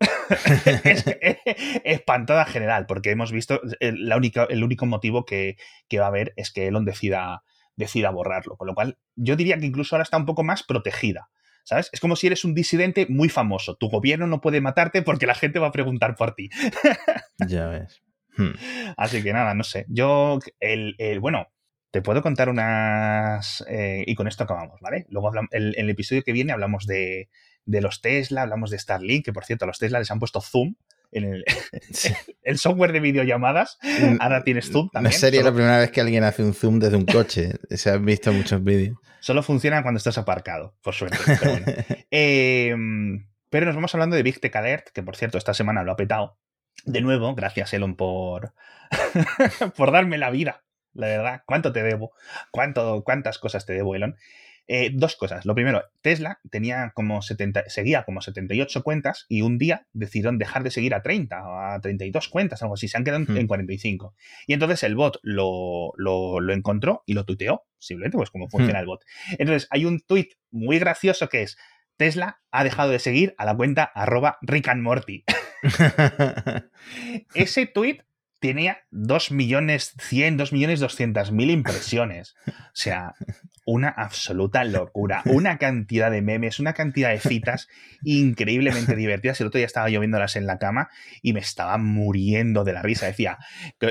es, 0.84 1.04
es, 1.06 1.36
espantada 1.84 2.44
general, 2.44 2.86
porque 2.86 3.10
hemos 3.10 3.32
visto 3.32 3.60
el, 3.80 4.08
la 4.08 4.16
única, 4.16 4.44
el 4.44 4.64
único 4.64 4.86
motivo 4.86 5.24
que, 5.24 5.56
que, 5.88 5.98
va 5.98 6.06
a 6.06 6.08
haber 6.08 6.32
es 6.36 6.50
que 6.50 6.66
Elon 6.66 6.84
decida, 6.84 7.44
decida 7.76 8.10
borrarlo. 8.10 8.56
Con 8.56 8.66
lo 8.66 8.74
cual, 8.74 8.98
yo 9.14 9.36
diría 9.36 9.58
que 9.58 9.66
incluso 9.66 9.94
ahora 9.94 10.04
está 10.04 10.16
un 10.16 10.26
poco 10.26 10.42
más 10.42 10.62
protegida. 10.62 11.28
¿Sabes? 11.64 11.90
Es 11.92 12.00
como 12.00 12.16
si 12.16 12.26
eres 12.26 12.44
un 12.44 12.54
disidente 12.54 13.06
muy 13.08 13.28
famoso. 13.28 13.76
Tu 13.76 13.88
gobierno 13.88 14.26
no 14.26 14.40
puede 14.40 14.60
matarte 14.60 15.02
porque 15.02 15.26
la 15.26 15.36
gente 15.36 15.60
va 15.60 15.68
a 15.68 15.72
preguntar 15.72 16.16
por 16.16 16.34
ti. 16.34 16.50
ya 17.46 17.68
ves. 17.68 18.02
Hmm. 18.36 18.52
Así 18.96 19.22
que 19.22 19.32
nada, 19.32 19.54
no 19.54 19.62
sé. 19.62 19.86
Yo, 19.88 20.40
el, 20.58 20.96
el 20.98 21.20
bueno, 21.20 21.52
te 21.92 22.00
puedo 22.00 22.22
contar 22.22 22.48
unas. 22.48 23.62
Eh, 23.68 24.02
y 24.06 24.14
con 24.14 24.26
esto 24.26 24.44
acabamos, 24.44 24.80
¿vale? 24.80 25.06
Luego 25.10 25.28
hablamos, 25.28 25.50
el, 25.52 25.74
el, 25.76 25.90
episodio 25.90 26.24
que 26.24 26.32
viene 26.32 26.52
hablamos 26.52 26.86
de, 26.86 27.28
de, 27.66 27.80
los 27.82 28.00
Tesla, 28.00 28.42
hablamos 28.42 28.70
de 28.70 28.78
Starlink, 28.78 29.26
que 29.26 29.32
por 29.32 29.44
cierto, 29.44 29.66
a 29.66 29.68
los 29.68 29.78
Tesla 29.78 29.98
les 29.98 30.10
han 30.10 30.18
puesto 30.18 30.40
Zoom 30.40 30.74
en 31.12 31.24
el, 31.24 31.44
sí. 31.92 32.14
el 32.42 32.58
software 32.58 32.92
de 32.92 33.00
videollamadas. 33.00 33.78
Ahora 34.20 34.42
tienes 34.42 34.70
Zoom 34.70 34.88
también. 34.88 35.12
No 35.12 35.18
sería 35.18 35.40
Solo, 35.40 35.50
la 35.50 35.54
primera 35.54 35.78
vez 35.78 35.90
que 35.90 36.00
alguien 36.00 36.24
hace 36.24 36.42
un 36.42 36.54
Zoom 36.54 36.78
desde 36.78 36.96
un 36.96 37.04
coche. 37.04 37.52
Se 37.70 37.90
han 37.90 38.04
visto 38.06 38.32
muchos 38.32 38.64
vídeos. 38.64 38.96
Solo 39.20 39.42
funciona 39.42 39.82
cuando 39.82 39.98
estás 39.98 40.16
aparcado, 40.16 40.74
por 40.82 40.94
suerte. 40.94 41.18
Pero, 41.26 41.50
bueno. 41.50 41.66
eh, 42.10 42.74
pero 43.50 43.66
nos 43.66 43.74
vamos 43.74 43.94
hablando 43.94 44.16
de 44.16 44.22
Big 44.22 44.40
Tech 44.40 44.56
Alert, 44.56 44.88
que 44.94 45.02
por 45.02 45.14
cierto, 45.14 45.36
esta 45.36 45.52
semana 45.52 45.84
lo 45.84 45.92
ha 45.92 45.96
petado. 45.96 46.38
De 46.86 47.02
nuevo, 47.02 47.34
gracias 47.34 47.74
Elon 47.74 47.96
por, 47.96 48.54
por 49.76 49.92
darme 49.92 50.16
la 50.16 50.30
vida 50.30 50.64
la 50.94 51.06
verdad, 51.06 51.42
¿cuánto 51.46 51.72
te 51.72 51.82
debo? 51.82 52.12
¿Cuánto, 52.50 53.02
¿Cuántas 53.04 53.38
cosas 53.38 53.66
te 53.66 53.72
debo, 53.72 53.94
Elon? 53.94 54.16
Eh, 54.68 54.90
dos 54.94 55.16
cosas. 55.16 55.44
Lo 55.44 55.54
primero, 55.56 55.82
Tesla 56.02 56.38
tenía 56.48 56.92
como 56.94 57.20
70, 57.20 57.64
seguía 57.66 58.04
como 58.04 58.20
78 58.20 58.82
cuentas 58.84 59.26
y 59.28 59.42
un 59.42 59.58
día 59.58 59.86
decidieron 59.92 60.38
dejar 60.38 60.62
de 60.62 60.70
seguir 60.70 60.94
a 60.94 61.02
30 61.02 61.42
o 61.48 61.58
a 61.58 61.80
32 61.80 62.28
cuentas, 62.28 62.62
algo 62.62 62.74
así. 62.74 62.86
Se 62.86 62.96
han 62.96 63.04
quedado 63.04 63.24
Hmm. 63.24 63.32
en, 63.32 63.38
en 63.38 63.46
45. 63.48 64.14
Y 64.46 64.52
entonces 64.52 64.82
el 64.84 64.94
bot 64.94 65.18
lo, 65.22 65.92
lo, 65.96 66.38
lo, 66.40 66.52
encontró 66.52 67.02
y 67.06 67.14
lo 67.14 67.24
tuiteó. 67.24 67.64
Simplemente, 67.78 68.16
pues 68.16 68.30
cómo 68.30 68.48
funciona 68.48 68.78
Hmm. 68.78 68.82
el 68.82 68.86
bot. 68.86 69.04
Entonces 69.38 69.66
hay 69.70 69.84
un 69.84 70.00
tweet 70.00 70.28
muy 70.50 70.78
gracioso 70.78 71.28
que 71.28 71.42
es 71.42 71.58
Tesla 71.96 72.40
ha 72.52 72.64
dejado 72.64 72.90
de 72.90 73.00
seguir 73.00 73.34
a 73.38 73.44
la 73.44 73.56
cuenta 73.56 73.84
arroba 73.84 74.38
Rick 74.42 74.68
and 74.68 74.82
Morty. 74.82 75.24
Ese 77.34 77.66
tweet 77.66 77.98
tenía 78.42 78.78
2 78.90 79.30
millones 79.30 79.94
100, 80.00 80.36
2 80.36 80.52
millones 80.52 80.80
200 80.80 81.30
mil 81.30 81.48
impresiones. 81.48 82.34
O 82.48 82.52
sea, 82.74 83.14
una 83.64 83.88
absoluta 83.88 84.64
locura. 84.64 85.22
Una 85.26 85.58
cantidad 85.58 86.10
de 86.10 86.22
memes, 86.22 86.58
una 86.58 86.72
cantidad 86.72 87.10
de 87.10 87.20
citas 87.20 87.68
increíblemente 88.02 88.96
divertidas. 88.96 89.40
El 89.40 89.46
otro 89.46 89.58
día 89.58 89.66
estaba 89.66 89.88
yo 89.88 90.00
viéndolas 90.00 90.34
en 90.34 90.46
la 90.46 90.58
cama 90.58 90.90
y 91.22 91.32
me 91.32 91.38
estaba 91.38 91.78
muriendo 91.78 92.64
de 92.64 92.72
la 92.72 92.82
risa. 92.82 93.06
Decía, 93.06 93.38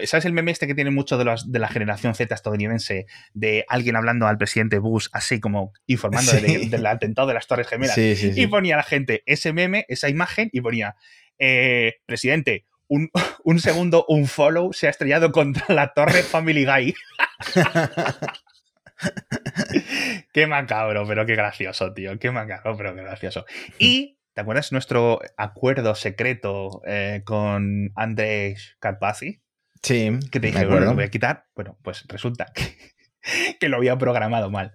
¿sabes 0.03 0.25
el 0.25 0.33
meme 0.33 0.51
este 0.51 0.67
que 0.67 0.75
tiene 0.75 0.91
mucho 0.91 1.17
de, 1.17 1.23
los, 1.23 1.49
de 1.49 1.59
la 1.59 1.69
generación 1.69 2.13
Z 2.13 2.35
estadounidense? 2.35 3.05
De 3.33 3.63
alguien 3.69 3.95
hablando 3.95 4.27
al 4.27 4.37
presidente 4.37 4.79
Bush, 4.79 5.07
así 5.13 5.39
como 5.39 5.71
informando 5.87 6.29
sí. 6.29 6.41
del, 6.41 6.69
del 6.69 6.85
atentado 6.85 7.29
de 7.29 7.35
las 7.35 7.47
Torres 7.47 7.69
Gemelas. 7.69 7.95
Sí, 7.95 8.17
sí, 8.17 8.33
y 8.35 8.47
ponía 8.47 8.75
a 8.75 8.77
la 8.77 8.83
gente 8.83 9.23
ese 9.25 9.53
meme, 9.53 9.85
esa 9.87 10.09
imagen, 10.09 10.49
y 10.51 10.59
ponía, 10.59 10.97
eh, 11.39 11.95
presidente, 12.05 12.65
un, 12.91 13.09
un, 13.43 13.59
segundo, 13.59 14.05
un 14.07 14.27
follow 14.27 14.73
se 14.73 14.87
ha 14.87 14.89
estrellado 14.89 15.31
contra 15.31 15.73
la 15.73 15.93
torre 15.93 16.23
Family 16.23 16.65
Guy. 16.65 16.93
qué 20.33 20.45
macabro, 20.45 21.07
pero 21.07 21.25
qué 21.25 21.35
gracioso, 21.35 21.93
tío. 21.93 22.19
Qué 22.19 22.31
macabro, 22.31 22.77
pero 22.77 22.93
qué 22.93 23.01
gracioso. 23.01 23.45
Y, 23.79 24.19
¿te 24.33 24.41
acuerdas 24.41 24.71
nuestro 24.71 25.19
acuerdo 25.37 25.95
secreto 25.95 26.81
eh, 26.85 27.21
con 27.25 27.91
Andrés 27.95 28.75
Carpazzi? 28.79 29.41
Sí. 29.81 30.11
Que 30.31 30.39
te 30.39 30.47
dije, 30.47 30.65
bueno, 30.65 30.87
lo 30.87 30.93
voy 30.93 31.05
a 31.05 31.09
quitar. 31.09 31.45
Bueno, 31.55 31.79
pues 31.81 32.05
resulta 32.09 32.47
que, 32.53 32.77
que 33.59 33.69
lo 33.69 33.77
había 33.77 33.97
programado 33.97 34.51
mal. 34.51 34.73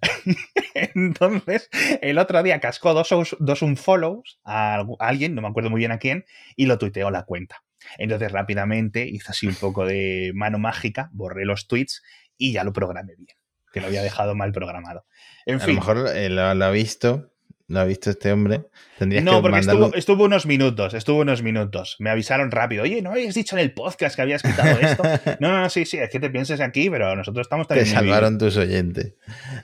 Entonces, 0.74 1.68
el 2.00 2.18
otro 2.18 2.42
día 2.42 2.60
cascó 2.60 2.94
dos, 2.94 3.36
dos 3.38 3.62
unfollows 3.62 4.40
a 4.42 4.84
alguien, 5.00 5.34
no 5.34 5.42
me 5.42 5.48
acuerdo 5.48 5.68
muy 5.68 5.80
bien 5.80 5.92
a 5.92 5.98
quién, 5.98 6.24
y 6.56 6.64
lo 6.64 6.78
tuiteó 6.78 7.10
la 7.10 7.24
cuenta. 7.24 7.65
Entonces 7.98 8.32
rápidamente 8.32 9.06
hice 9.06 9.30
así 9.30 9.46
un 9.46 9.54
poco 9.54 9.86
de 9.86 10.32
mano 10.34 10.58
mágica, 10.58 11.10
borré 11.12 11.44
los 11.44 11.66
tweets 11.66 12.02
y 12.38 12.52
ya 12.52 12.64
lo 12.64 12.72
programé 12.72 13.14
bien, 13.16 13.36
que 13.72 13.80
lo 13.80 13.86
había 13.86 14.02
dejado 14.02 14.34
mal 14.34 14.52
programado. 14.52 15.04
En 15.46 15.56
a 15.56 15.60
fin. 15.60 15.74
lo 15.74 15.80
mejor 15.80 16.08
eh, 16.14 16.28
lo, 16.28 16.54
lo, 16.54 16.64
ha 16.64 16.70
visto, 16.70 17.32
lo 17.68 17.80
ha 17.80 17.84
visto 17.84 18.10
este 18.10 18.32
hombre. 18.32 18.62
Tendrías 18.98 19.24
no, 19.24 19.36
que 19.36 19.42
porque 19.42 19.56
mandarlo... 19.56 19.86
estuvo, 19.86 19.98
estuvo, 19.98 20.24
unos 20.24 20.46
minutos, 20.46 20.94
estuvo 20.94 21.20
unos 21.20 21.42
minutos. 21.42 21.96
Me 21.98 22.10
avisaron 22.10 22.50
rápido. 22.50 22.82
Oye, 22.82 23.02
¿no 23.02 23.10
habías 23.12 23.34
dicho 23.34 23.56
en 23.56 23.62
el 23.62 23.72
podcast 23.72 24.16
que 24.16 24.22
habías 24.22 24.42
quitado 24.42 24.78
esto? 24.80 25.02
no, 25.40 25.50
no, 25.50 25.60
no, 25.62 25.70
sí, 25.70 25.84
sí, 25.84 25.98
es 25.98 26.10
que 26.10 26.20
te 26.20 26.30
pienses 26.30 26.60
aquí, 26.60 26.90
pero 26.90 27.14
nosotros 27.16 27.46
estamos 27.46 27.66
también. 27.66 27.86
Te 27.86 27.92
salvaron 27.92 28.38
tus 28.38 28.56
oyentes. 28.56 29.14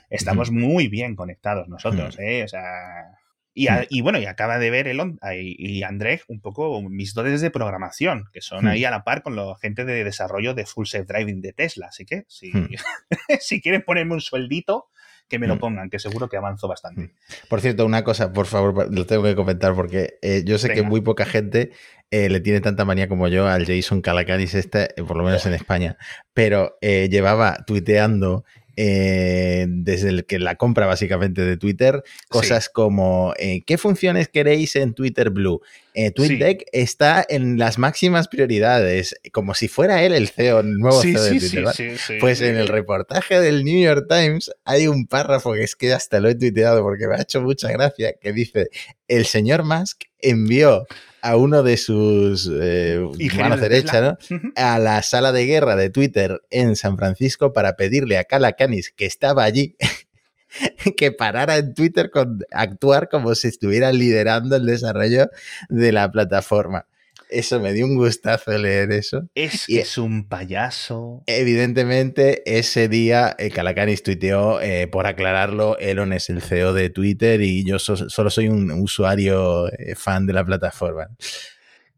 Estamos 0.09 0.51
muy 0.51 0.87
bien 0.87 1.15
conectados 1.15 1.67
nosotros, 1.67 2.17
¿eh? 2.19 2.43
O 2.43 2.47
sea. 2.47 3.22
Y, 3.53 3.67
a, 3.67 3.85
y, 3.89 4.01
bueno, 4.01 4.19
y 4.19 4.25
acaba 4.25 4.57
de 4.57 4.71
ver 4.71 4.87
Elon 4.87 5.19
y 5.31 5.83
André 5.83 6.21
un 6.27 6.41
poco 6.41 6.81
mis 6.81 7.13
dotes 7.13 7.41
de 7.41 7.51
programación, 7.51 8.25
que 8.33 8.41
son 8.41 8.65
Hmm. 8.65 8.67
ahí 8.67 8.85
a 8.85 8.91
la 8.91 9.03
par 9.03 9.21
con 9.21 9.35
la 9.35 9.55
gente 9.61 9.85
de 9.85 10.03
desarrollo 10.03 10.53
de 10.53 10.65
Full 10.65 10.85
Self 10.85 11.07
Driving 11.07 11.41
de 11.41 11.53
Tesla. 11.53 11.87
Así 11.87 12.05
que 12.05 12.25
si, 12.27 12.51
si 13.39 13.61
quieren 13.61 13.83
ponerme 13.83 14.13
un 14.13 14.21
sueldito, 14.21 14.87
que 15.29 15.39
me 15.39 15.47
lo 15.47 15.57
pongan, 15.57 15.89
que 15.89 15.97
seguro 15.97 16.29
que 16.29 16.37
avanzo 16.37 16.67
bastante. 16.67 17.11
Por 17.49 17.59
cierto, 17.59 17.85
una 17.85 18.03
cosa, 18.03 18.31
por 18.33 18.45
favor, 18.45 18.93
lo 18.93 19.05
tengo 19.07 19.23
que 19.23 19.35
comentar 19.35 19.73
porque 19.73 20.19
eh, 20.21 20.43
yo 20.45 20.59
sé 20.59 20.69
que 20.69 20.83
muy 20.83 21.01
poca 21.01 21.25
gente 21.25 21.71
eh, 22.11 22.29
le 22.29 22.39
tiene 22.39 22.61
tanta 22.61 22.85
manía 22.85 23.07
como 23.07 23.27
yo 23.27 23.47
al 23.47 23.65
Jason 23.65 24.01
Calacanis 24.01 24.53
este, 24.53 24.89
eh, 24.95 25.03
por 25.03 25.17
lo 25.17 25.23
menos 25.23 25.43
en 25.47 25.55
España, 25.55 25.97
pero 26.33 26.77
eh, 26.81 27.09
llevaba 27.09 27.63
tuiteando 27.65 28.45
eh, 28.75 29.65
desde 29.67 30.09
el 30.09 30.25
que 30.25 30.39
la 30.39 30.55
compra 30.55 30.85
básicamente 30.85 31.41
de 31.41 31.57
Twitter, 31.57 32.03
cosas 32.29 32.69
como 32.69 33.33
eh, 33.37 33.61
¿qué 33.65 33.77
funciones 33.77 34.29
queréis 34.29 34.75
en 34.75 34.93
Twitter 34.93 35.29
Blue? 35.29 35.61
Eh, 35.93 36.09
TweetDeck 36.09 36.65
está 36.71 37.23
en 37.27 37.59
las 37.59 37.77
máximas 37.77 38.27
prioridades, 38.27 39.15
como 39.31 39.53
si 39.53 39.67
fuera 39.67 40.01
él 40.01 40.13
el 40.13 40.27
CEO, 40.27 40.61
el 40.61 40.79
nuevo 40.79 40.99
Sí, 41.01 41.13
CEO 41.13 41.23
de 41.23 41.39
Twitter. 41.39 42.19
Pues 42.19 42.41
en 42.41 42.55
el 42.55 42.67
reportaje 42.67 43.39
del 43.39 43.63
New 43.63 43.79
York 43.79 44.07
Times 44.09 44.51
hay 44.65 44.87
un 44.87 45.05
párrafo 45.05 45.53
que 45.53 45.63
es 45.63 45.75
que 45.75 45.93
hasta 45.93 46.19
lo 46.19 46.29
he 46.29 46.35
tuiteado 46.35 46.81
porque 46.81 47.07
me 47.07 47.15
ha 47.15 47.21
hecho 47.21 47.41
mucha 47.41 47.71
gracia, 47.71 48.13
que 48.19 48.33
dice, 48.33 48.69
el 49.07 49.25
señor 49.25 49.63
Musk 49.63 50.05
envió 50.19 50.87
a 51.23 51.37
uno 51.37 51.63
de 51.63 51.77
sus 51.77 52.51
eh, 52.53 52.99
manos 53.37 53.61
de 53.61 53.69
derechas. 53.69 54.17
¿no? 54.29 54.51
A 54.57 54.77
la 54.77 55.01
sala 55.01 55.31
de 55.31 55.45
guerra 55.45 55.77
de 55.77 55.89
Twitter 55.89 56.41
en 56.49 56.75
San 56.75 56.97
Francisco 56.97 57.53
para 57.53 57.77
pedirle 57.77 58.17
a 58.17 58.25
Calacanis, 58.25 58.91
que 58.91 59.05
estaba 59.05 59.45
allí, 59.45 59.77
que 60.97 61.13
parara 61.13 61.55
en 61.55 61.73
Twitter 61.73 62.11
con 62.11 62.39
actuar 62.51 63.07
como 63.07 63.35
si 63.35 63.47
estuviera 63.47 63.93
liderando 63.93 64.57
el 64.57 64.65
desarrollo 64.65 65.29
de 65.69 65.93
la 65.93 66.11
plataforma. 66.11 66.87
Eso 67.33 67.59
me 67.59 67.73
dio 67.73 67.85
un 67.85 67.95
gustazo 67.95 68.57
leer 68.57 68.91
eso. 68.91 69.29
Es 69.35 69.67
Y- 69.69 69.75
que 69.75 69.81
es 69.81 69.97
un 69.97 70.27
payaso. 70.27 71.23
Evidentemente, 71.25 72.41
ese 72.45 72.87
día 72.87 73.35
eh, 73.39 73.49
Calacanis 73.49 74.03
tuiteó, 74.03 74.61
eh, 74.61 74.87
por 74.87 75.07
aclararlo, 75.07 75.77
Elon 75.79 76.13
es 76.13 76.29
el 76.29 76.41
CEO 76.41 76.73
de 76.73 76.89
Twitter 76.89 77.41
y 77.41 77.65
yo 77.65 77.79
so- 77.79 78.09
solo 78.09 78.29
soy 78.29 78.47
un 78.49 78.71
usuario 78.71 79.67
eh, 79.73 79.95
fan 79.95 80.25
de 80.25 80.33
la 80.33 80.45
plataforma. 80.45 81.07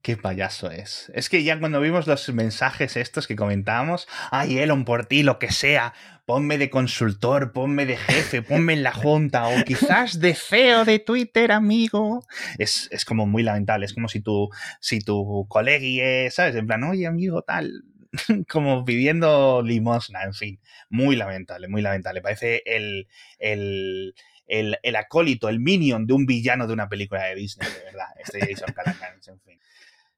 Qué 0.06 0.18
payaso 0.18 0.70
es. 0.70 1.12
Es 1.16 1.30
que 1.30 1.44
ya 1.44 1.60
cuando 1.60 1.82
vimos 1.82 2.06
los 2.06 2.30
mensajes 2.32 2.96
estos 2.96 3.26
que 3.26 3.36
comentábamos, 3.36 4.08
ay, 4.30 4.60
Elon, 4.60 4.86
por 4.86 5.08
ti, 5.08 5.24
lo 5.24 5.40
que 5.40 5.52
sea, 5.52 5.96
ponme 6.28 6.60
de 6.60 6.70
consultor, 6.70 7.54
ponme 7.54 7.88
de 7.88 7.98
jefe, 7.98 8.44
ponme 8.44 8.74
en 8.74 8.84
la 8.84 8.92
junta, 8.94 9.48
o 9.48 9.64
quizás 9.64 10.20
de 10.20 10.36
CEO 10.36 10.86
de 10.86 11.00
Twitter, 11.00 11.52
amigo. 11.52 12.24
Es, 12.60 12.88
es 12.92 13.04
como 13.04 13.26
muy 13.26 13.42
lamentable. 13.42 13.88
Es 13.88 13.96
como 13.96 14.08
si 14.08 14.22
tu, 14.22 14.50
si 14.80 15.00
tu 15.00 15.48
colegui, 15.50 16.02
¿sabes? 16.30 16.54
En 16.54 16.68
plan, 16.68 16.84
oye, 16.84 17.08
amigo, 17.08 17.42
tal. 17.42 17.72
Como 18.48 18.86
pidiendo 18.86 19.64
limosna, 19.64 20.22
en 20.22 20.36
fin. 20.36 20.60
Muy 20.88 21.16
lamentable, 21.16 21.68
muy 21.68 21.82
lamentable. 21.82 22.22
Parece 22.22 22.62
el, 22.68 23.08
el, 23.40 24.14
el, 24.46 24.78
el 24.84 24.96
acólito, 24.98 25.50
el 25.50 25.60
minion 25.60 26.06
de 26.06 26.14
un 26.14 26.28
villano 26.28 26.68
de 26.68 26.74
una 26.74 26.90
película 26.90 27.24
de 27.24 27.34
Disney, 27.34 27.68
de 27.68 27.86
verdad. 27.86 28.08
Este 28.20 28.40
Jason 28.54 28.72
Calacanis, 28.76 29.28
en 29.30 29.40
fin. 29.42 29.60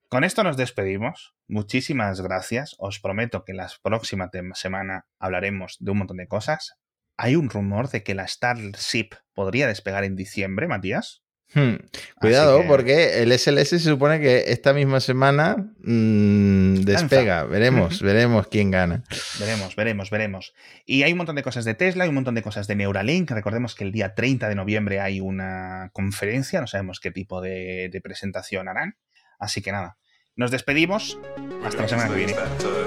Con 0.09 0.23
esto 0.23 0.43
nos 0.43 0.55
despedimos. 0.57 1.35
Muchísimas 1.47 2.21
gracias. 2.21 2.75
Os 2.79 2.99
prometo 2.99 3.43
que 3.43 3.53
la 3.53 3.69
próxima 3.81 4.29
semana 4.53 5.05
hablaremos 5.19 5.77
de 5.79 5.91
un 5.91 5.97
montón 5.99 6.17
de 6.17 6.27
cosas. 6.27 6.75
Hay 7.17 7.35
un 7.35 7.49
rumor 7.49 7.89
de 7.89 8.03
que 8.03 8.15
la 8.15 8.27
Starship 8.27 9.09
podría 9.33 9.67
despegar 9.67 10.03
en 10.03 10.15
diciembre, 10.15 10.67
Matías. 10.67 11.23
Hmm. 11.53 11.75
Cuidado, 12.19 12.61
que- 12.61 12.67
porque 12.67 13.23
el 13.23 13.31
SLS 13.31 13.69
se 13.69 13.79
supone 13.79 14.19
que 14.19 14.51
esta 14.51 14.73
misma 14.73 14.99
semana 14.99 15.55
mm, 15.79 16.75
despega. 16.83 17.43
Veremos, 17.45 18.01
veremos 18.01 18.47
quién 18.47 18.69
gana. 18.69 19.03
Veremos, 19.39 19.75
veremos, 19.75 20.09
veremos. 20.09 20.53
Y 20.85 21.03
hay 21.03 21.11
un 21.13 21.17
montón 21.17 21.37
de 21.37 21.43
cosas 21.43 21.63
de 21.65 21.73
Tesla, 21.73 22.03
hay 22.03 22.09
un 22.09 22.15
montón 22.15 22.35
de 22.35 22.41
cosas 22.41 22.67
de 22.67 22.75
Neuralink. 22.75 23.31
Recordemos 23.31 23.75
que 23.75 23.85
el 23.85 23.91
día 23.93 24.13
30 24.13 24.49
de 24.49 24.55
noviembre 24.55 24.99
hay 24.99 25.21
una 25.21 25.89
conferencia, 25.93 26.59
no 26.61 26.67
sabemos 26.67 26.99
qué 26.99 27.11
tipo 27.11 27.41
de, 27.41 27.89
de 27.91 28.01
presentación 28.01 28.67
harán. 28.67 28.95
Así 29.37 29.61
que 29.61 29.71
nada, 29.71 29.97
nos 30.35 30.51
despedimos. 30.51 31.19
Hasta 31.63 31.81
la 31.83 31.87
semana 31.87 32.09
que 32.09 32.15
viene. 32.15 32.35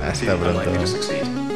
Hasta 0.03 0.37
pronto. 0.37 1.50